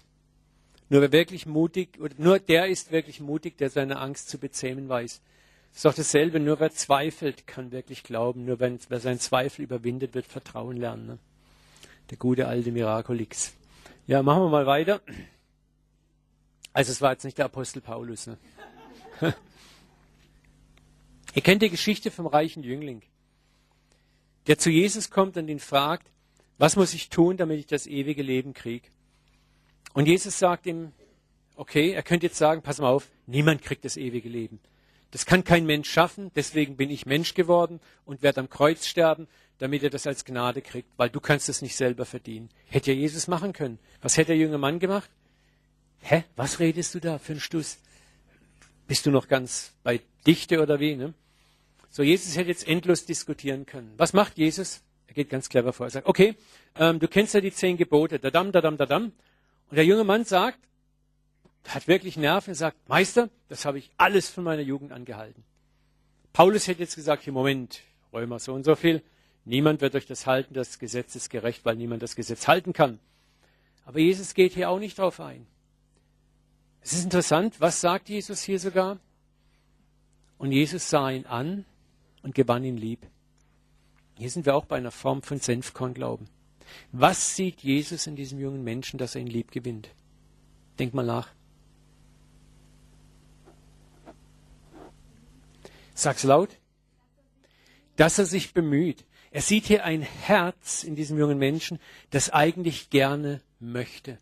Nur 0.91 1.01
wer 1.01 1.13
wirklich 1.13 1.47
mutig, 1.47 1.99
oder 2.01 2.15
nur 2.19 2.39
der 2.39 2.67
ist 2.67 2.93
wirklich 2.93 3.21
mutig, 3.21 3.57
der 3.57 3.71
seine 3.71 3.99
Angst 3.99 4.29
zu 4.29 4.39
bezähmen 4.39 4.89
weiß. 4.89 5.21
Das 5.75 5.81
ist 5.81 5.85
doch 5.87 5.95
dasselbe, 5.95 6.39
nur 6.39 6.61
wer 6.61 6.71
zweifelt, 6.71 7.49
kann 7.49 7.73
wirklich 7.73 8.05
glauben. 8.05 8.45
Nur 8.45 8.61
wenn, 8.61 8.79
wer 8.89 9.01
seinen 9.01 9.19
Zweifel 9.19 9.63
überwindet, 9.63 10.15
wird 10.15 10.25
Vertrauen 10.25 10.77
lernen. 10.77 11.07
Ne? 11.07 11.19
Der 12.11 12.17
gute 12.17 12.47
alte 12.47 12.71
Miraculix. 12.71 13.55
Ja, 14.07 14.23
machen 14.23 14.45
wir 14.45 14.51
mal 14.51 14.67
weiter. 14.67 15.01
Also 16.73 16.93
es 16.93 17.03
war 17.03 17.11
jetzt 17.11 17.25
nicht 17.25 17.39
der 17.39 17.47
Apostel 17.47 17.81
Paulus. 17.81 18.29
Ne? 18.29 18.39
Ihr 21.35 21.43
kennt 21.43 21.61
die 21.61 21.71
Geschichte 21.71 22.13
vom 22.13 22.29
reichen 22.29 22.63
Jüngling, 22.63 23.03
der 24.47 24.59
zu 24.59 24.71
Jesus 24.71 25.11
kommt 25.11 25.37
und 25.37 25.49
ihn 25.49 25.59
fragt, 25.59 26.09
was 26.57 26.77
muss 26.77 26.95
ich 26.95 27.09
tun, 27.09 27.37
damit 27.37 27.59
ich 27.59 27.67
das 27.67 27.89
ewige 27.89 28.23
Leben 28.23 28.55
kriege? 28.55 28.87
Und 29.93 30.07
Jesus 30.07 30.39
sagt 30.39 30.67
ihm, 30.67 30.93
okay, 31.57 31.91
er 31.91 32.05
könnte 32.05 32.27
jetzt 32.27 32.39
sagen, 32.39 32.63
pass 32.63 32.79
mal 32.79 32.91
auf, 32.91 33.09
niemand 33.27 33.63
kriegt 33.63 33.85
das 33.85 33.97
ewige 33.97 34.29
Leben. 34.29 34.61
Das 35.15 35.27
kann 35.27 35.45
kein 35.45 35.65
Mensch 35.65 35.89
schaffen, 35.89 36.33
deswegen 36.35 36.77
bin 36.77 36.91
ich 36.91 37.07
Mensch 37.07 37.35
geworden 37.35 37.79
und 38.05 38.25
werde 38.25 38.41
am 38.41 38.51
Kreuz 38.51 38.85
sterben, 38.85 39.29
damit 39.59 39.85
er 39.85 39.91
das 39.91 40.09
als 40.09 40.25
Gnade 40.25 40.61
kriegt, 40.61 40.89
weil 40.97 41.09
du 41.09 41.21
kannst 41.21 41.49
es 41.49 41.63
nicht 41.63 41.77
selber 41.77 42.05
verdienen. 42.05 42.49
Hätte 42.67 42.91
ja 42.91 42.99
Jesus 42.99 43.29
machen 43.29 43.53
können. 43.53 43.79
Was 44.03 44.17
hätte 44.17 44.33
der 44.33 44.39
junge 44.39 44.59
Mann 44.59 44.81
gemacht? 44.81 45.09
Hä, 46.01 46.25
was 46.35 46.59
redest 46.59 46.97
du 46.97 46.99
da 46.99 47.19
für 47.19 47.35
einen 47.35 47.41
Stuss? 47.41 47.79
Bist 48.89 49.07
du 49.07 49.13
noch 49.13 49.29
ganz 49.29 49.73
bei 49.85 50.01
Dichte 50.27 50.61
oder 50.61 50.81
wie? 50.81 50.97
Ne? 50.97 51.15
So, 51.91 52.03
Jesus 52.03 52.37
hätte 52.37 52.49
jetzt 52.49 52.67
endlos 52.67 53.05
diskutieren 53.05 53.67
können. 53.67 53.95
Was 53.97 54.15
macht 54.15 54.37
Jesus? 54.37 54.83
Er 55.07 55.15
geht 55.15 55.31
ganz 55.31 55.49
clever 55.49 55.73
vor. 55.73 55.87
Er 55.87 55.91
sagt, 55.91 56.09
okay, 56.09 56.35
ähm, 56.75 56.99
du 56.99 57.07
kennst 57.07 57.35
ja 57.35 57.41
die 57.41 57.53
zehn 57.53 57.77
Gebote, 57.77 58.19
dadam, 58.19 58.51
dadam, 58.51 58.77
dadam. 58.77 59.13
Und 59.71 59.77
der 59.77 59.85
junge 59.85 60.03
Mann 60.03 60.25
sagt, 60.25 60.59
hat 61.69 61.89
wirklich 61.89 62.17
Nerven, 62.17 62.51
er 62.51 62.57
sagt, 62.57 62.89
Meister, 62.89 63.31
das 63.49 63.65
habe 63.65 63.79
ich 63.79 63.91
alles 63.97 64.29
von 64.29 64.45
meiner 64.45 64.63
Jugend 64.63 64.93
angehalten. 64.93 65.45
Paulus 66.33 66.67
hätte 66.67 66.81
jetzt 66.81 66.97
gesagt, 66.97 67.23
hier 67.23 67.33
Moment, 67.33 67.81
Römer 68.13 68.39
so 68.39 68.53
und 68.53 68.65
so 68.65 68.75
viel, 68.75 69.03
niemand 69.45 69.81
wird 69.81 69.95
euch 69.95 70.07
das 70.07 70.27
halten, 70.27 70.55
das 70.55 70.79
Gesetz 70.79 71.15
ist 71.15 71.31
gerecht, 71.31 71.65
weil 71.65 71.77
niemand 71.77 72.03
das 72.03 72.17
Gesetz 72.17 72.49
halten 72.49 72.73
kann. 72.73 72.99
Aber 73.85 73.99
Jesus 73.99 74.35
geht 74.35 74.53
hier 74.53 74.71
auch 74.71 74.79
nicht 74.79 74.99
drauf 74.99 75.21
ein. 75.21 75.47
Es 76.81 76.93
ist 76.93 77.05
interessant, 77.05 77.61
was 77.61 77.81
sagt 77.81 78.09
Jesus 78.09 78.43
hier 78.43 78.59
sogar? 78.59 78.99
Und 80.37 80.53
Jesus 80.53 80.91
sah 80.91 81.11
ihn 81.11 81.25
an 81.27 81.65
und 82.23 82.35
gewann 82.35 82.65
ihn 82.65 82.77
lieb. 82.77 83.07
Hier 84.17 84.31
sind 84.31 84.47
wir 84.47 84.55
auch 84.55 84.67
bei 84.67 84.77
einer 84.77 84.91
Form 84.91 85.23
von 85.23 85.39
Senfkornglauben. 85.41 86.29
Was 86.93 87.37
sieht 87.37 87.63
Jesus 87.63 88.07
in 88.07 88.17
diesem 88.17 88.39
jungen 88.39 88.65
Menschen, 88.65 88.99
dass 88.99 89.15
er 89.15 89.21
ihn 89.21 89.27
lieb 89.27 89.51
gewinnt? 89.51 89.89
Denk 90.79 90.95
mal 90.95 91.05
nach. 91.07 91.29
Sag's 95.95 96.25
laut. 96.25 96.51
Dass 97.97 98.19
er 98.19 98.27
sich 98.27 98.53
bemüht. 98.53 99.05
Er 99.31 99.43
sieht 99.43 99.67
hier 99.67 99.85
ein 99.85 100.03
Herz 100.03 100.85
in 100.85 100.95
diesem 100.95 101.19
jungen 101.19 101.39
Menschen, 101.39 101.81
das 102.11 102.31
eigentlich 102.31 102.91
gerne 102.91 103.41
möchte. 103.59 104.19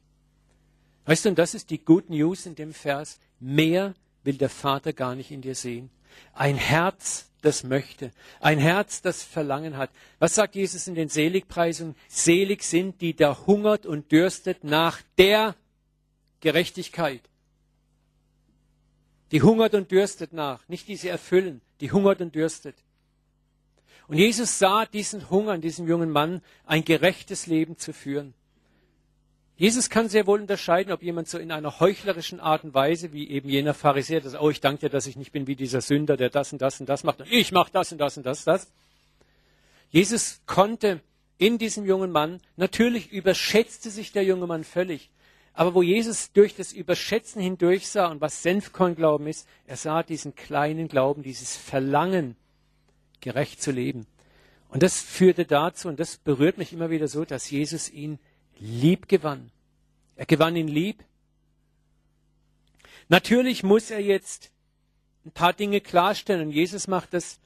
Weißt 1.05 1.25
du, 1.25 1.31
und 1.31 1.39
das 1.39 1.55
ist 1.55 1.71
die 1.71 1.85
Good 1.85 2.11
News 2.11 2.47
in 2.47 2.55
dem 2.55 2.73
Vers. 2.73 3.19
Mehr 3.41 3.95
will 4.25 4.37
der 4.37 4.49
Vater 4.49 4.93
gar 4.93 5.15
nicht 5.15 5.31
in 5.31 5.43
dir 5.43 5.55
sehen. 5.55 5.91
Ein 6.33 6.57
Herz, 6.57 7.31
das 7.43 7.65
möchte. 7.65 8.13
Ein 8.41 8.59
Herz, 8.59 9.03
das 9.03 9.23
Verlangen 9.23 9.77
hat. 9.77 9.91
Was 10.19 10.37
sagt 10.37 10.55
Jesus 10.55 10.87
in 10.87 10.95
den 10.95 11.09
Seligpreisungen? 11.09 11.97
Selig 12.09 12.63
sind, 12.63 13.01
die 13.01 13.15
da 13.15 13.47
hungert 13.47 13.85
und 13.85 14.13
dürstet 14.13 14.65
nach 14.65 15.03
der 15.19 15.57
Gerechtigkeit. 16.41 17.21
Die 19.33 19.43
hungert 19.43 19.75
und 19.75 19.91
dürstet 19.91 20.33
nach. 20.33 20.61
Nicht 20.69 20.89
die 20.89 20.97
sie 20.97 21.09
erfüllen, 21.09 21.61
die 21.81 21.91
hungert 21.91 22.21
und 22.21 22.35
dürstet. 22.35 22.77
Und 24.07 24.19
Jesus 24.19 24.59
sah 24.59 24.85
diesen 24.85 25.31
Hunger 25.31 25.55
in 25.55 25.61
diesem 25.61 25.89
jungen 25.89 26.11
Mann, 26.11 26.43
ein 26.67 26.85
gerechtes 26.85 27.47
Leben 27.47 27.79
zu 27.79 27.93
führen. 27.93 28.35
Jesus 29.57 29.91
kann 29.91 30.09
sehr 30.09 30.27
wohl 30.27 30.41
unterscheiden, 30.41 30.93
ob 30.93 31.03
jemand 31.03 31.29
so 31.29 31.39
in 31.39 31.53
einer 31.53 31.79
heuchlerischen 31.79 32.41
Art 32.41 32.65
und 32.65 32.75
Weise, 32.75 33.13
wie 33.13 33.31
eben 33.31 33.49
jener 33.49 33.75
Pharisäer, 33.75 34.21
dass, 34.21 34.35
oh, 34.35 34.51
ich 34.51 34.61
danke 34.61 34.81
dir, 34.81 34.91
dass 34.91 35.07
ich 35.07 35.17
nicht 35.17 35.31
bin 35.31 35.47
wie 35.47 35.55
dieser 35.55 35.81
Sünder, 35.81 36.17
der 36.17 36.31
das 36.31 36.53
und 36.53 36.61
das 36.61 36.81
und 36.81 36.89
das 36.89 37.05
macht, 37.05 37.21
und 37.21 37.31
ich 37.31 37.53
mache 37.53 37.71
das 37.73 37.93
und 37.93 37.99
das 37.99 38.17
und 38.17 38.27
das, 38.27 38.43
das. 38.43 38.73
Jesus 39.91 40.41
konnte 40.47 41.01
in 41.39 41.59
diesem 41.59 41.85
jungen 41.85 42.11
Mann, 42.11 42.41
natürlich 42.57 43.13
überschätzte 43.13 43.91
sich 43.91 44.11
der 44.11 44.25
junge 44.25 44.49
Mann 44.49 44.65
völlig, 44.65 45.12
aber 45.55 45.75
wo 45.75 45.83
Jesus 45.83 46.33
durch 46.33 46.57
das 46.57 46.73
Überschätzen 46.73 47.43
hindurch 47.43 47.89
sah 47.89 48.07
und 48.07 48.21
was 48.21 48.43
Senfkornglauben 48.43 49.27
ist, 49.27 49.47
er 49.67 49.77
sah 49.77 50.03
diesen 50.03 50.35
kleinen 50.35 50.89
Glauben, 50.89 51.23
dieses 51.23 51.57
Verlangen, 51.57 52.37
gerecht 53.21 53.63
zu 53.63 53.71
leben. 53.71 54.07
Und 54.69 54.83
das 54.83 55.01
führte 55.01 55.45
dazu, 55.45 55.89
und 55.89 56.01
das 56.01 56.17
berührt 56.17 56.59
mich 56.59 56.73
immer 56.73 56.91
wieder 56.91 57.07
so, 57.07 57.25
dass 57.25 57.51
Jesus 57.51 57.91
ihn 57.91 58.19
lieb 58.59 59.09
gewann. 59.09 59.51
Er 60.17 60.27
gewann 60.27 60.57
ihn 60.57 60.69
lieb. 60.69 61.05
Natürlich 63.09 63.63
muss 63.63 63.91
er 63.91 64.01
jetzt 64.01 64.51
ein 65.25 65.31
paar 65.33 65.53
Dinge 65.53 65.81
klarstellen. 65.81 66.49
Und 66.49 66.53
Jesus 66.53 66.89
macht 66.89 67.13
das 67.15 67.39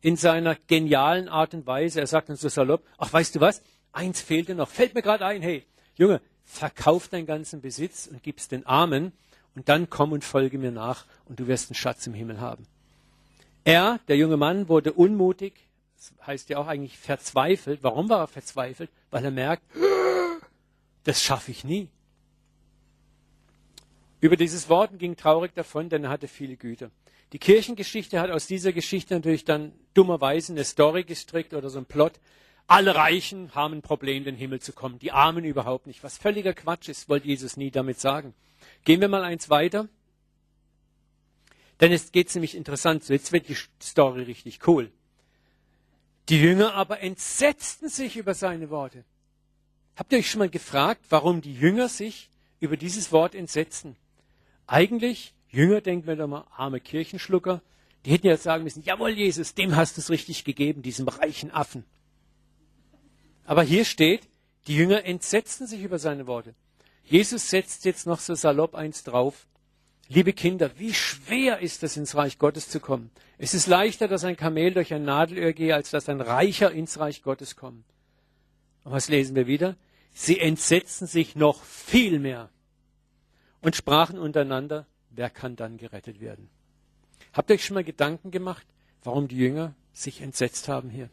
in 0.00 0.16
seiner 0.16 0.56
genialen 0.66 1.28
Art 1.28 1.54
und 1.54 1.66
Weise. 1.66 2.00
Er 2.00 2.06
sagt 2.06 2.28
uns 2.28 2.40
so 2.40 2.48
salopp, 2.48 2.84
ach 2.98 3.12
weißt 3.12 3.34
du 3.36 3.40
was, 3.40 3.62
eins 3.92 4.20
fehlte 4.20 4.54
noch, 4.54 4.68
fällt 4.68 4.94
mir 4.94 5.02
gerade 5.02 5.24
ein, 5.24 5.40
hey, 5.40 5.64
Junge, 5.96 6.20
verkauf 6.44 7.08
deinen 7.08 7.26
ganzen 7.26 7.60
Besitz 7.60 8.06
und 8.06 8.22
gib's 8.22 8.48
den 8.48 8.66
Armen 8.66 9.12
und 9.54 9.68
dann 9.68 9.90
komm 9.90 10.12
und 10.12 10.24
folge 10.24 10.58
mir 10.58 10.70
nach 10.70 11.06
und 11.26 11.40
du 11.40 11.46
wirst 11.46 11.70
einen 11.70 11.76
Schatz 11.76 12.06
im 12.06 12.14
Himmel 12.14 12.40
haben. 12.40 12.66
Er, 13.64 13.98
der 14.08 14.16
junge 14.16 14.36
Mann, 14.36 14.68
wurde 14.68 14.92
unmutig, 14.92 15.54
das 15.96 16.12
heißt 16.26 16.48
ja 16.50 16.58
auch 16.58 16.66
eigentlich 16.66 16.98
verzweifelt. 16.98 17.80
Warum 17.82 18.08
war 18.08 18.20
er 18.20 18.26
verzweifelt? 18.26 18.90
Weil 19.10 19.24
er 19.24 19.30
merkt, 19.30 19.62
das 21.04 21.22
schaffe 21.22 21.50
ich 21.50 21.64
nie. 21.64 21.88
Über 24.20 24.36
dieses 24.36 24.68
Worten 24.68 24.98
ging 24.98 25.16
traurig 25.16 25.54
davon, 25.54 25.88
denn 25.88 26.04
er 26.04 26.10
hatte 26.10 26.28
viele 26.28 26.56
Güter. 26.56 26.90
Die 27.32 27.38
Kirchengeschichte 27.38 28.20
hat 28.20 28.30
aus 28.30 28.46
dieser 28.46 28.72
Geschichte 28.72 29.14
natürlich 29.14 29.44
dann 29.44 29.72
dummerweise 29.92 30.52
eine 30.52 30.64
Story 30.64 31.04
gestrickt 31.04 31.52
oder 31.52 31.68
so 31.68 31.78
ein 31.78 31.84
Plot. 31.84 32.20
Alle 32.66 32.94
Reichen 32.94 33.54
haben 33.54 33.74
ein 33.74 33.82
Problem, 33.82 34.18
in 34.18 34.24
den 34.24 34.36
Himmel 34.36 34.60
zu 34.60 34.72
kommen, 34.72 34.98
die 34.98 35.12
Armen 35.12 35.44
überhaupt 35.44 35.86
nicht. 35.86 36.02
Was 36.02 36.16
völliger 36.16 36.54
Quatsch 36.54 36.88
ist, 36.88 37.08
wollte 37.08 37.28
Jesus 37.28 37.56
nie 37.56 37.70
damit 37.70 38.00
sagen. 38.00 38.34
Gehen 38.84 39.00
wir 39.00 39.08
mal 39.08 39.22
eins 39.22 39.50
weiter. 39.50 39.88
Denn 41.80 41.92
es 41.92 42.12
geht 42.12 42.34
nämlich 42.34 42.54
interessant. 42.54 43.06
Jetzt 43.08 43.32
wird 43.32 43.48
die 43.48 43.56
Story 43.82 44.22
richtig 44.22 44.66
cool. 44.66 44.90
Die 46.30 46.40
Jünger 46.40 46.74
aber 46.74 47.00
entsetzten 47.00 47.88
sich 47.88 48.16
über 48.16 48.32
seine 48.32 48.70
Worte. 48.70 49.04
Habt 49.96 50.12
ihr 50.12 50.18
euch 50.18 50.30
schon 50.30 50.38
mal 50.38 50.48
gefragt, 50.48 51.04
warum 51.10 51.42
die 51.42 51.54
Jünger 51.54 51.88
sich 51.88 52.30
über 52.60 52.76
dieses 52.78 53.12
Wort 53.12 53.34
entsetzen? 53.34 53.96
Eigentlich, 54.66 55.34
Jünger 55.50 55.82
denkt 55.82 56.06
man 56.06 56.16
doch 56.16 56.26
mal, 56.26 56.46
arme 56.56 56.80
Kirchenschlucker, 56.80 57.60
die 58.04 58.10
hätten 58.10 58.26
ja 58.26 58.36
sagen 58.36 58.64
müssen, 58.64 58.82
jawohl 58.82 59.10
Jesus, 59.10 59.54
dem 59.54 59.76
hast 59.76 59.96
du 59.96 60.00
es 60.00 60.10
richtig 60.10 60.44
gegeben, 60.44 60.82
diesem 60.82 61.08
reichen 61.08 61.50
Affen. 61.50 61.84
Aber 63.44 63.62
hier 63.62 63.84
steht, 63.84 64.28
die 64.66 64.76
Jünger 64.76 65.04
entsetzten 65.04 65.66
sich 65.66 65.82
über 65.82 65.98
seine 65.98 66.26
Worte. 66.26 66.54
Jesus 67.04 67.50
setzt 67.50 67.84
jetzt 67.84 68.06
noch 68.06 68.18
so 68.18 68.34
salopp 68.34 68.74
eins 68.74 69.04
drauf. 69.04 69.46
Liebe 70.08 70.32
Kinder, 70.32 70.70
wie 70.78 70.94
schwer 70.94 71.60
ist 71.60 71.82
es, 71.82 71.96
ins 71.96 72.14
Reich 72.14 72.38
Gottes 72.38 72.68
zu 72.68 72.80
kommen? 72.80 73.10
Es 73.38 73.54
ist 73.54 73.66
leichter, 73.66 74.08
dass 74.08 74.24
ein 74.24 74.36
Kamel 74.36 74.72
durch 74.72 74.92
ein 74.92 75.04
Nadelöhr 75.04 75.52
gehe, 75.52 75.74
als 75.74 75.90
dass 75.90 76.08
ein 76.08 76.20
Reicher 76.20 76.72
ins 76.72 76.98
Reich 76.98 77.22
Gottes 77.22 77.56
kommt. 77.56 77.84
Und 78.84 78.92
was 78.92 79.08
lesen 79.08 79.34
wir 79.34 79.46
wieder? 79.46 79.76
Sie 80.12 80.38
entsetzten 80.38 81.06
sich 81.06 81.36
noch 81.36 81.62
viel 81.62 82.18
mehr 82.18 82.50
und 83.60 83.76
sprachen 83.76 84.18
untereinander, 84.18 84.86
wer 85.10 85.30
kann 85.30 85.56
dann 85.56 85.76
gerettet 85.76 86.20
werden? 86.20 86.48
Habt 87.32 87.50
ihr 87.50 87.54
euch 87.54 87.64
schon 87.64 87.74
mal 87.74 87.84
Gedanken 87.84 88.30
gemacht, 88.30 88.66
warum 89.02 89.26
die 89.26 89.38
Jünger 89.38 89.74
sich 89.92 90.20
entsetzt 90.20 90.68
haben 90.68 90.90
hier? 90.90 91.10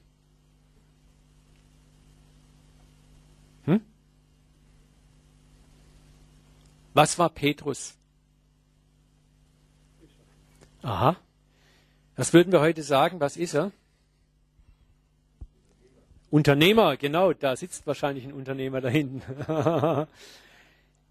Was 6.93 7.17
war 7.17 7.29
Petrus? 7.29 7.95
Aha. 10.81 11.15
Was 12.15 12.33
würden 12.33 12.51
wir 12.51 12.59
heute 12.59 12.83
sagen? 12.83 13.19
Was 13.19 13.37
ist 13.37 13.53
er? 13.53 13.71
Unternehmer, 16.29 16.97
genau, 16.97 17.33
da 17.33 17.55
sitzt 17.55 17.85
wahrscheinlich 17.87 18.23
ein 18.25 18.33
Unternehmer 18.33 18.79
da 18.81 18.89
hinten. 18.89 19.21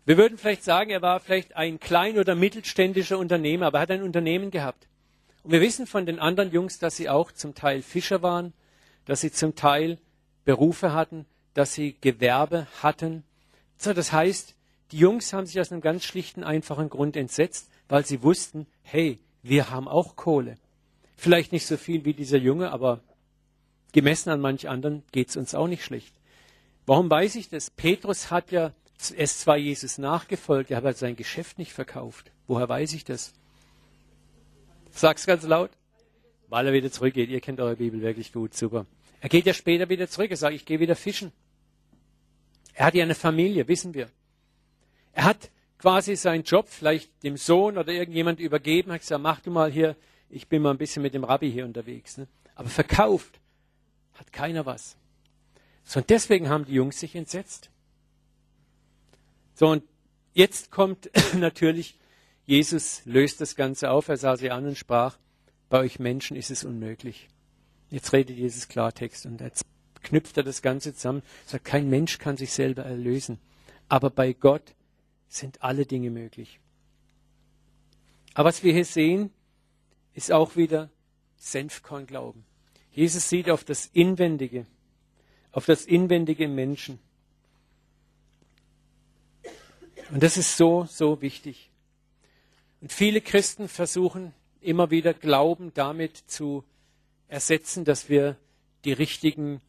Wir 0.07 0.17
würden 0.17 0.39
vielleicht 0.39 0.65
sagen, 0.65 0.91
er 0.91 1.03
war 1.03 1.21
vielleicht 1.21 1.57
ein 1.57 1.79
klein- 1.79 2.19
oder 2.19 2.35
mittelständischer 2.35 3.19
Unternehmer, 3.19 3.67
aber 3.67 3.79
er 3.79 3.83
hat 3.83 3.91
ein 3.91 4.03
Unternehmen 4.03 4.51
gehabt. 4.51 4.89
Und 5.43 5.53
wir 5.53 5.61
wissen 5.61 5.87
von 5.87 6.07
den 6.07 6.19
anderen 6.19 6.51
Jungs, 6.51 6.79
dass 6.79 6.97
sie 6.97 7.09
auch 7.09 7.33
zum 7.33 7.55
Teil 7.55 7.83
Fischer 7.83 8.23
waren, 8.23 8.53
dass 9.05 9.21
sie 9.21 9.31
zum 9.31 9.55
Teil 9.55 9.99
Berufe 10.45 10.95
hatten, 10.95 11.27
dass 11.55 11.75
sie 11.75 11.97
Gewerbe 12.01 12.67
hatten. 12.83 13.25
So, 13.77 13.93
das 13.93 14.11
heißt, 14.11 14.55
die 14.93 14.99
Jungs 14.99 15.33
haben 15.33 15.47
sich 15.47 15.61
aus 15.61 15.73
einem 15.73 15.81
ganz 15.81 16.05
schlichten, 16.05 16.45
einfachen 16.45 16.89
Grund 16.89 17.17
entsetzt, 17.17 17.71
weil 17.89 18.05
sie 18.05 18.23
wussten, 18.23 18.67
hey, 18.83 19.19
wir 19.43 19.71
haben 19.71 19.89
auch 19.89 20.17
Kohle. 20.17 20.57
Vielleicht 21.17 21.53
nicht 21.53 21.67
so 21.67 21.77
viel 21.77 22.05
wie 22.05 22.15
dieser 22.15 22.39
Junge, 22.39 22.73
aber 22.73 23.01
gemessen 23.93 24.31
an 24.31 24.41
manch 24.41 24.69
anderen 24.69 25.03
geht 25.13 25.29
es 25.29 25.37
uns 25.37 25.55
auch 25.55 25.67
nicht 25.67 25.85
schlecht. 25.85 26.15
Warum 26.87 27.11
weiß 27.11 27.37
ich 27.37 27.49
das? 27.49 27.71
Petrus 27.71 28.31
hat 28.31 28.51
ja 28.51 28.73
es 29.17 29.41
zwar 29.41 29.57
Jesus 29.57 29.99
nachgefolgt, 29.99 30.71
er 30.71 30.83
hat 30.83 30.97
sein 30.97 31.17
Geschäft 31.17 31.59
nicht 31.59 31.73
verkauft. 31.73 32.33
Woher 32.47 32.69
weiß 32.69 32.93
ich 32.95 33.05
das? 33.05 33.33
Sag's 34.91 35.27
ganz 35.27 35.45
laut. 35.45 35.71
Weil 36.49 36.67
er 36.67 36.73
wieder 36.73 36.91
zurückgeht. 36.91 37.31
Ihr 37.31 37.41
kennt 37.41 37.61
eure 37.61 37.77
Bibel 37.77 38.03
wirklich 38.03 38.33
gut, 38.33 38.55
super. 38.55 38.87
Er 39.21 39.29
geht 39.29 39.47
ja 39.47 39.55
später 39.55 39.89
wieder 39.89 40.09
zurück. 40.09 40.31
Er 40.33 40.37
sagt, 40.37 40.55
ich 40.55 40.65
gehe 40.65 40.81
wieder 40.81 40.97
fischen. 40.97 41.33
Er 42.75 42.87
hat 42.87 42.95
ja 42.95 43.05
eine 43.05 43.15
Familie, 43.15 43.69
wissen 43.69 43.95
wir. 43.95 44.11
Er 45.13 45.25
hat 45.25 45.51
quasi 45.79 46.17
seinen 46.17 46.45
Job 46.45 46.69
vielleicht 46.69 47.23
dem 47.23 47.37
Sohn 47.37 47.79
oder 47.79 47.93
irgendjemand 47.93 48.39
übergeben, 48.41 48.93
hat 48.93 49.01
gesagt, 49.01 49.23
mach 49.23 49.41
du 49.41 49.51
mal 49.51 49.71
hier, 49.71 49.97
ich 50.29 50.49
bin 50.49 50.63
mal 50.63 50.71
ein 50.71 50.79
bisschen 50.79 51.03
mit 51.03 51.15
dem 51.15 51.25
Rabbi 51.25 51.51
hier 51.51 51.65
unterwegs. 51.65 52.19
Ne? 52.19 52.29
Aber 52.55 52.69
verkauft 52.69 53.41
hat 54.15 54.33
keiner 54.33 54.67
was. 54.67 54.97
So, 55.85 56.01
und 56.01 56.11
deswegen 56.11 56.49
haben 56.49 56.67
die 56.67 56.75
Jungs 56.75 57.01
sich 57.01 57.17
entsetzt. 57.17 57.71
So, 59.55 59.69
und 59.69 59.83
jetzt 60.35 60.71
kommt 60.71 61.11
natürlich, 61.35 61.99
Jesus 62.47 63.03
löst 63.07 63.41
das 63.41 63.57
Ganze 63.57 63.91
auf. 63.91 64.09
Er 64.09 64.17
sah 64.17 64.37
sie 64.37 64.51
an 64.51 64.67
und 64.67 64.79
sprach, 64.79 65.19
bei 65.69 65.81
euch 65.81 65.99
Menschen 65.99 66.37
ist 66.37 66.51
es 66.51 66.65
unmöglich. 66.65 67.29
Jetzt 67.89 68.13
redet 68.13 68.37
Jesus 68.37 68.69
Klartext 68.69 69.27
und 69.27 69.41
jetzt 69.41 69.65
knüpft 70.03 70.37
er 70.37 70.45
das 70.45 70.63
Ganze 70.63 70.95
zusammen. 70.95 71.23
Sagt, 71.47 71.65
kein 71.65 71.89
Mensch 71.89 72.19
kann 72.19 72.37
sich 72.37 72.53
selber 72.53 72.85
erlösen. 72.85 73.39
Aber 73.89 74.11
bei 74.11 74.33
Gott 74.33 74.75
sind 75.31 75.63
alle 75.63 75.87
Dinge 75.87 76.11
möglich. 76.11 76.61
Aber 78.35 78.49
was 78.49 78.63
wir 78.63 78.73
hier 78.73 78.85
sehen, 78.85 79.31
ist 80.13 80.31
auch 80.31 80.57
wieder 80.57 80.91
Senfkornglauben. 81.37 82.45
Jesus 82.93 83.29
sieht 83.29 83.49
auf 83.49 83.65
das 83.65 83.87
Inwendige, 83.87 84.67
auf 85.53 85.65
das 85.65 85.87
Inwendige 85.87 86.45
im 86.45 86.55
Menschen. 86.55 86.99
Und 90.11 90.23
das 90.23 90.37
ist 90.37 90.57
so, 90.57 90.87
so 90.91 91.23
wichtig. 91.23 91.71
Und 92.81 92.93
viele 92.93 93.21
Christen 93.21 93.69
versuchen 93.69 94.35
immer 94.61 94.91
wieder 94.91 95.15
Glauben 95.15 95.73
damit 95.75 96.17
zu 96.17 96.65
ersetzen, 97.29 97.85
dass 97.85 98.09
wir 98.09 98.37
die 98.85 98.93
richtigen, 98.93 99.61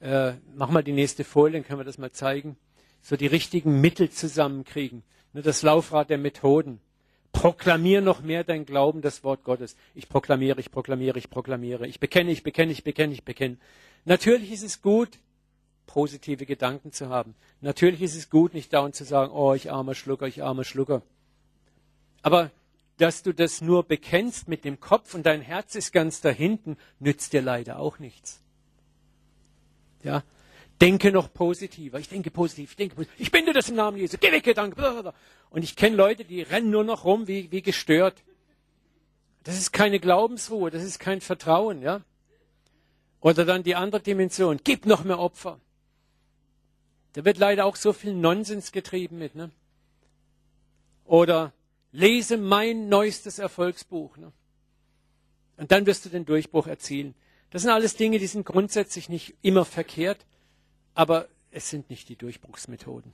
äh, 0.00 0.32
mach 0.54 0.70
mal 0.70 0.82
die 0.82 0.92
nächste 0.92 1.24
Folie, 1.24 1.60
dann 1.60 1.66
können 1.66 1.80
wir 1.80 1.84
das 1.84 1.98
mal 1.98 2.12
zeigen, 2.12 2.56
so 3.04 3.16
die 3.16 3.26
richtigen 3.26 3.82
Mittel 3.82 4.08
zusammenkriegen. 4.10 5.02
Ne, 5.34 5.42
das 5.42 5.62
Laufrad 5.62 6.08
der 6.08 6.16
Methoden. 6.16 6.80
Proklamier 7.32 8.00
noch 8.00 8.22
mehr 8.22 8.44
dein 8.44 8.64
Glauben, 8.64 9.02
das 9.02 9.22
Wort 9.22 9.44
Gottes. 9.44 9.76
Ich 9.94 10.08
proklamiere, 10.08 10.58
ich 10.58 10.70
proklamiere, 10.70 11.18
ich 11.18 11.28
proklamiere. 11.28 11.86
Ich 11.86 12.00
bekenne, 12.00 12.30
ich 12.30 12.42
bekenne, 12.42 12.72
ich 12.72 12.82
bekenne, 12.82 13.12
ich 13.12 13.22
bekenne. 13.22 13.58
Natürlich 14.06 14.50
ist 14.52 14.62
es 14.62 14.80
gut, 14.80 15.10
positive 15.86 16.46
Gedanken 16.46 16.92
zu 16.92 17.10
haben. 17.10 17.34
Natürlich 17.60 18.00
ist 18.00 18.16
es 18.16 18.30
gut, 18.30 18.54
nicht 18.54 18.72
dauernd 18.72 18.94
zu 18.94 19.04
sagen, 19.04 19.32
oh, 19.32 19.52
ich 19.52 19.70
armer 19.70 19.94
Schlucker, 19.94 20.26
ich 20.26 20.42
armer 20.42 20.64
Schlucker. 20.64 21.02
Aber 22.22 22.50
dass 22.96 23.22
du 23.22 23.34
das 23.34 23.60
nur 23.60 23.82
bekennst 23.82 24.48
mit 24.48 24.64
dem 24.64 24.80
Kopf 24.80 25.14
und 25.14 25.26
dein 25.26 25.42
Herz 25.42 25.74
ist 25.74 25.92
ganz 25.92 26.22
da 26.22 26.30
hinten, 26.30 26.78
nützt 27.00 27.34
dir 27.34 27.42
leider 27.42 27.80
auch 27.80 27.98
nichts. 27.98 28.40
Ja, 30.02 30.22
denke 30.80 31.12
noch 31.12 31.32
positiver. 31.32 31.98
Ich 31.98 32.08
denke 32.08 32.30
positiv, 32.30 32.70
ich 32.70 32.76
denke 32.76 32.96
positiv. 32.96 33.20
Ich 33.20 33.30
binde 33.30 33.52
das 33.52 33.68
im 33.68 33.76
Namen 33.76 33.96
Jesu. 33.96 34.16
Geh 34.20 34.32
weg, 34.32 34.44
Gedanke. 34.44 35.12
Und 35.50 35.62
ich 35.62 35.76
kenne 35.76 35.96
Leute, 35.96 36.24
die 36.24 36.42
rennen 36.42 36.70
nur 36.70 36.84
noch 36.84 37.04
rum 37.04 37.28
wie, 37.28 37.50
wie 37.50 37.62
gestört. 37.62 38.22
Das 39.44 39.58
ist 39.58 39.72
keine 39.72 40.00
Glaubensruhe, 40.00 40.70
das 40.70 40.82
ist 40.82 40.98
kein 40.98 41.20
Vertrauen, 41.20 41.82
ja. 41.82 42.00
Oder 43.20 43.44
dann 43.44 43.62
die 43.62 43.74
andere 43.74 44.02
Dimension. 44.02 44.60
Gib 44.62 44.86
noch 44.86 45.04
mehr 45.04 45.18
Opfer. 45.18 45.60
Da 47.12 47.24
wird 47.24 47.38
leider 47.38 47.64
auch 47.64 47.76
so 47.76 47.92
viel 47.92 48.12
Nonsens 48.12 48.72
getrieben 48.72 49.18
mit, 49.18 49.34
ne? 49.34 49.50
Oder 51.04 51.52
lese 51.92 52.36
mein 52.36 52.88
neuestes 52.88 53.38
Erfolgsbuch. 53.38 54.16
Ne? 54.16 54.32
Und 55.56 55.70
dann 55.70 55.86
wirst 55.86 56.04
du 56.04 56.08
den 56.08 56.26
Durchbruch 56.26 56.66
erzielen. 56.66 57.14
Das 57.50 57.62
sind 57.62 57.70
alles 57.70 57.94
Dinge, 57.94 58.18
die 58.18 58.26
sind 58.26 58.44
grundsätzlich 58.44 59.08
nicht 59.08 59.36
immer 59.42 59.64
verkehrt, 59.64 60.26
aber 60.94 61.28
es 61.50 61.70
sind 61.70 61.90
nicht 61.90 62.08
die 62.08 62.16
Durchbruchsmethoden. 62.16 63.12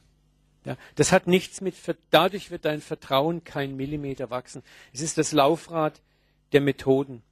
Ja, 0.64 0.76
das 0.94 1.12
hat 1.12 1.26
nichts 1.26 1.60
mit, 1.60 1.74
dadurch 2.10 2.50
wird 2.50 2.66
dein 2.66 2.80
Vertrauen 2.80 3.44
kein 3.44 3.76
Millimeter 3.76 4.30
wachsen. 4.30 4.62
Es 4.92 5.00
ist 5.00 5.16
das 5.16 5.32
Laufrad 5.32 6.00
der 6.52 6.60
Methoden. 6.60 7.22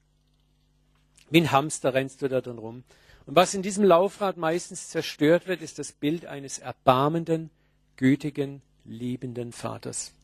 Wie 1.31 1.41
ein 1.41 1.53
Hamster 1.53 1.93
rennst 1.93 2.23
du 2.23 2.29
da 2.29 2.41
drin 2.41 2.59
rum. 2.59 2.85
Und 3.27 3.37
was 3.37 3.53
in 3.53 3.61
diesem 3.61 3.85
Laufrad 3.85 4.39
meistens 4.39 4.89
zerstört 4.89 5.47
wird, 5.47 5.61
ist 5.61 5.79
das 5.79 5.93
Bild 5.93 6.25
eines 6.25 6.59
erbarmenden, 6.59 7.51
gütigen, 7.97 8.63
liebenden 8.87 9.53
Vaters 9.53 10.15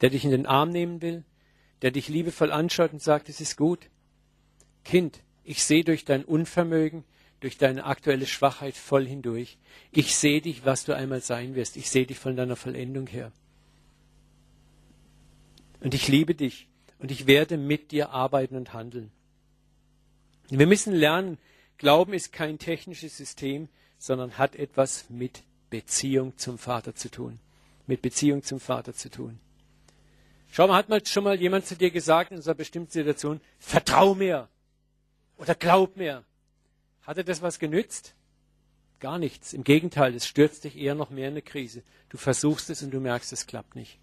der 0.00 0.10
dich 0.10 0.24
in 0.24 0.30
den 0.30 0.46
Arm 0.46 0.70
nehmen 0.70 1.02
will, 1.02 1.24
der 1.82 1.90
dich 1.90 2.08
liebevoll 2.08 2.52
anschaut 2.52 2.92
und 2.92 3.02
sagt, 3.02 3.28
es 3.28 3.40
ist 3.40 3.56
gut. 3.56 3.88
Kind, 4.84 5.20
ich 5.44 5.62
sehe 5.62 5.84
durch 5.84 6.04
dein 6.04 6.24
Unvermögen, 6.24 7.04
durch 7.40 7.58
deine 7.58 7.84
aktuelle 7.84 8.26
Schwachheit 8.26 8.76
voll 8.76 9.06
hindurch. 9.06 9.58
Ich 9.92 10.16
sehe 10.16 10.40
dich, 10.40 10.64
was 10.64 10.84
du 10.84 10.94
einmal 10.94 11.20
sein 11.20 11.54
wirst. 11.54 11.76
Ich 11.76 11.90
sehe 11.90 12.06
dich 12.06 12.18
von 12.18 12.36
deiner 12.36 12.56
Vollendung 12.56 13.06
her. 13.06 13.32
Und 15.80 15.94
ich 15.94 16.08
liebe 16.08 16.34
dich 16.34 16.66
und 16.98 17.10
ich 17.10 17.26
werde 17.26 17.56
mit 17.56 17.92
dir 17.92 18.10
arbeiten 18.10 18.56
und 18.56 18.72
handeln. 18.72 19.12
Wir 20.50 20.66
müssen 20.66 20.92
lernen, 20.92 21.38
Glauben 21.78 22.12
ist 22.12 22.32
kein 22.32 22.58
technisches 22.58 23.16
System, 23.16 23.68
sondern 23.98 24.36
hat 24.36 24.56
etwas 24.56 25.08
mit 25.08 25.44
Beziehung 25.70 26.36
zum 26.36 26.58
Vater 26.58 26.94
zu 26.94 27.08
tun. 27.08 27.38
Mit 27.86 28.02
Beziehung 28.02 28.42
zum 28.42 28.58
Vater 28.58 28.94
zu 28.94 29.10
tun. 29.10 29.38
Schau 30.50 30.66
mal, 30.66 30.76
hat 30.76 30.88
mal 30.88 31.04
schon 31.06 31.24
mal 31.24 31.40
jemand 31.40 31.66
zu 31.66 31.76
dir 31.76 31.90
gesagt 31.90 32.32
in 32.32 32.42
einer 32.42 32.54
bestimmten 32.54 32.90
Situation, 32.90 33.40
vertrau 33.58 34.14
mir 34.14 34.48
oder 35.36 35.54
glaub 35.54 35.96
mir. 35.96 36.24
Hatte 37.08 37.24
das 37.24 37.40
was 37.40 37.58
genützt? 37.58 38.14
Gar 39.00 39.18
nichts. 39.18 39.54
Im 39.54 39.64
Gegenteil, 39.64 40.14
es 40.14 40.26
stürzt 40.26 40.64
dich 40.64 40.76
eher 40.76 40.94
noch 40.94 41.08
mehr 41.08 41.28
in 41.28 41.32
eine 41.32 41.40
Krise. 41.40 41.82
Du 42.10 42.18
versuchst 42.18 42.68
es 42.68 42.82
und 42.82 42.90
du 42.90 43.00
merkst, 43.00 43.32
es 43.32 43.46
klappt 43.46 43.76
nicht. 43.76 43.98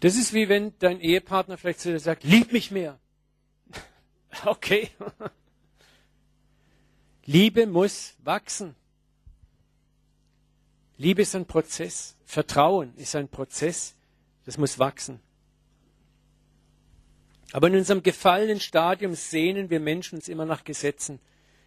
Das 0.00 0.16
ist 0.16 0.34
wie 0.34 0.50
wenn 0.50 0.78
dein 0.80 1.00
Ehepartner 1.00 1.56
vielleicht 1.56 1.80
zu 1.80 1.90
dir 1.90 1.98
sagt, 1.98 2.24
lieb 2.24 2.52
mich 2.52 2.70
mehr. 2.70 3.00
Okay. 4.44 4.90
Liebe 7.24 7.66
muss 7.66 8.14
wachsen. 8.18 8.74
Liebe 10.98 11.22
ist 11.22 11.34
ein 11.34 11.46
Prozess. 11.46 12.16
Vertrauen 12.26 12.94
ist 12.96 13.16
ein 13.16 13.28
Prozess. 13.28 13.94
Das 14.44 14.58
muss 14.58 14.78
wachsen. 14.78 15.20
Aber 17.52 17.68
in 17.68 17.76
unserem 17.76 18.02
gefallenen 18.02 18.60
Stadium 18.60 19.14
sehnen 19.14 19.70
wir 19.70 19.80
Menschen 19.80 20.16
uns 20.16 20.28
immer 20.28 20.46
nach 20.46 20.64
Gesetzen. 20.64 21.20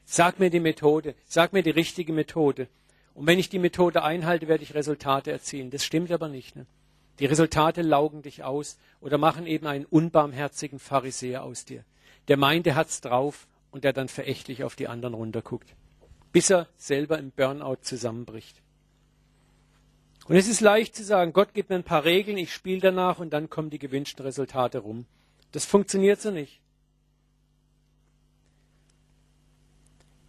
Sag 0.04 0.40
mir 0.40 0.50
die 0.50 0.60
Methode, 0.60 1.16
sag 1.28 1.54
mir 1.54 1.64
die 1.64 1.72
richtige 1.72 2.14
Methode. 2.14 2.68
Und 3.14 3.28
wenn 3.28 3.40
ich 3.40 3.50
die 3.50 3.60
Methode 3.60 4.04
einhalte, 4.04 4.48
werde 4.48 4.64
ich 4.64 4.76
Resultate 4.76 5.32
erzielen. 5.32 5.70
Das 5.72 5.86
stimmt 5.86 6.12
aber 6.12 6.28
nicht. 6.28 6.56
Ne? 6.56 6.66
Die 7.20 7.26
Resultate 7.26 7.82
laugen 7.82 8.22
dich 8.22 8.44
aus 8.44 8.78
oder 9.00 9.18
machen 9.18 9.48
eben 9.48 9.68
einen 9.68 9.86
unbarmherzigen 9.86 10.80
Pharisäer 10.80 11.44
aus 11.44 11.66
dir. 11.66 11.86
Der 12.28 12.38
meint, 12.38 12.68
er 12.68 12.76
hat's 12.76 13.02
drauf 13.02 13.48
und 13.72 13.84
der 13.84 13.94
dann 13.94 14.10
verächtlich 14.10 14.64
auf 14.64 14.76
die 14.76 14.88
anderen 14.88 15.14
runterguckt, 15.14 15.76
bis 16.32 16.50
er 16.50 16.68
selber 16.78 17.18
im 17.18 17.32
Burnout 17.32 17.78
zusammenbricht. 17.82 18.62
Und 20.28 20.36
es 20.36 20.48
ist 20.48 20.60
leicht 20.60 20.96
zu 20.96 21.04
sagen, 21.04 21.34
Gott 21.34 21.54
gibt 21.54 21.70
mir 21.70 21.76
ein 21.76 21.84
paar 21.84 22.04
Regeln, 22.04 22.38
ich 22.38 22.54
spiele 22.54 22.82
danach 22.82 23.20
und 23.20 23.32
dann 23.32 23.50
kommen 23.50 23.70
die 23.70 23.80
gewünschten 23.80 24.26
Resultate 24.26 24.80
rum. 24.80 25.06
Das 25.56 25.64
funktioniert 25.64 26.20
so 26.20 26.32
nicht. 26.32 26.60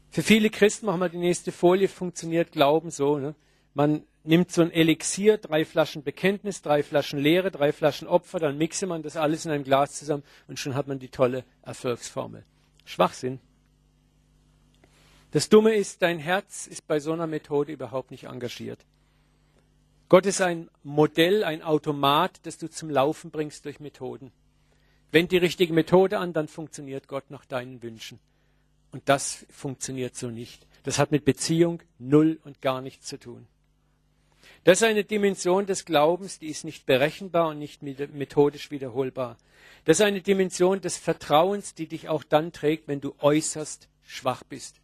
Für 0.09 0.23
viele 0.23 0.51
Christen, 0.51 0.87
machen 0.87 1.01
wir 1.01 1.09
die 1.09 1.19
nächste 1.19 1.51
Folie, 1.51 1.89
funktioniert 1.89 2.53
Glauben 2.53 2.93
so. 2.93 3.19
Ne? 3.19 3.35
Man 3.75 4.07
nimmt 4.23 4.53
so 4.53 4.63
ein 4.63 4.71
Elixier, 4.71 5.39
drei 5.39 5.65
Flaschen 5.65 6.05
Bekenntnis, 6.05 6.63
drei 6.63 6.85
Flaschen 6.85 7.19
Lehre, 7.19 7.51
drei 7.51 7.73
Flaschen 7.73 8.07
Opfer, 8.07 8.39
dann 8.39 8.57
mixe 8.57 8.87
man 8.87 9.03
das 9.03 9.17
alles 9.17 9.45
in 9.45 9.51
einem 9.51 9.65
Glas 9.65 9.95
zusammen 9.99 10.23
und 10.47 10.61
schon 10.61 10.77
hat 10.77 10.87
man 10.87 11.01
die 11.01 11.09
tolle 11.09 11.43
Erfolgsformel. 11.63 12.45
Schwachsinn. 12.85 13.41
Das 15.33 15.49
Dumme 15.49 15.75
ist, 15.75 16.03
dein 16.03 16.21
Herz 16.21 16.69
ist 16.69 16.87
bei 16.87 17.01
so 17.01 17.13
einer 17.13 17.27
Methode 17.27 17.73
überhaupt 17.73 18.13
nicht 18.13 18.27
engagiert. 18.27 18.87
Gott 20.09 20.25
ist 20.25 20.41
ein 20.41 20.71
Modell, 20.85 21.43
ein 21.43 21.63
Automat, 21.63 22.39
das 22.45 22.59
du 22.59 22.71
zum 22.71 22.91
Laufen 22.91 23.33
bringst 23.33 23.65
durch 23.65 23.81
Methoden. 23.81 24.31
Wend 25.13 25.33
die 25.33 25.39
richtige 25.39 25.73
Methode 25.73 26.19
an, 26.19 26.33
dann 26.33 26.49
funktioniert 26.49 27.09
Gott 27.09 27.31
nach 27.31 27.45
deinen 27.45 27.83
Wünschen. 27.83 28.19
Und 28.93 29.09
das 29.09 29.47
funktioniert 29.51 30.17
so 30.17 30.31
nicht. 30.31 30.67
Das 30.85 30.99
hat 30.99 31.11
mit 31.11 31.25
Beziehung 31.25 31.83
null 31.99 32.39
und 32.45 32.63
gar 32.63 32.81
nichts 32.81 33.07
zu 33.07 33.19
tun. 33.19 33.47
Das 34.65 34.79
ist 34.79 34.85
eine 34.85 35.05
Dimension 35.05 35.67
des 35.67 35.85
Glaubens, 35.85 36.39
die 36.39 36.49
ist 36.49 36.65
nicht 36.65 36.87
berechenbar 36.87 37.49
und 37.49 37.59
nicht 37.59 37.83
methodisch 37.83 38.71
wiederholbar. 38.71 39.37
Das 39.85 39.99
ist 39.99 40.05
eine 40.05 40.23
Dimension 40.23 40.81
des 40.81 40.97
Vertrauens, 40.97 41.75
die 41.75 41.87
dich 41.87 42.09
auch 42.09 42.25
dann 42.25 42.53
trägt, 42.53 42.89
wenn 42.89 43.01
du 43.01 43.15
äußerst 43.21 43.89
schwach 44.03 44.43
bist. 44.45 44.81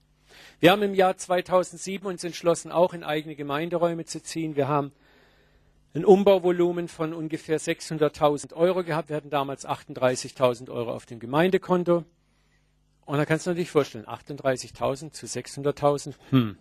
Wir 0.60 0.70
haben 0.70 0.82
im 0.82 0.94
Jahr 0.94 1.16
2007 1.16 2.06
uns 2.06 2.22
entschlossen, 2.22 2.70
auch 2.70 2.94
in 2.94 3.02
eigene 3.02 3.34
Gemeinderäume 3.34 4.04
zu 4.04 4.22
ziehen. 4.22 4.56
Wir 4.56 4.68
haben 4.68 4.92
ein 5.94 6.04
Umbauvolumen 6.04 6.88
von 6.88 7.12
ungefähr 7.12 7.60
600.000 7.60 8.54
Euro 8.54 8.82
gehabt. 8.82 9.10
Wir 9.10 9.16
hatten 9.16 9.30
damals 9.30 9.66
38.000 9.66 10.70
Euro 10.70 10.92
auf 10.92 11.06
dem 11.06 11.18
Gemeindekonto. 11.18 12.04
Und 13.04 13.18
da 13.18 13.26
kannst 13.26 13.46
du 13.46 13.50
dir 13.50 13.54
natürlich 13.54 13.70
vorstellen, 13.70 14.06
38.000 14.06 15.12
zu 15.12 15.26
600.000. 15.26 16.14
Hm. 16.30 16.56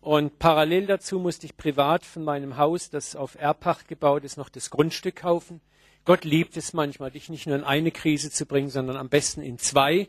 Und 0.00 0.38
parallel 0.38 0.86
dazu 0.86 1.18
musste 1.18 1.44
ich 1.44 1.56
privat 1.56 2.06
von 2.06 2.24
meinem 2.24 2.56
Haus, 2.56 2.88
das 2.88 3.14
auf 3.14 3.34
Erbpacht 3.34 3.88
gebaut 3.88 4.24
ist, 4.24 4.38
noch 4.38 4.48
das 4.48 4.70
Grundstück 4.70 5.16
kaufen. 5.16 5.60
Gott 6.06 6.24
liebt 6.24 6.56
es 6.56 6.72
manchmal, 6.72 7.10
dich 7.10 7.28
nicht 7.28 7.46
nur 7.46 7.56
in 7.56 7.64
eine 7.64 7.90
Krise 7.90 8.30
zu 8.30 8.46
bringen, 8.46 8.70
sondern 8.70 8.96
am 8.96 9.10
besten 9.10 9.42
in 9.42 9.58
zwei, 9.58 10.08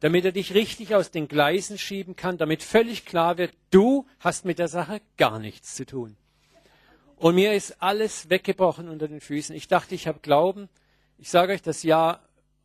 damit 0.00 0.26
er 0.26 0.32
dich 0.32 0.52
richtig 0.52 0.94
aus 0.94 1.10
den 1.10 1.28
Gleisen 1.28 1.78
schieben 1.78 2.14
kann, 2.14 2.36
damit 2.36 2.62
völlig 2.62 3.06
klar 3.06 3.38
wird, 3.38 3.54
du 3.70 4.06
hast 4.20 4.44
mit 4.44 4.58
der 4.58 4.68
Sache 4.68 5.00
gar 5.16 5.38
nichts 5.38 5.74
zu 5.74 5.86
tun. 5.86 6.16
Und 7.24 7.36
mir 7.36 7.54
ist 7.54 7.80
alles 7.80 8.28
weggebrochen 8.28 8.86
unter 8.86 9.08
den 9.08 9.22
Füßen. 9.22 9.56
Ich 9.56 9.66
dachte, 9.66 9.94
ich 9.94 10.06
habe 10.06 10.18
Glauben. 10.20 10.68
Ich 11.16 11.30
sage 11.30 11.54
euch, 11.54 11.62
das 11.62 11.82
Jahr 11.82 12.20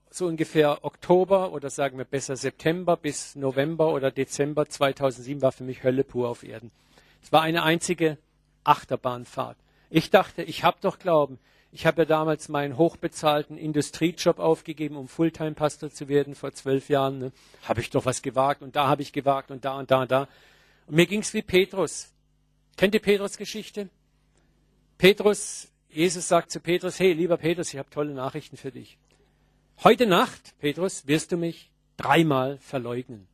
so 0.09 0.25
ungefähr 0.25 0.83
Oktober 0.83 1.53
oder 1.53 1.69
sagen 1.69 1.97
wir 1.97 2.03
besser 2.03 2.35
September 2.35 2.97
bis 2.97 3.37
November 3.37 3.93
oder 3.93 4.11
Dezember 4.11 4.67
2007 4.67 5.41
war 5.41 5.53
für 5.53 5.63
mich 5.63 5.83
Hölle 5.83 6.03
pur 6.03 6.27
auf 6.27 6.43
Erden. 6.43 6.71
Es 7.23 7.31
war 7.31 7.41
eine 7.41 7.63
einzige 7.63 8.17
Achterbahnfahrt. 8.65 9.55
Ich 9.89 10.09
dachte, 10.09 10.43
ich 10.43 10.65
habe 10.65 10.75
doch 10.81 10.99
Glauben. 10.99 11.39
Ich 11.71 11.85
habe 11.85 12.01
ja 12.01 12.05
damals 12.05 12.49
meinen 12.49 12.77
hochbezahlten 12.77 13.57
Industriejob 13.57 14.39
aufgegeben, 14.39 14.97
um 14.97 15.07
Fulltime-Pastor 15.07 15.89
zu 15.89 16.09
werden 16.09 16.35
vor 16.35 16.51
zwölf 16.51 16.89
Jahren. 16.89 17.17
Ne? 17.17 17.31
Habe 17.63 17.79
ich 17.79 17.91
doch 17.91 18.03
was 18.03 18.21
gewagt 18.21 18.61
und 18.61 18.75
da 18.75 18.89
habe 18.89 19.03
ich 19.03 19.13
gewagt 19.13 19.51
und 19.51 19.63
da 19.63 19.79
und 19.79 19.89
da 19.89 20.01
und 20.01 20.11
da. 20.11 20.27
Und 20.85 20.95
mir 20.95 21.05
ging 21.05 21.21
es 21.21 21.33
wie 21.33 21.43
Petrus. 21.43 22.11
Kennt 22.75 22.93
ihr 22.93 23.01
Petrus 23.01 23.37
Geschichte? 23.37 23.87
Petrus, 24.99 25.71
Jesus 25.89 26.27
sagt 26.27 26.51
zu 26.51 26.59
Petrus, 26.59 26.99
hey, 26.99 27.13
lieber 27.13 27.37
Petrus, 27.37 27.73
ich 27.73 27.79
habe 27.79 27.89
tolle 27.89 28.13
Nachrichten 28.13 28.57
für 28.57 28.69
dich. 28.69 28.97
Heute 29.81 30.05
Nacht, 30.05 30.53
Petrus, 30.59 31.07
wirst 31.07 31.31
du 31.31 31.37
mich 31.37 31.71
dreimal 31.95 32.57
verleugnen. 32.57 33.25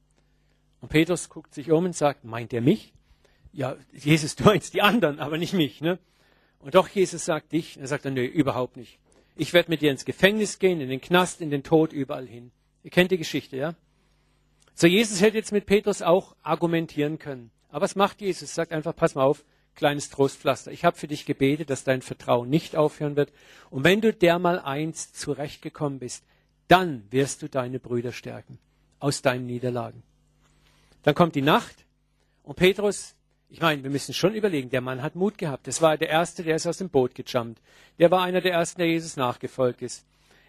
Und 0.79 0.89
Petrus 0.89 1.27
guckt 1.27 1.55
sich 1.55 1.71
um 1.71 1.85
und 1.85 1.95
sagt, 1.95 2.23
meint 2.23 2.53
er 2.53 2.61
mich? 2.61 2.93
Ja, 3.51 3.77
Jesus, 3.91 4.35
du 4.35 4.43
meinst 4.43 4.75
die 4.75 4.83
anderen, 4.83 5.19
aber 5.19 5.39
nicht 5.39 5.53
mich. 5.53 5.81
Ne? 5.81 5.97
Und 6.59 6.75
doch, 6.75 6.87
Jesus 6.87 7.25
sagt 7.25 7.51
dich. 7.51 7.77
Und 7.77 7.81
er 7.81 7.87
sagt 7.87 8.05
dann, 8.05 8.13
nee, 8.13 8.27
überhaupt 8.27 8.77
nicht. 8.77 8.99
Ich 9.35 9.51
werde 9.51 9.71
mit 9.71 9.81
dir 9.81 9.89
ins 9.89 10.05
Gefängnis 10.05 10.59
gehen, 10.59 10.81
in 10.81 10.89
den 10.89 11.01
Knast, 11.01 11.41
in 11.41 11.49
den 11.49 11.63
Tod, 11.63 11.93
überall 11.93 12.27
hin. 12.27 12.51
Ihr 12.83 12.91
kennt 12.91 13.09
die 13.09 13.17
Geschichte, 13.17 13.57
ja? 13.57 13.73
So, 14.75 14.85
Jesus 14.85 15.19
hätte 15.19 15.37
jetzt 15.37 15.51
mit 15.51 15.65
Petrus 15.65 16.03
auch 16.03 16.35
argumentieren 16.43 17.17
können. 17.17 17.49
Aber 17.69 17.81
was 17.81 17.95
macht 17.95 18.21
Jesus? 18.21 18.53
Sagt 18.53 18.71
einfach, 18.71 18.95
pass 18.95 19.15
mal 19.15 19.23
auf, 19.23 19.43
kleines 19.75 20.09
Trostpflaster. 20.09 20.71
Ich 20.71 20.85
habe 20.85 20.97
für 20.97 21.07
dich 21.07 21.25
gebetet, 21.25 21.69
dass 21.69 21.83
dein 21.83 22.01
Vertrauen 22.01 22.49
nicht 22.49 22.75
aufhören 22.75 23.15
wird. 23.15 23.31
Und 23.69 23.83
wenn 23.83 24.01
du 24.01 24.13
dermal 24.13 24.59
eins 24.59 25.13
zurechtgekommen 25.13 25.99
bist, 25.99 26.23
dann 26.67 27.03
wirst 27.11 27.41
du 27.41 27.49
deine 27.49 27.79
Brüder 27.79 28.11
stärken 28.11 28.57
aus 28.99 29.21
deinen 29.21 29.45
Niederlagen. 29.45 30.01
Dann 31.03 31.13
kommt 31.13 31.35
die 31.35 31.41
Nacht 31.41 31.85
und 32.43 32.55
Petrus, 32.55 33.15
ich 33.49 33.61
meine, 33.61 33.83
wir 33.83 33.91
müssen 33.91 34.13
schon 34.13 34.33
überlegen, 34.33 34.69
der 34.69 34.81
Mann 34.81 35.03
hat 35.03 35.15
Mut 35.15 35.37
gehabt. 35.37 35.67
Das 35.67 35.81
war 35.81 35.97
der 35.97 36.09
Erste, 36.09 36.43
der 36.43 36.55
ist 36.55 36.65
aus 36.65 36.77
dem 36.77 36.89
Boot 36.89 37.13
gejumpt. 37.13 37.61
Der 37.99 38.09
war 38.09 38.23
einer 38.23 38.41
der 38.41 38.53
Ersten, 38.53 38.79
der 38.79 38.87
Jesus 38.87 39.15
nachgefolgt 39.15 39.81
ist. 39.81 40.05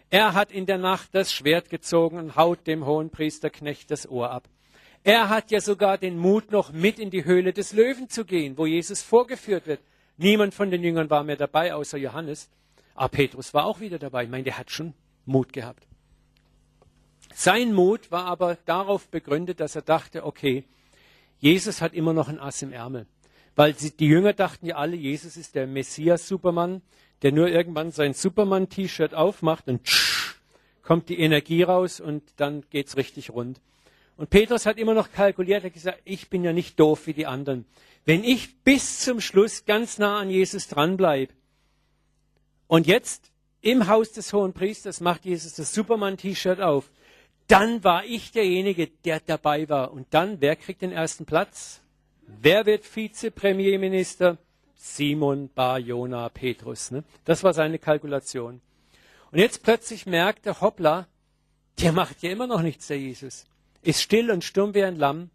Er 0.09 0.33
hat 0.33 0.51
in 0.51 0.65
der 0.65 0.77
Nacht 0.77 1.09
das 1.11 1.33
Schwert 1.33 1.69
gezogen 1.69 2.17
und 2.17 2.35
haut 2.35 2.65
dem 2.65 2.85
hohen 2.85 3.09
Priesterknecht 3.09 3.91
das 3.91 4.09
Ohr 4.09 4.31
ab. 4.31 4.47
Er 5.07 5.29
hat 5.29 5.51
ja 5.51 5.61
sogar 5.61 5.97
den 5.97 6.17
Mut, 6.17 6.51
noch 6.51 6.73
mit 6.73 6.99
in 6.99 7.11
die 7.11 7.23
Höhle 7.23 7.53
des 7.53 7.71
Löwen 7.71 8.09
zu 8.09 8.25
gehen, 8.25 8.57
wo 8.57 8.65
Jesus 8.65 9.01
vorgeführt 9.01 9.65
wird. 9.65 9.79
Niemand 10.17 10.53
von 10.53 10.69
den 10.69 10.83
Jüngern 10.83 11.09
war 11.09 11.23
mehr 11.23 11.37
dabei, 11.37 11.73
außer 11.73 11.97
Johannes. 11.97 12.49
Aber 12.93 13.07
Petrus 13.07 13.53
war 13.53 13.67
auch 13.67 13.79
wieder 13.79 13.99
dabei. 13.99 14.25
Ich 14.25 14.29
meine, 14.29 14.43
der 14.43 14.57
hat 14.57 14.69
schon 14.69 14.93
Mut 15.25 15.53
gehabt. 15.53 15.87
Sein 17.33 17.71
Mut 17.71 18.11
war 18.11 18.25
aber 18.25 18.57
darauf 18.65 19.07
begründet, 19.07 19.61
dass 19.61 19.77
er 19.77 19.81
dachte, 19.81 20.25
okay, 20.25 20.65
Jesus 21.39 21.81
hat 21.81 21.93
immer 21.93 22.11
noch 22.11 22.27
ein 22.27 22.37
Ass 22.37 22.61
im 22.61 22.73
Ärmel. 22.73 23.07
Weil 23.55 23.71
die 23.75 24.07
Jünger 24.07 24.33
dachten 24.33 24.65
ja 24.65 24.75
alle, 24.75 24.97
Jesus 24.97 25.37
ist 25.37 25.55
der 25.55 25.67
Messias-Supermann, 25.67 26.81
der 27.21 27.31
nur 27.31 27.47
irgendwann 27.47 27.91
sein 27.91 28.11
Superman-T-Shirt 28.11 29.13
aufmacht 29.13 29.69
und 29.69 29.85
tsch, 29.85 30.35
kommt 30.83 31.07
die 31.07 31.19
Energie 31.21 31.63
raus 31.63 32.01
und 32.01 32.23
dann 32.35 32.65
geht's 32.71 32.97
richtig 32.97 33.29
rund. 33.29 33.61
Und 34.17 34.29
Petrus 34.29 34.65
hat 34.65 34.77
immer 34.77 34.93
noch 34.93 35.11
kalkuliert, 35.11 35.63
er 35.63 35.67
hat 35.67 35.73
gesagt, 35.73 36.01
ich 36.03 36.29
bin 36.29 36.43
ja 36.43 36.51
nicht 36.51 36.79
doof 36.79 37.07
wie 37.07 37.13
die 37.13 37.27
anderen. 37.27 37.65
Wenn 38.05 38.23
ich 38.23 38.61
bis 38.63 38.99
zum 38.99 39.21
Schluss 39.21 39.65
ganz 39.65 39.97
nah 39.97 40.19
an 40.19 40.29
Jesus 40.29 40.67
dranbleibe 40.67 41.33
und 42.67 42.87
jetzt 42.87 43.31
im 43.61 43.87
Haus 43.87 44.11
des 44.11 44.33
Hohen 44.33 44.53
Priesters 44.53 45.01
macht 45.01 45.25
Jesus 45.25 45.53
das 45.53 45.73
Superman-T-Shirt 45.73 46.61
auf 46.61 46.89
dann 47.47 47.83
war 47.83 48.05
ich 48.05 48.31
derjenige, 48.31 48.87
der 48.87 49.21
dabei 49.21 49.67
war. 49.69 49.91
Und 49.91 50.07
dann, 50.13 50.41
wer 50.41 50.55
kriegt 50.55 50.81
den 50.81 50.91
ersten 50.91 51.25
Platz? 51.25 51.81
Wer 52.27 52.65
wird 52.65 52.83
Vizepremierminister? 52.83 54.37
Simon 54.75 55.49
Bar 55.49 55.79
Jona 55.79 56.29
Petrus. 56.29 56.91
Ne? 56.91 57.03
Das 57.25 57.43
war 57.43 57.53
seine 57.53 57.79
Kalkulation. 57.79 58.61
Und 59.31 59.39
jetzt 59.39 59.63
plötzlich 59.63 60.05
merkt 60.05 60.45
der 60.45 60.61
hoppla, 60.61 61.07
der 61.81 61.93
macht 61.93 62.21
ja 62.21 62.31
immer 62.31 62.47
noch 62.47 62.61
nichts, 62.61 62.87
der 62.87 62.99
Jesus. 62.99 63.45
Ist 63.87 64.01
still 64.01 64.31
und 64.31 64.43
stumm 64.43 64.73
wie 64.73 64.83
ein 64.83 64.97
Lamm. 64.97 65.29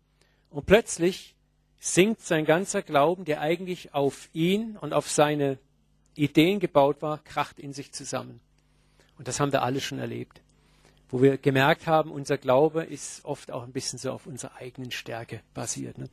Und 0.51 0.67
plötzlich 0.67 1.35
sinkt 1.79 2.21
sein 2.21 2.45
ganzer 2.45 2.83
Glauben, 2.83 3.25
der 3.25 3.41
eigentlich 3.41 3.95
auf 3.95 4.29
ihn 4.33 4.77
und 4.77 4.93
auf 4.93 5.11
seine 5.11 5.59
Ideen 6.15 6.61
gebaut 6.61 7.01
war, 7.01 7.19
kracht 7.19 7.59
in 7.59 7.73
sich 7.73 7.93
zusammen. 7.93 8.41
Und 9.19 9.29
das 9.29 9.41
haben 9.41 9.53
wir 9.53 9.63
alle 9.63 9.81
schon 9.81 9.99
erlebt 9.99 10.43
wo 11.13 11.21
wir 11.21 11.37
gemerkt 11.37 11.87
haben, 11.87 12.11
unser 12.11 12.39
Glaube 12.39 12.85
ist 12.85 13.25
oft 13.27 13.53
auch 13.53 13.63
ein 13.63 13.73
bisschen 13.73 13.99
so 13.99 14.13
auf 14.13 14.27
unserer 14.27 14.57
eigenen 14.57 14.91
Stärke 14.91 15.43
basiert. 15.53 15.99
Ne? 15.99 16.09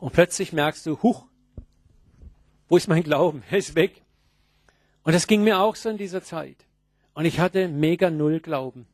Und 0.00 0.12
plötzlich 0.12 0.52
merkst 0.52 0.84
du, 0.84 1.00
huch, 1.02 1.24
wo 2.68 2.76
ist 2.76 2.88
mein 2.88 3.04
Glauben? 3.04 3.44
Er 3.48 3.58
ist 3.58 3.76
weg. 3.76 4.02
Und 5.04 5.12
das 5.12 5.28
ging 5.28 5.44
mir 5.44 5.60
auch 5.60 5.76
so 5.76 5.88
in 5.88 5.98
dieser 5.98 6.24
Zeit. 6.24 6.56
Und 7.14 7.26
ich 7.26 7.38
hatte 7.38 7.68
mega 7.68 8.10
null 8.10 8.40
Glauben. 8.40 8.88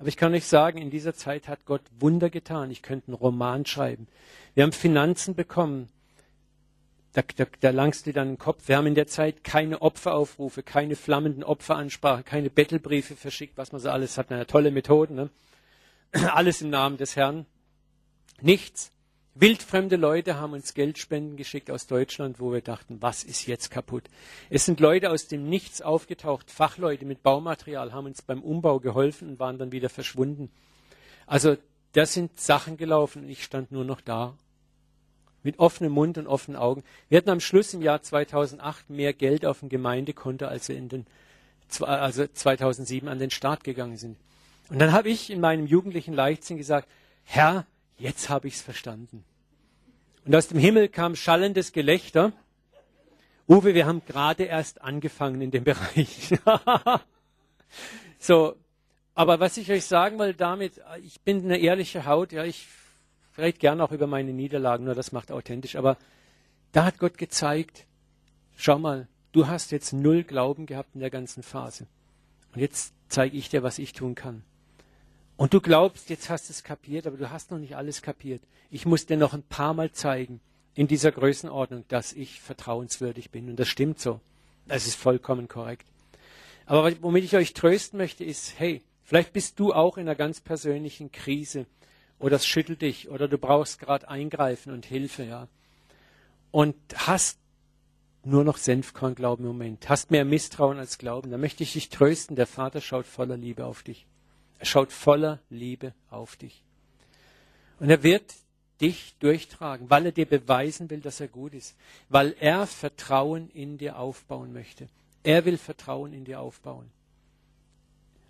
Aber 0.00 0.08
ich 0.08 0.16
kann 0.16 0.34
euch 0.34 0.46
sagen, 0.46 0.78
in 0.78 0.90
dieser 0.90 1.14
Zeit 1.14 1.46
hat 1.46 1.64
Gott 1.64 1.82
Wunder 2.00 2.28
getan. 2.28 2.72
Ich 2.72 2.82
könnte 2.82 3.08
einen 3.08 3.16
Roman 3.16 3.64
schreiben. 3.64 4.08
Wir 4.54 4.64
haben 4.64 4.72
Finanzen 4.72 5.36
bekommen 5.36 5.88
da, 7.12 7.22
da, 7.36 7.46
da 7.60 7.70
langst 7.70 8.06
du 8.06 8.12
dann 8.12 8.28
den 8.28 8.38
Kopf. 8.38 8.68
Wir 8.68 8.76
haben 8.76 8.86
in 8.86 8.94
der 8.94 9.06
Zeit 9.06 9.42
keine 9.42 9.82
Opferaufrufe, 9.82 10.62
keine 10.62 10.94
flammenden 10.94 11.42
Opferansprachen, 11.42 12.24
keine 12.24 12.50
Bettelbriefe 12.50 13.16
verschickt, 13.16 13.58
was 13.58 13.72
man 13.72 13.80
so 13.80 13.90
alles 13.90 14.16
hat. 14.16 14.30
Eine 14.30 14.46
tolle 14.46 14.70
Methoden. 14.70 15.16
Ne? 15.16 15.30
Alles 16.32 16.60
im 16.60 16.70
Namen 16.70 16.96
des 16.96 17.16
Herrn. 17.16 17.46
Nichts. 18.40 18.92
Wildfremde 19.34 19.96
Leute 19.96 20.40
haben 20.40 20.54
uns 20.54 20.74
Geldspenden 20.74 21.36
geschickt 21.36 21.70
aus 21.70 21.86
Deutschland, 21.86 22.40
wo 22.40 22.52
wir 22.52 22.62
dachten, 22.62 23.00
was 23.00 23.22
ist 23.22 23.46
jetzt 23.46 23.70
kaputt? 23.70 24.04
Es 24.50 24.64
sind 24.64 24.80
Leute 24.80 25.10
aus 25.10 25.28
dem 25.28 25.48
Nichts 25.48 25.82
aufgetaucht, 25.82 26.50
Fachleute 26.50 27.04
mit 27.04 27.22
Baumaterial, 27.22 27.92
haben 27.92 28.06
uns 28.06 28.22
beim 28.22 28.42
Umbau 28.42 28.80
geholfen 28.80 29.28
und 29.28 29.38
waren 29.38 29.58
dann 29.58 29.72
wieder 29.72 29.88
verschwunden. 29.88 30.50
Also 31.26 31.56
da 31.92 32.06
sind 32.06 32.40
Sachen 32.40 32.76
gelaufen 32.76 33.22
und 33.22 33.28
ich 33.28 33.44
stand 33.44 33.70
nur 33.70 33.84
noch 33.84 34.00
da 34.00 34.34
mit 35.42 35.58
offenem 35.58 35.92
Mund 35.92 36.18
und 36.18 36.26
offenen 36.26 36.58
Augen. 36.58 36.82
Wir 37.08 37.18
hatten 37.18 37.30
am 37.30 37.40
Schluss 37.40 37.72
im 37.72 37.82
Jahr 37.82 38.02
2008 38.02 38.90
mehr 38.90 39.12
Geld 39.12 39.46
auf 39.46 39.60
dem 39.60 39.68
Gemeindekonto, 39.68 40.46
als 40.46 40.68
wir 40.68 40.76
in 40.76 40.88
den, 40.88 41.06
also 41.80 42.26
2007 42.26 43.08
an 43.08 43.18
den 43.18 43.30
Start 43.30 43.64
gegangen 43.64 43.96
sind. 43.96 44.16
Und 44.68 44.78
dann 44.80 44.92
habe 44.92 45.08
ich 45.08 45.30
in 45.30 45.40
meinem 45.40 45.66
jugendlichen 45.66 46.14
Leichtsinn 46.14 46.58
gesagt, 46.58 46.88
Herr, 47.24 47.66
jetzt 48.00 48.28
habe 48.28 48.48
ich 48.48 48.54
es 48.54 48.62
verstanden. 48.62 49.24
Und 50.24 50.34
aus 50.34 50.48
dem 50.48 50.58
Himmel 50.58 50.88
kam 50.88 51.16
schallendes 51.16 51.72
Gelächter. 51.72 52.32
Uwe, 53.48 53.74
wir 53.74 53.86
haben 53.86 54.02
gerade 54.04 54.44
erst 54.44 54.82
angefangen 54.82 55.40
in 55.40 55.50
dem 55.50 55.64
Bereich. 55.64 56.34
so, 58.18 58.56
aber 59.14 59.40
was 59.40 59.56
ich 59.56 59.70
euch 59.70 59.84
sagen 59.84 60.18
will 60.18 60.34
damit, 60.34 60.80
ich 61.02 61.20
bin 61.20 61.44
eine 61.44 61.58
ehrliche 61.58 62.06
Haut, 62.06 62.32
ja, 62.32 62.44
ich 62.44 62.66
rede 63.36 63.58
gern 63.58 63.80
auch 63.80 63.92
über 63.92 64.06
meine 64.06 64.32
Niederlagen, 64.32 64.84
nur 64.84 64.94
das 64.94 65.12
macht 65.12 65.32
authentisch. 65.32 65.76
Aber 65.76 65.96
da 66.72 66.84
hat 66.84 66.98
Gott 66.98 67.18
gezeigt, 67.18 67.86
schau 68.56 68.78
mal, 68.78 69.08
du 69.32 69.46
hast 69.46 69.72
jetzt 69.72 69.92
null 69.92 70.24
Glauben 70.24 70.66
gehabt 70.66 70.94
in 70.94 71.00
der 71.00 71.10
ganzen 71.10 71.42
Phase. 71.42 71.86
Und 72.54 72.60
jetzt 72.60 72.94
zeige 73.08 73.36
ich 73.36 73.48
dir, 73.48 73.62
was 73.62 73.78
ich 73.78 73.92
tun 73.92 74.14
kann. 74.14 74.44
Und 75.40 75.54
du 75.54 75.62
glaubst, 75.62 76.10
jetzt 76.10 76.28
hast 76.28 76.50
du 76.50 76.52
es 76.52 76.64
kapiert, 76.64 77.06
aber 77.06 77.16
du 77.16 77.30
hast 77.30 77.50
noch 77.50 77.56
nicht 77.56 77.74
alles 77.74 78.02
kapiert. 78.02 78.42
Ich 78.70 78.84
muss 78.84 79.06
dir 79.06 79.16
noch 79.16 79.32
ein 79.32 79.42
paar 79.42 79.72
Mal 79.72 79.90
zeigen, 79.90 80.38
in 80.74 80.86
dieser 80.86 81.12
Größenordnung, 81.12 81.86
dass 81.88 82.12
ich 82.12 82.42
vertrauenswürdig 82.42 83.30
bin. 83.30 83.48
Und 83.48 83.58
das 83.58 83.66
stimmt 83.66 83.98
so. 84.00 84.20
Das 84.68 84.86
ist 84.86 84.96
vollkommen 84.96 85.48
korrekt. 85.48 85.86
Aber 86.66 86.92
womit 87.00 87.24
ich 87.24 87.36
euch 87.36 87.54
trösten 87.54 87.96
möchte, 87.96 88.22
ist, 88.22 88.58
hey, 88.58 88.82
vielleicht 89.02 89.32
bist 89.32 89.58
du 89.58 89.72
auch 89.72 89.96
in 89.96 90.02
einer 90.02 90.14
ganz 90.14 90.42
persönlichen 90.42 91.10
Krise 91.10 91.64
oder 92.18 92.36
es 92.36 92.44
schüttelt 92.44 92.82
dich 92.82 93.08
oder 93.08 93.26
du 93.26 93.38
brauchst 93.38 93.78
gerade 93.78 94.10
Eingreifen 94.10 94.74
und 94.74 94.84
Hilfe, 94.84 95.24
ja. 95.24 95.48
Und 96.50 96.76
hast 96.94 97.38
nur 98.24 98.44
noch 98.44 98.58
Senfkornglauben 98.58 99.46
im 99.46 99.52
Moment, 99.52 99.88
hast 99.88 100.10
mehr 100.10 100.26
Misstrauen 100.26 100.78
als 100.78 100.98
Glauben, 100.98 101.30
dann 101.30 101.40
möchte 101.40 101.62
ich 101.62 101.72
dich 101.72 101.88
trösten, 101.88 102.36
der 102.36 102.46
Vater 102.46 102.82
schaut 102.82 103.06
voller 103.06 103.38
Liebe 103.38 103.64
auf 103.64 103.82
dich. 103.82 104.04
Er 104.60 104.66
schaut 104.66 104.92
voller 104.92 105.40
Liebe 105.48 105.94
auf 106.10 106.36
dich. 106.36 106.62
Und 107.78 107.88
er 107.88 108.02
wird 108.02 108.34
dich 108.78 109.14
durchtragen, 109.18 109.88
weil 109.88 110.04
er 110.04 110.12
dir 110.12 110.26
beweisen 110.26 110.90
will, 110.90 111.00
dass 111.00 111.18
er 111.18 111.28
gut 111.28 111.54
ist, 111.54 111.74
weil 112.10 112.36
er 112.40 112.66
Vertrauen 112.66 113.50
in 113.50 113.78
dir 113.78 113.98
aufbauen 113.98 114.52
möchte. 114.52 114.88
Er 115.22 115.46
will 115.46 115.56
Vertrauen 115.56 116.12
in 116.12 116.26
dir 116.26 116.40
aufbauen. 116.40 116.90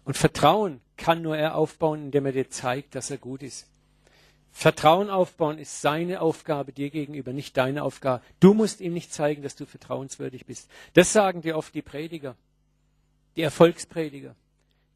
Und 0.04 0.16
Vertrauen 0.16 0.80
kann 0.96 1.20
nur 1.20 1.36
er 1.36 1.56
aufbauen, 1.56 2.04
indem 2.04 2.26
er 2.26 2.32
dir 2.32 2.48
zeigt, 2.48 2.94
dass 2.94 3.10
er 3.10 3.18
gut 3.18 3.42
ist. 3.42 3.68
Vertrauen 4.52 5.10
aufbauen 5.10 5.58
ist 5.58 5.80
seine 5.80 6.20
Aufgabe 6.20 6.72
dir 6.72 6.90
gegenüber, 6.90 7.32
nicht 7.32 7.56
deine 7.56 7.82
Aufgabe. 7.82 8.22
Du 8.38 8.54
musst 8.54 8.80
ihm 8.80 8.92
nicht 8.92 9.12
zeigen, 9.12 9.42
dass 9.42 9.56
du 9.56 9.66
vertrauenswürdig 9.66 10.46
bist. 10.46 10.70
Das 10.94 11.12
sagen 11.12 11.42
dir 11.42 11.56
oft 11.56 11.74
die 11.74 11.82
Prediger, 11.82 12.36
die 13.34 13.42
Erfolgsprediger, 13.42 14.36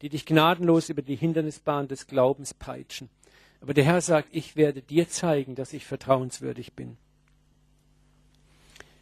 die 0.05 0.09
dich 0.09 0.27
gnadenlos 0.27 0.89
über 0.89 1.01
die 1.01 1.15
Hindernisbahn 1.15 1.87
des 1.87 2.05
Glaubens 2.05 2.53
peitschen. 2.53 3.09
Aber 3.59 3.73
der 3.73 3.85
Herr 3.85 4.01
sagt, 4.01 4.29
ich 4.33 4.55
werde 4.55 4.83
dir 4.83 5.09
zeigen, 5.09 5.55
dass 5.55 5.73
ich 5.73 5.83
vertrauenswürdig 5.83 6.73
bin. 6.73 6.97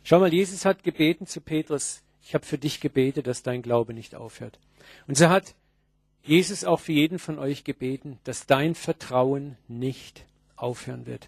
Schau 0.05 0.21
mal, 0.21 0.33
Jesus 0.33 0.63
hat 0.63 0.81
gebeten 0.81 1.27
zu 1.27 1.41
Petrus, 1.41 2.03
ich 2.23 2.33
habe 2.33 2.45
für 2.45 2.57
dich 2.57 2.79
gebetet, 2.79 3.27
dass 3.27 3.43
dein 3.43 3.61
Glaube 3.61 3.93
nicht 3.93 4.15
aufhört. 4.15 4.59
Und 5.05 5.17
so 5.17 5.27
hat 5.27 5.55
Jesus 6.21 6.63
auch 6.63 6.79
für 6.79 6.93
jeden 6.93 7.19
von 7.19 7.37
euch 7.37 7.65
gebeten, 7.65 8.17
dass 8.23 8.45
dein 8.45 8.73
Vertrauen 8.73 9.57
nicht 9.67 10.25
aufhören 10.55 11.05
wird. 11.05 11.27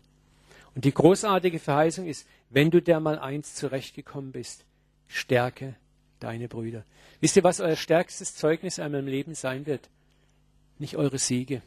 Und 0.73 0.85
die 0.85 0.93
großartige 0.93 1.59
Verheißung 1.59 2.07
ist, 2.07 2.25
wenn 2.49 2.71
du 2.71 2.81
der 2.81 3.01
mal 3.01 3.19
eins 3.19 3.55
zurechtgekommen 3.55 4.31
bist, 4.31 4.63
stärke 5.09 5.75
deine 6.25 6.47
Brüder. 6.47 6.83
Wisst 7.21 7.35
ihr, 7.35 7.43
was 7.43 7.59
euer 7.59 7.75
stärkstes 7.75 8.35
Zeugnis 8.35 8.79
einmal 8.79 9.01
im 9.01 9.07
Leben 9.07 9.35
sein 9.35 9.65
wird? 9.65 9.89
Nicht 10.79 10.97
eure 10.97 11.19
Siege, 11.19 11.61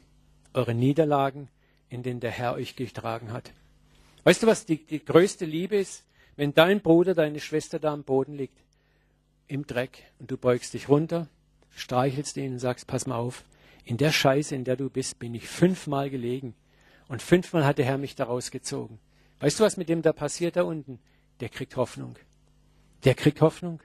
eure 0.52 0.74
Niederlagen, 0.74 1.48
in 1.88 2.02
denen 2.02 2.20
der 2.20 2.32
Herr 2.32 2.54
euch 2.54 2.76
getragen 2.76 3.32
hat. 3.32 3.52
Weißt 4.24 4.42
du, 4.42 4.46
was 4.46 4.66
die, 4.66 4.84
die 4.84 5.04
größte 5.04 5.44
Liebe 5.44 5.76
ist? 5.76 6.04
Wenn 6.36 6.52
dein 6.52 6.80
Bruder, 6.80 7.14
deine 7.14 7.40
Schwester 7.40 7.78
da 7.78 7.92
am 7.92 8.04
Boden 8.04 8.34
liegt, 8.34 8.59
im 9.46 9.66
Dreck, 9.66 10.04
und 10.18 10.30
du 10.30 10.36
beugst 10.36 10.74
dich 10.74 10.88
runter, 10.88 11.28
streichelst 11.70 12.36
ihn 12.36 12.52
und 12.52 12.59
sagst, 12.59 12.86
pass 12.86 13.06
mal 13.06 13.16
auf, 13.16 13.44
in 13.84 13.96
der 13.96 14.12
Scheiße, 14.12 14.54
in 14.54 14.64
der 14.64 14.76
du 14.76 14.90
bist, 14.90 15.18
bin 15.18 15.34
ich 15.34 15.48
fünfmal 15.48 16.11
gelegen. 16.11 16.54
Und 17.09 17.22
fünfmal 17.22 17.64
hat 17.64 17.78
der 17.78 17.86
Herr 17.86 17.96
mich 17.96 18.14
da 18.16 18.24
rausgezogen. 18.24 18.98
Weißt 19.40 19.59
du, 19.59 19.64
was 19.64 19.76
mit 19.76 19.88
dem 19.88 20.02
da 20.02 20.12
passiert 20.12 20.56
da 20.56 20.62
unten? 20.62 20.98
Der 21.40 21.48
kriegt 21.48 21.76
Hoffnung. 21.76 22.16
Der 23.04 23.14
kriegt 23.14 23.40
Hoffnung. 23.40 23.80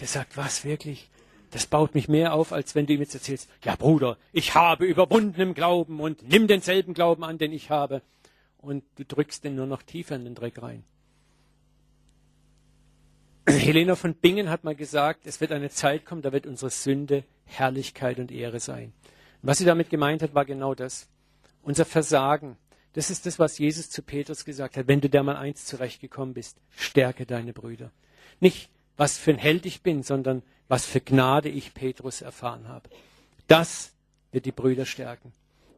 Der 0.00 0.06
sagt, 0.06 0.36
was 0.36 0.64
wirklich? 0.64 1.10
Das 1.50 1.66
baut 1.66 1.94
mich 1.94 2.08
mehr 2.08 2.32
auf, 2.32 2.52
als 2.52 2.74
wenn 2.74 2.86
du 2.86 2.94
ihm 2.94 3.00
jetzt 3.00 3.14
erzählst, 3.14 3.48
ja 3.62 3.76
Bruder, 3.76 4.16
ich 4.32 4.54
habe 4.54 4.86
überwunden 4.86 5.40
im 5.40 5.54
Glauben 5.54 6.00
und 6.00 6.26
nimm 6.26 6.46
denselben 6.46 6.94
Glauben 6.94 7.24
an, 7.24 7.36
den 7.36 7.52
ich 7.52 7.68
habe. 7.68 8.00
Und 8.58 8.84
du 8.96 9.04
drückst 9.04 9.44
den 9.44 9.56
nur 9.56 9.66
noch 9.66 9.82
tiefer 9.82 10.16
in 10.16 10.24
den 10.24 10.34
Dreck 10.34 10.62
rein. 10.62 10.84
Helena 13.46 13.96
von 13.96 14.14
Bingen 14.14 14.48
hat 14.48 14.64
mal 14.64 14.74
gesagt, 14.74 15.26
es 15.26 15.40
wird 15.40 15.52
eine 15.52 15.68
Zeit 15.68 16.06
kommen, 16.06 16.22
da 16.22 16.32
wird 16.32 16.46
unsere 16.46 16.70
Sünde 16.70 17.24
Herrlichkeit 17.44 18.18
und 18.18 18.30
Ehre 18.30 18.60
sein. 18.60 18.92
Was 19.42 19.58
sie 19.58 19.64
damit 19.64 19.90
gemeint 19.90 20.22
hat, 20.22 20.34
war 20.34 20.44
genau 20.44 20.74
das. 20.74 21.08
Unser 21.62 21.84
Versagen, 21.84 22.56
das 22.92 23.10
ist 23.10 23.26
das, 23.26 23.38
was 23.38 23.58
Jesus 23.58 23.90
zu 23.90 24.02
Petrus 24.02 24.44
gesagt 24.44 24.76
hat. 24.76 24.86
Wenn 24.86 25.00
du 25.00 25.08
der 25.08 25.22
mal 25.22 25.36
eins 25.36 25.64
zurechtgekommen 25.66 26.34
bist, 26.34 26.58
stärke 26.76 27.26
deine 27.26 27.52
Brüder. 27.52 27.90
Nicht, 28.40 28.70
was 28.96 29.18
für 29.18 29.30
ein 29.32 29.38
Held 29.38 29.66
ich 29.66 29.82
bin, 29.82 30.02
sondern 30.02 30.42
was 30.68 30.86
für 30.86 31.00
Gnade 31.00 31.48
ich 31.48 31.74
Petrus 31.74 32.22
erfahren 32.22 32.68
habe. 32.68 32.88
Das 33.46 33.92
wird 34.30 34.46
die 34.46 34.52
Brüder 34.52 34.86
stärken. 34.86 35.32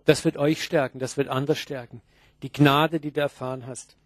Das 0.05 0.25
wird 0.25 0.37
euch 0.37 0.63
stärken, 0.63 0.99
das 0.99 1.17
wird 1.17 1.29
andere 1.29 1.57
stärken. 1.57 2.03
Die 2.43 2.53
Gnade, 2.53 3.01
die 3.01 3.11
du 3.11 3.21
erfahren 3.21 3.67
hast. 3.67 3.97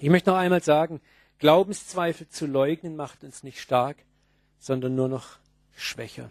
Ich 0.00 0.10
möchte 0.10 0.30
noch 0.30 0.36
einmal 0.36 0.62
sagen, 0.62 1.00
Glaubenszweifel 1.38 2.28
zu 2.28 2.46
leugnen 2.46 2.96
macht 2.96 3.24
uns 3.24 3.42
nicht 3.42 3.60
stark, 3.60 3.96
sondern 4.58 4.94
nur 4.94 5.08
noch 5.08 5.38
schwächer. 5.74 6.30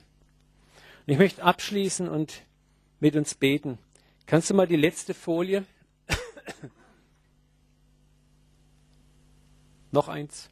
Und 1.05 1.13
ich 1.13 1.17
möchte 1.19 1.43
abschließen 1.43 2.07
und 2.07 2.41
mit 2.99 3.15
uns 3.15 3.35
beten. 3.35 3.77
Kannst 4.25 4.49
du 4.49 4.55
mal 4.55 4.65
die 4.67 4.75
letzte 4.75 5.13
Folie? 5.13 5.63
Noch 9.91 10.07
eins. 10.07 10.49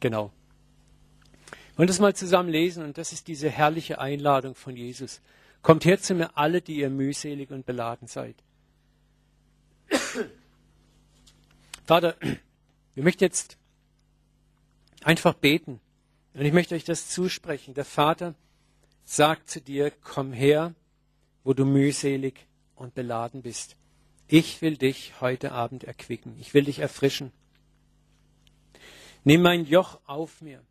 Genau. 0.00 0.32
Wir 1.50 1.78
wollen 1.78 1.88
das 1.88 2.00
mal 2.00 2.14
zusammen 2.14 2.48
lesen 2.48 2.84
und 2.84 2.98
das 2.98 3.12
ist 3.12 3.28
diese 3.28 3.48
herrliche 3.50 4.00
Einladung 4.00 4.54
von 4.54 4.76
Jesus. 4.76 5.20
Kommt 5.62 5.84
her 5.84 6.00
zu 6.00 6.14
mir 6.14 6.36
alle, 6.36 6.60
die 6.60 6.78
ihr 6.78 6.90
mühselig 6.90 7.50
und 7.50 7.66
beladen 7.66 8.08
seid. 8.08 8.36
Vater, 11.84 12.16
wir 12.94 13.02
möchten 13.02 13.24
jetzt 13.24 13.56
einfach 15.02 15.34
beten. 15.34 15.80
Und 16.34 16.44
ich 16.44 16.52
möchte 16.52 16.74
euch 16.74 16.84
das 16.84 17.08
zusprechen. 17.08 17.74
Der 17.74 17.84
Vater 17.84 18.34
sagt 19.04 19.50
zu 19.50 19.60
dir, 19.60 19.90
komm 20.02 20.32
her, 20.32 20.74
wo 21.42 21.54
du 21.54 21.64
mühselig 21.64 22.46
und 22.76 22.94
beladen 22.94 23.42
bist. 23.42 23.76
Ich 24.28 24.60
will 24.60 24.76
dich 24.76 25.20
heute 25.20 25.52
Abend 25.52 25.84
erquicken. 25.84 26.36
Ich 26.38 26.54
will 26.54 26.64
dich 26.64 26.80
erfrischen. 26.80 27.32
Nimm 29.28 29.42
mein 29.42 29.66
Joch 29.66 30.00
auf 30.06 30.40
mir. 30.40 30.62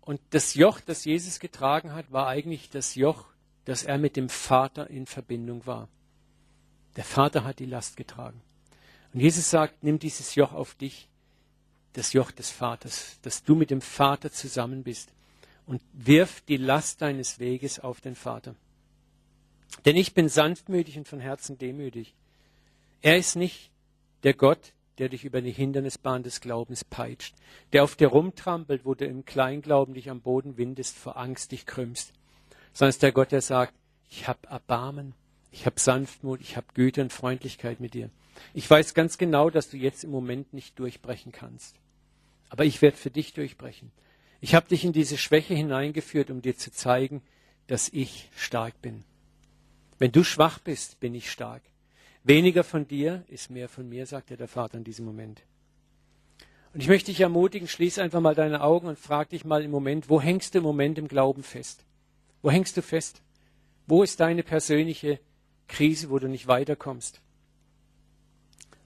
Und 0.00 0.22
das 0.30 0.54
Joch, 0.54 0.80
das 0.80 1.04
Jesus 1.04 1.38
getragen 1.38 1.92
hat, 1.92 2.10
war 2.12 2.28
eigentlich 2.28 2.70
das 2.70 2.94
Joch, 2.94 3.26
dass 3.66 3.82
er 3.82 3.98
mit 3.98 4.16
dem 4.16 4.30
Vater 4.30 4.88
in 4.88 5.04
Verbindung 5.04 5.66
war. 5.66 5.90
Der 6.96 7.04
Vater 7.04 7.44
hat 7.44 7.58
die 7.58 7.66
Last 7.66 7.98
getragen. 7.98 8.40
Und 9.12 9.20
Jesus 9.20 9.50
sagt, 9.50 9.82
nimm 9.84 9.98
dieses 9.98 10.34
Joch 10.34 10.54
auf 10.54 10.76
dich, 10.76 11.10
das 11.92 12.14
Joch 12.14 12.30
des 12.30 12.48
Vaters, 12.48 13.18
dass 13.20 13.44
du 13.44 13.54
mit 13.54 13.70
dem 13.70 13.82
Vater 13.82 14.32
zusammen 14.32 14.82
bist 14.82 15.12
und 15.66 15.82
wirf 15.92 16.40
die 16.48 16.56
Last 16.56 17.02
deines 17.02 17.38
Weges 17.38 17.80
auf 17.80 18.00
den 18.00 18.14
Vater. 18.14 18.54
Denn 19.84 19.96
ich 19.96 20.14
bin 20.14 20.30
sanftmütig 20.30 20.96
und 20.96 21.06
von 21.06 21.20
Herzen 21.20 21.58
demütig. 21.58 22.14
Er 23.02 23.18
ist 23.18 23.36
nicht 23.36 23.70
der 24.22 24.32
Gott, 24.32 24.72
der 24.98 25.08
dich 25.08 25.24
über 25.24 25.40
die 25.40 25.52
Hindernisbahn 25.52 26.22
des 26.22 26.40
Glaubens 26.40 26.84
peitscht, 26.84 27.34
der 27.72 27.84
auf 27.84 27.96
dir 27.96 28.08
rumtrampelt, 28.08 28.84
wo 28.84 28.94
du 28.94 29.06
im 29.06 29.24
Kleinglauben 29.24 29.94
dich 29.94 30.10
am 30.10 30.20
Boden 30.20 30.56
windest, 30.56 30.96
vor 30.96 31.16
Angst 31.16 31.52
dich 31.52 31.66
krümmst, 31.66 32.12
sondern 32.72 32.90
ist 32.90 33.02
der 33.02 33.12
Gott, 33.12 33.32
der 33.32 33.42
sagt, 33.42 33.74
ich 34.10 34.28
habe 34.28 34.48
Erbarmen, 34.48 35.14
ich 35.50 35.66
habe 35.66 35.80
Sanftmut, 35.80 36.40
ich 36.40 36.56
habe 36.56 36.66
Güte 36.74 37.02
und 37.02 37.12
Freundlichkeit 37.12 37.80
mit 37.80 37.94
dir. 37.94 38.10
Ich 38.54 38.68
weiß 38.68 38.94
ganz 38.94 39.18
genau, 39.18 39.50
dass 39.50 39.70
du 39.70 39.76
jetzt 39.76 40.04
im 40.04 40.10
Moment 40.10 40.52
nicht 40.52 40.78
durchbrechen 40.78 41.32
kannst. 41.32 41.76
Aber 42.48 42.64
ich 42.64 42.80
werde 42.82 42.96
für 42.96 43.10
dich 43.10 43.34
durchbrechen. 43.34 43.90
Ich 44.40 44.54
habe 44.54 44.68
dich 44.68 44.84
in 44.84 44.92
diese 44.92 45.18
Schwäche 45.18 45.54
hineingeführt, 45.54 46.30
um 46.30 46.42
dir 46.42 46.56
zu 46.56 46.70
zeigen, 46.70 47.22
dass 47.66 47.88
ich 47.88 48.30
stark 48.36 48.80
bin. 48.80 49.04
Wenn 49.98 50.12
du 50.12 50.22
schwach 50.22 50.58
bist, 50.58 51.00
bin 51.00 51.14
ich 51.14 51.30
stark. 51.30 51.62
Weniger 52.24 52.64
von 52.64 52.86
dir 52.86 53.24
ist 53.28 53.50
mehr 53.50 53.68
von 53.68 53.88
mir, 53.88 54.06
sagte 54.06 54.36
der 54.36 54.48
Vater 54.48 54.78
in 54.78 54.84
diesem 54.84 55.06
Moment. 55.06 55.42
Und 56.74 56.80
ich 56.80 56.88
möchte 56.88 57.10
dich 57.10 57.20
ermutigen, 57.20 57.66
schließ 57.66 57.98
einfach 57.98 58.20
mal 58.20 58.34
deine 58.34 58.62
Augen 58.62 58.88
und 58.88 58.98
frag 58.98 59.30
dich 59.30 59.44
mal 59.44 59.62
im 59.62 59.70
Moment, 59.70 60.10
wo 60.10 60.20
hängst 60.20 60.54
du 60.54 60.58
im 60.58 60.64
Moment 60.64 60.98
im 60.98 61.08
Glauben 61.08 61.42
fest? 61.42 61.84
Wo 62.42 62.50
hängst 62.50 62.76
du 62.76 62.82
fest? 62.82 63.22
Wo 63.86 64.02
ist 64.02 64.20
deine 64.20 64.42
persönliche 64.42 65.18
Krise, 65.66 66.10
wo 66.10 66.18
du 66.18 66.28
nicht 66.28 66.46
weiterkommst? 66.46 67.20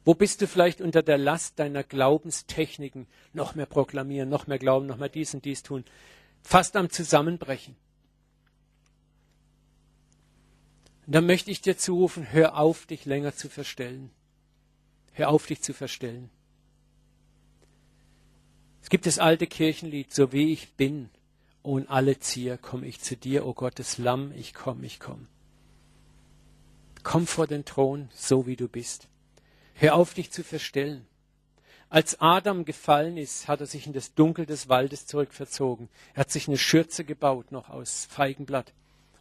Wo 0.05 0.15
bist 0.15 0.41
du 0.43 0.47
vielleicht 0.47 0.81
unter 0.81 1.03
der 1.03 1.19
Last 1.19 1.59
deiner 1.59 1.85
Glaubenstechniken? 1.85 3.07
Noch 3.33 3.55
mehr 3.55 3.67
proklamieren, 3.67 4.29
noch 4.29 4.47
mehr 4.47 4.59
glauben, 4.59 4.87
noch 4.87 4.99
mehr 4.99 5.09
dies 5.09 5.35
und 5.35 5.45
dies 5.45 5.63
tun. 5.63 5.85
Fast 6.43 6.77
am 6.77 6.91
Zusammenbrechen. 6.91 7.77
Und 11.13 11.17
dann 11.17 11.27
möchte 11.27 11.51
ich 11.51 11.61
dir 11.61 11.77
zurufen, 11.77 12.33
hör 12.33 12.57
auf, 12.57 12.87
dich 12.87 13.05
länger 13.05 13.35
zu 13.35 13.51
verstellen. 13.51 14.09
Hör 15.13 15.29
auf, 15.29 15.45
dich 15.45 15.61
zu 15.61 15.75
verstellen. 15.75 16.31
Es 18.81 18.89
gibt 18.89 19.05
das 19.05 19.19
alte 19.19 19.47
Kirchenlied, 19.47 20.11
so 20.11 20.33
wie 20.33 20.55
ich 20.55 20.73
bin, 20.73 21.11
ohne 21.63 21.87
alle 21.91 22.19
Zier 22.19 22.57
komme 22.57 22.87
ich 22.87 23.03
zu 23.03 23.15
dir, 23.15 23.45
o 23.45 23.51
oh 23.51 23.53
Gottes 23.53 23.99
Lamm, 23.99 24.33
ich 24.33 24.55
komm, 24.55 24.83
ich 24.85 25.01
komm. 25.01 25.29
Komm 27.03 27.27
vor 27.27 27.47
den 27.47 27.67
Thron, 27.67 28.09
so 28.15 28.47
wie 28.47 28.57
du 28.57 28.67
bist. 28.67 29.07
Hör 29.75 29.97
auf, 29.97 30.15
dich 30.15 30.31
zu 30.31 30.43
verstellen. 30.43 31.07
Als 31.91 32.23
Adam 32.23 32.65
gefallen 32.65 33.19
ist, 33.19 33.49
hat 33.49 33.61
er 33.61 33.67
sich 33.67 33.87
in 33.87 33.93
das 33.93 34.15
Dunkel 34.15 34.47
des 34.47 34.71
Waldes 34.71 35.07
zurückverzogen. 35.07 35.91
Er 36.15 36.21
hat 36.21 36.31
sich 36.31 36.49
eine 36.49 36.57
Schürze 36.57 37.05
gebaut, 37.05 37.53
noch 37.53 37.69
aus 37.69 38.07
Feigenblatt. 38.07 38.73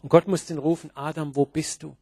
Und 0.02 0.10
Gott 0.10 0.28
muss 0.28 0.46
den 0.46 0.58
rufen, 0.58 0.90
Adam, 0.96 1.36
wo 1.36 1.46
bist 1.46 1.84
du? 1.84 1.96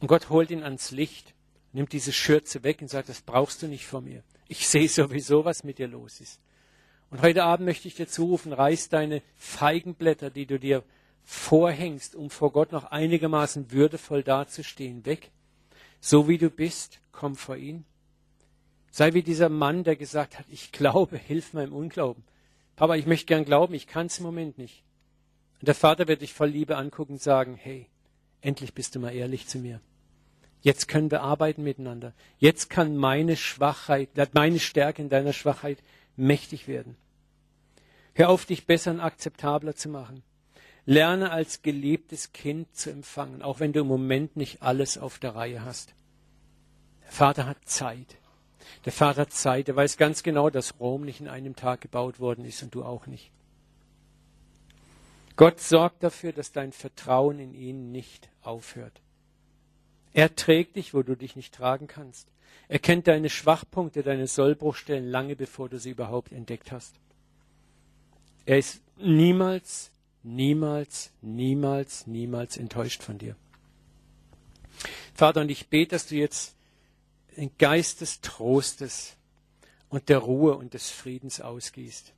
Und 0.00 0.08
Gott 0.08 0.30
holt 0.30 0.50
ihn 0.50 0.62
ans 0.62 0.90
Licht, 0.90 1.34
nimmt 1.72 1.92
diese 1.92 2.12
Schürze 2.12 2.62
weg 2.62 2.80
und 2.80 2.88
sagt, 2.88 3.08
das 3.08 3.20
brauchst 3.20 3.62
du 3.62 3.66
nicht 3.66 3.86
von 3.86 4.04
mir. 4.04 4.22
Ich 4.46 4.68
sehe 4.68 4.88
sowieso, 4.88 5.44
was 5.44 5.64
mit 5.64 5.78
dir 5.78 5.88
los 5.88 6.20
ist. 6.20 6.40
Und 7.10 7.22
heute 7.22 7.44
Abend 7.44 7.66
möchte 7.66 7.88
ich 7.88 7.94
dir 7.94 8.06
zurufen, 8.06 8.52
reiß 8.52 8.88
deine 8.88 9.22
Feigenblätter, 9.36 10.30
die 10.30 10.46
du 10.46 10.58
dir 10.58 10.84
vorhängst, 11.24 12.14
um 12.14 12.30
vor 12.30 12.52
Gott 12.52 12.72
noch 12.72 12.84
einigermaßen 12.84 13.72
würdevoll 13.72 14.22
dazustehen, 14.22 15.04
weg. 15.04 15.30
So 16.00 16.28
wie 16.28 16.38
du 16.38 16.48
bist, 16.48 17.00
komm 17.12 17.34
vor 17.34 17.56
ihn. 17.56 17.84
Sei 18.90 19.12
wie 19.14 19.22
dieser 19.22 19.48
Mann, 19.48 19.84
der 19.84 19.96
gesagt 19.96 20.38
hat, 20.38 20.46
ich 20.48 20.72
glaube, 20.72 21.18
hilf 21.18 21.52
meinem 21.52 21.72
Unglauben. 21.72 22.24
Papa, 22.78 22.94
ich 22.94 23.06
möchte 23.06 23.26
gern 23.26 23.44
glauben, 23.44 23.74
ich 23.74 23.88
kann 23.88 24.06
es 24.06 24.18
im 24.18 24.24
Moment 24.24 24.56
nicht. 24.56 24.84
Und 25.58 25.66
der 25.66 25.74
Vater 25.74 26.06
wird 26.06 26.22
dich 26.22 26.32
voll 26.32 26.50
Liebe 26.50 26.76
angucken 26.76 27.14
und 27.14 27.20
sagen, 27.20 27.56
hey, 27.56 27.88
endlich 28.40 28.72
bist 28.72 28.94
du 28.94 29.00
mal 29.00 29.12
ehrlich 29.12 29.48
zu 29.48 29.58
mir. 29.58 29.80
Jetzt 30.60 30.86
können 30.86 31.10
wir 31.10 31.22
arbeiten 31.22 31.64
miteinander. 31.64 32.14
Jetzt 32.38 32.70
kann 32.70 32.96
meine 32.96 33.36
Schwachheit, 33.36 34.10
meine 34.32 34.60
Stärke 34.60 35.02
in 35.02 35.08
deiner 35.08 35.32
Schwachheit 35.32 35.82
mächtig 36.14 36.68
werden. 36.68 36.96
Hör 38.14 38.28
auf, 38.28 38.46
dich 38.46 38.64
besser 38.64 38.92
und 38.92 39.00
akzeptabler 39.00 39.74
zu 39.74 39.88
machen. 39.88 40.22
Lerne 40.86 41.32
als 41.32 41.62
geliebtes 41.62 42.32
Kind 42.32 42.76
zu 42.76 42.90
empfangen, 42.90 43.42
auch 43.42 43.58
wenn 43.58 43.72
du 43.72 43.80
im 43.80 43.88
Moment 43.88 44.36
nicht 44.36 44.62
alles 44.62 44.98
auf 44.98 45.18
der 45.18 45.34
Reihe 45.34 45.64
hast. 45.64 45.94
Der 47.02 47.10
Vater 47.10 47.46
hat 47.46 47.64
Zeit. 47.64 48.18
Der 48.84 48.92
Vater 48.92 49.22
hat 49.22 49.32
Zeit, 49.32 49.68
er 49.68 49.76
weiß 49.76 49.96
ganz 49.96 50.22
genau, 50.22 50.50
dass 50.50 50.78
Rom 50.80 51.04
nicht 51.04 51.20
in 51.20 51.28
einem 51.28 51.56
Tag 51.56 51.80
gebaut 51.80 52.20
worden 52.20 52.44
ist 52.44 52.62
und 52.62 52.74
du 52.74 52.84
auch 52.84 53.06
nicht. 53.06 53.30
Gott 55.36 55.60
sorgt 55.60 56.02
dafür, 56.02 56.32
dass 56.32 56.52
dein 56.52 56.72
Vertrauen 56.72 57.38
in 57.38 57.54
ihn 57.54 57.92
nicht 57.92 58.28
aufhört. 58.42 59.00
Er 60.12 60.34
trägt 60.34 60.76
dich, 60.76 60.94
wo 60.94 61.02
du 61.02 61.16
dich 61.16 61.36
nicht 61.36 61.54
tragen 61.54 61.86
kannst. 61.86 62.26
Er 62.66 62.78
kennt 62.80 63.06
deine 63.06 63.30
Schwachpunkte, 63.30 64.02
deine 64.02 64.26
Sollbruchstellen 64.26 65.08
lange 65.08 65.36
bevor 65.36 65.68
du 65.68 65.78
sie 65.78 65.90
überhaupt 65.90 66.32
entdeckt 66.32 66.72
hast. 66.72 66.94
Er 68.46 68.58
ist 68.58 68.82
niemals, 68.96 69.90
niemals, 70.22 71.12
niemals, 71.20 72.06
niemals 72.06 72.56
enttäuscht 72.56 73.02
von 73.02 73.18
dir. 73.18 73.36
Vater, 75.14 75.40
und 75.42 75.50
ich 75.50 75.68
bete, 75.68 75.90
dass 75.90 76.06
du 76.06 76.16
jetzt 76.16 76.54
den 77.38 77.52
Geist 77.58 78.00
des 78.00 78.20
Trostes 78.20 79.16
und 79.88 80.08
der 80.08 80.18
Ruhe 80.18 80.56
und 80.56 80.74
des 80.74 80.90
Friedens 80.90 81.40
ausgießt. 81.40 82.12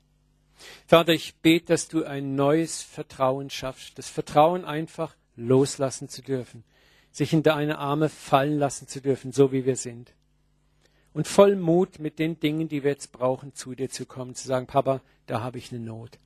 Vater, 0.87 1.13
ich 1.13 1.37
bete, 1.37 1.67
dass 1.67 1.89
du 1.89 2.05
ein 2.05 2.35
neues 2.35 2.83
Vertrauen 2.83 3.51
schaffst, 3.51 3.99
das 3.99 4.09
Vertrauen 4.09 4.65
einfach 4.65 5.15
loslassen 5.37 6.09
zu 6.09 6.23
dürfen, 6.23 6.65
sich 7.13 7.33
in 7.33 7.43
deine 7.43 7.79
Arme 7.79 8.09
fallen 8.09 8.59
lassen 8.59 8.89
zu 8.89 9.01
dürfen, 9.01 9.33
so 9.33 9.53
wie 9.53 9.65
wir 9.65 9.77
sind. 9.77 10.13
Und 11.13 11.27
voll 11.27 11.57
Mut 11.57 11.99
mit 11.99 12.19
den 12.19 12.39
Dingen, 12.39 12.69
die 12.69 12.85
wir 12.85 12.93
jetzt 12.93 13.13
brauchen, 13.13 13.55
zu 13.55 13.75
dir 13.75 13.91
zu 13.91 14.07
kommen, 14.07 14.35
zu 14.35 14.47
sagen, 14.47 14.67
Papa, 14.67 15.01
da 15.27 15.41
habe 15.41 15.59
ich 15.59 15.73
eine 15.73 15.81
Not. 15.81 16.19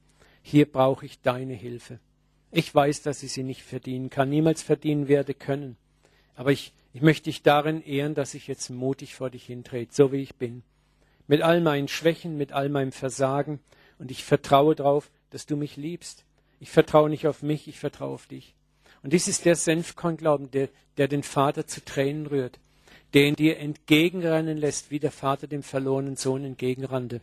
Hier 0.43 0.71
brauche 0.71 1.07
ich 1.07 1.21
deine 1.23 1.55
Hilfe. 1.55 2.01
Ich 2.51 2.75
weiß, 2.75 3.03
dass 3.03 3.23
ich 3.23 3.33
sie 3.33 3.43
nicht 3.43 3.63
verdienen 3.63 4.11
kann, 4.11 4.29
niemals 4.29 4.63
verdienen 4.63 5.09
werde 5.09 5.33
können. 5.33 5.77
Aber 6.37 6.53
ich, 6.53 6.73
ich 6.95 7.03
möchte 7.03 7.25
dich 7.25 7.43
darin 7.43 7.83
ehren, 7.83 8.15
dass 8.15 8.35
ich 8.35 8.47
jetzt 8.47 8.71
mutig 8.71 9.17
vor 9.17 9.29
dich 9.29 9.45
hintrete, 9.45 9.93
so 9.93 10.13
wie 10.13 10.23
ich 10.23 10.37
bin. 10.37 10.63
Mit 11.27 11.43
all 11.43 11.61
meinen 11.61 11.89
Schwächen, 11.89 12.37
mit 12.37 12.53
all 12.53 12.69
meinem 12.69 12.93
Versagen. 12.93 13.59
Und 13.99 14.13
ich 14.13 14.25
vertraue 14.25 14.77
darauf, 14.77 15.11
dass 15.31 15.45
du 15.45 15.57
mich 15.57 15.77
liebst. 15.77 16.25
Ich 16.61 16.71
vertraue 16.71 17.11
nicht 17.11 17.27
auf 17.27 17.43
mich, 17.43 17.67
ich 17.67 17.81
vertraue 17.81 18.15
auf 18.15 18.29
dich. 18.29 18.55
Und 19.03 19.13
dies 19.13 19.27
ist 19.27 19.45
der 19.45 19.57
Senfkornglauben, 19.57 20.53
der, 20.53 20.69
der 20.97 21.09
den 21.09 21.25
Vater 21.25 21.67
zu 21.67 21.85
Tränen 21.85 22.27
rührt, 22.27 22.61
der 23.13 23.27
in 23.27 23.35
dir 23.35 23.59
entgegenrennen 23.59 24.57
lässt, 24.57 24.93
wie 24.93 25.01
der 25.01 25.11
Vater 25.11 25.49
dem 25.49 25.65
verlorenen 25.65 26.15
Sohn 26.15 26.45
entgegenrannte. 26.45 27.23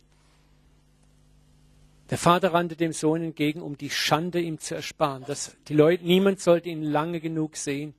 Der 2.10 2.18
Vater 2.18 2.52
rannte 2.52 2.76
dem 2.76 2.92
Sohn 2.92 3.22
entgegen, 3.22 3.62
um 3.62 3.78
die 3.78 3.88
Schande 3.88 4.38
ihm 4.38 4.58
zu 4.58 4.74
ersparen. 4.74 5.24
Dass 5.26 5.56
die 5.68 5.74
Leute, 5.74 6.04
niemand 6.04 6.40
sollte 6.40 6.68
ihn 6.68 6.82
lange 6.82 7.20
genug 7.20 7.56
sehen. 7.56 7.94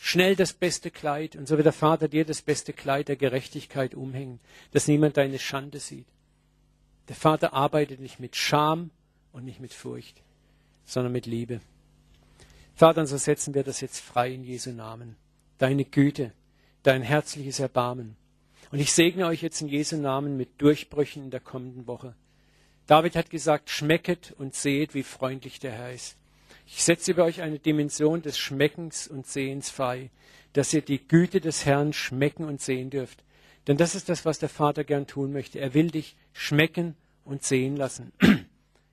Schnell 0.00 0.36
das 0.36 0.52
beste 0.52 0.92
Kleid, 0.92 1.34
und 1.34 1.48
so 1.48 1.56
wird 1.56 1.66
der 1.66 1.72
Vater 1.72 2.06
dir 2.06 2.24
das 2.24 2.40
beste 2.40 2.72
Kleid 2.72 3.08
der 3.08 3.16
Gerechtigkeit 3.16 3.94
umhängen, 3.94 4.38
dass 4.70 4.86
niemand 4.86 5.16
deine 5.16 5.40
Schande 5.40 5.80
sieht. 5.80 6.06
Der 7.08 7.16
Vater 7.16 7.52
arbeitet 7.52 7.98
nicht 7.98 8.20
mit 8.20 8.36
Scham 8.36 8.90
und 9.32 9.44
nicht 9.44 9.60
mit 9.60 9.74
Furcht, 9.74 10.22
sondern 10.84 11.12
mit 11.12 11.26
Liebe. 11.26 11.60
Vater, 12.74 13.00
und 13.00 13.06
so 13.08 13.16
setzen 13.16 13.54
wir 13.54 13.64
das 13.64 13.80
jetzt 13.80 13.98
frei 13.98 14.32
in 14.32 14.44
Jesu 14.44 14.70
Namen. 14.70 15.16
Deine 15.58 15.84
Güte, 15.84 16.32
dein 16.84 17.02
herzliches 17.02 17.58
Erbarmen. 17.58 18.16
Und 18.70 18.78
ich 18.78 18.92
segne 18.92 19.26
euch 19.26 19.42
jetzt 19.42 19.60
in 19.62 19.68
Jesu 19.68 19.96
Namen 19.96 20.36
mit 20.36 20.62
Durchbrüchen 20.62 21.24
in 21.24 21.30
der 21.30 21.40
kommenden 21.40 21.88
Woche. 21.88 22.14
David 22.86 23.16
hat 23.16 23.30
gesagt, 23.30 23.68
schmecket 23.68 24.32
und 24.38 24.54
seht, 24.54 24.94
wie 24.94 25.02
freundlich 25.02 25.58
der 25.58 25.72
Herr 25.72 25.92
ist. 25.92 26.17
Ich 26.70 26.84
setze 26.84 27.12
über 27.12 27.24
euch 27.24 27.40
eine 27.40 27.58
Dimension 27.58 28.20
des 28.20 28.38
Schmeckens 28.38 29.08
und 29.08 29.26
Sehens 29.26 29.70
frei, 29.70 30.10
dass 30.52 30.74
ihr 30.74 30.82
die 30.82 31.08
Güte 31.08 31.40
des 31.40 31.64
Herrn 31.64 31.94
schmecken 31.94 32.44
und 32.44 32.60
sehen 32.60 32.90
dürft. 32.90 33.24
Denn 33.66 33.78
das 33.78 33.94
ist 33.94 34.10
das, 34.10 34.26
was 34.26 34.38
der 34.38 34.50
Vater 34.50 34.84
gern 34.84 35.06
tun 35.06 35.32
möchte. 35.32 35.60
Er 35.60 35.72
will 35.72 35.90
dich 35.90 36.14
schmecken 36.34 36.94
und 37.24 37.42
sehen 37.42 37.76
lassen. 37.76 38.12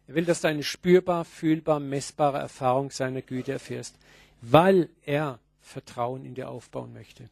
Er 0.07 0.13
will, 0.13 0.25
dass 0.25 0.41
du 0.41 0.47
eine 0.47 0.61
spürbar, 0.61 1.25
fühlbar, 1.25 1.79
messbare 1.79 2.37
Erfahrung 2.37 2.91
seiner 2.91 3.23
Güte 3.23 3.53
erfährst, 3.53 3.97
weil 4.39 4.87
er 5.03 5.39
Vertrauen 5.61 6.25
in 6.25 6.35
dir 6.35 6.47
aufbauen 6.47 6.93
möchte. 6.93 7.27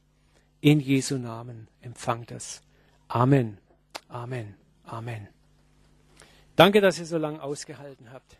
In 0.59 0.79
Jesu 0.79 1.19
Namen 1.19 1.67
empfang 1.81 2.25
das. 2.25 2.63
Amen. 3.07 3.59
Amen. 4.07 4.55
Amen. 4.85 5.27
Danke, 6.55 6.81
dass 6.81 6.97
ihr 6.97 7.05
so 7.05 7.19
lange 7.19 7.43
ausgehalten 7.43 8.11
habt. 8.11 8.39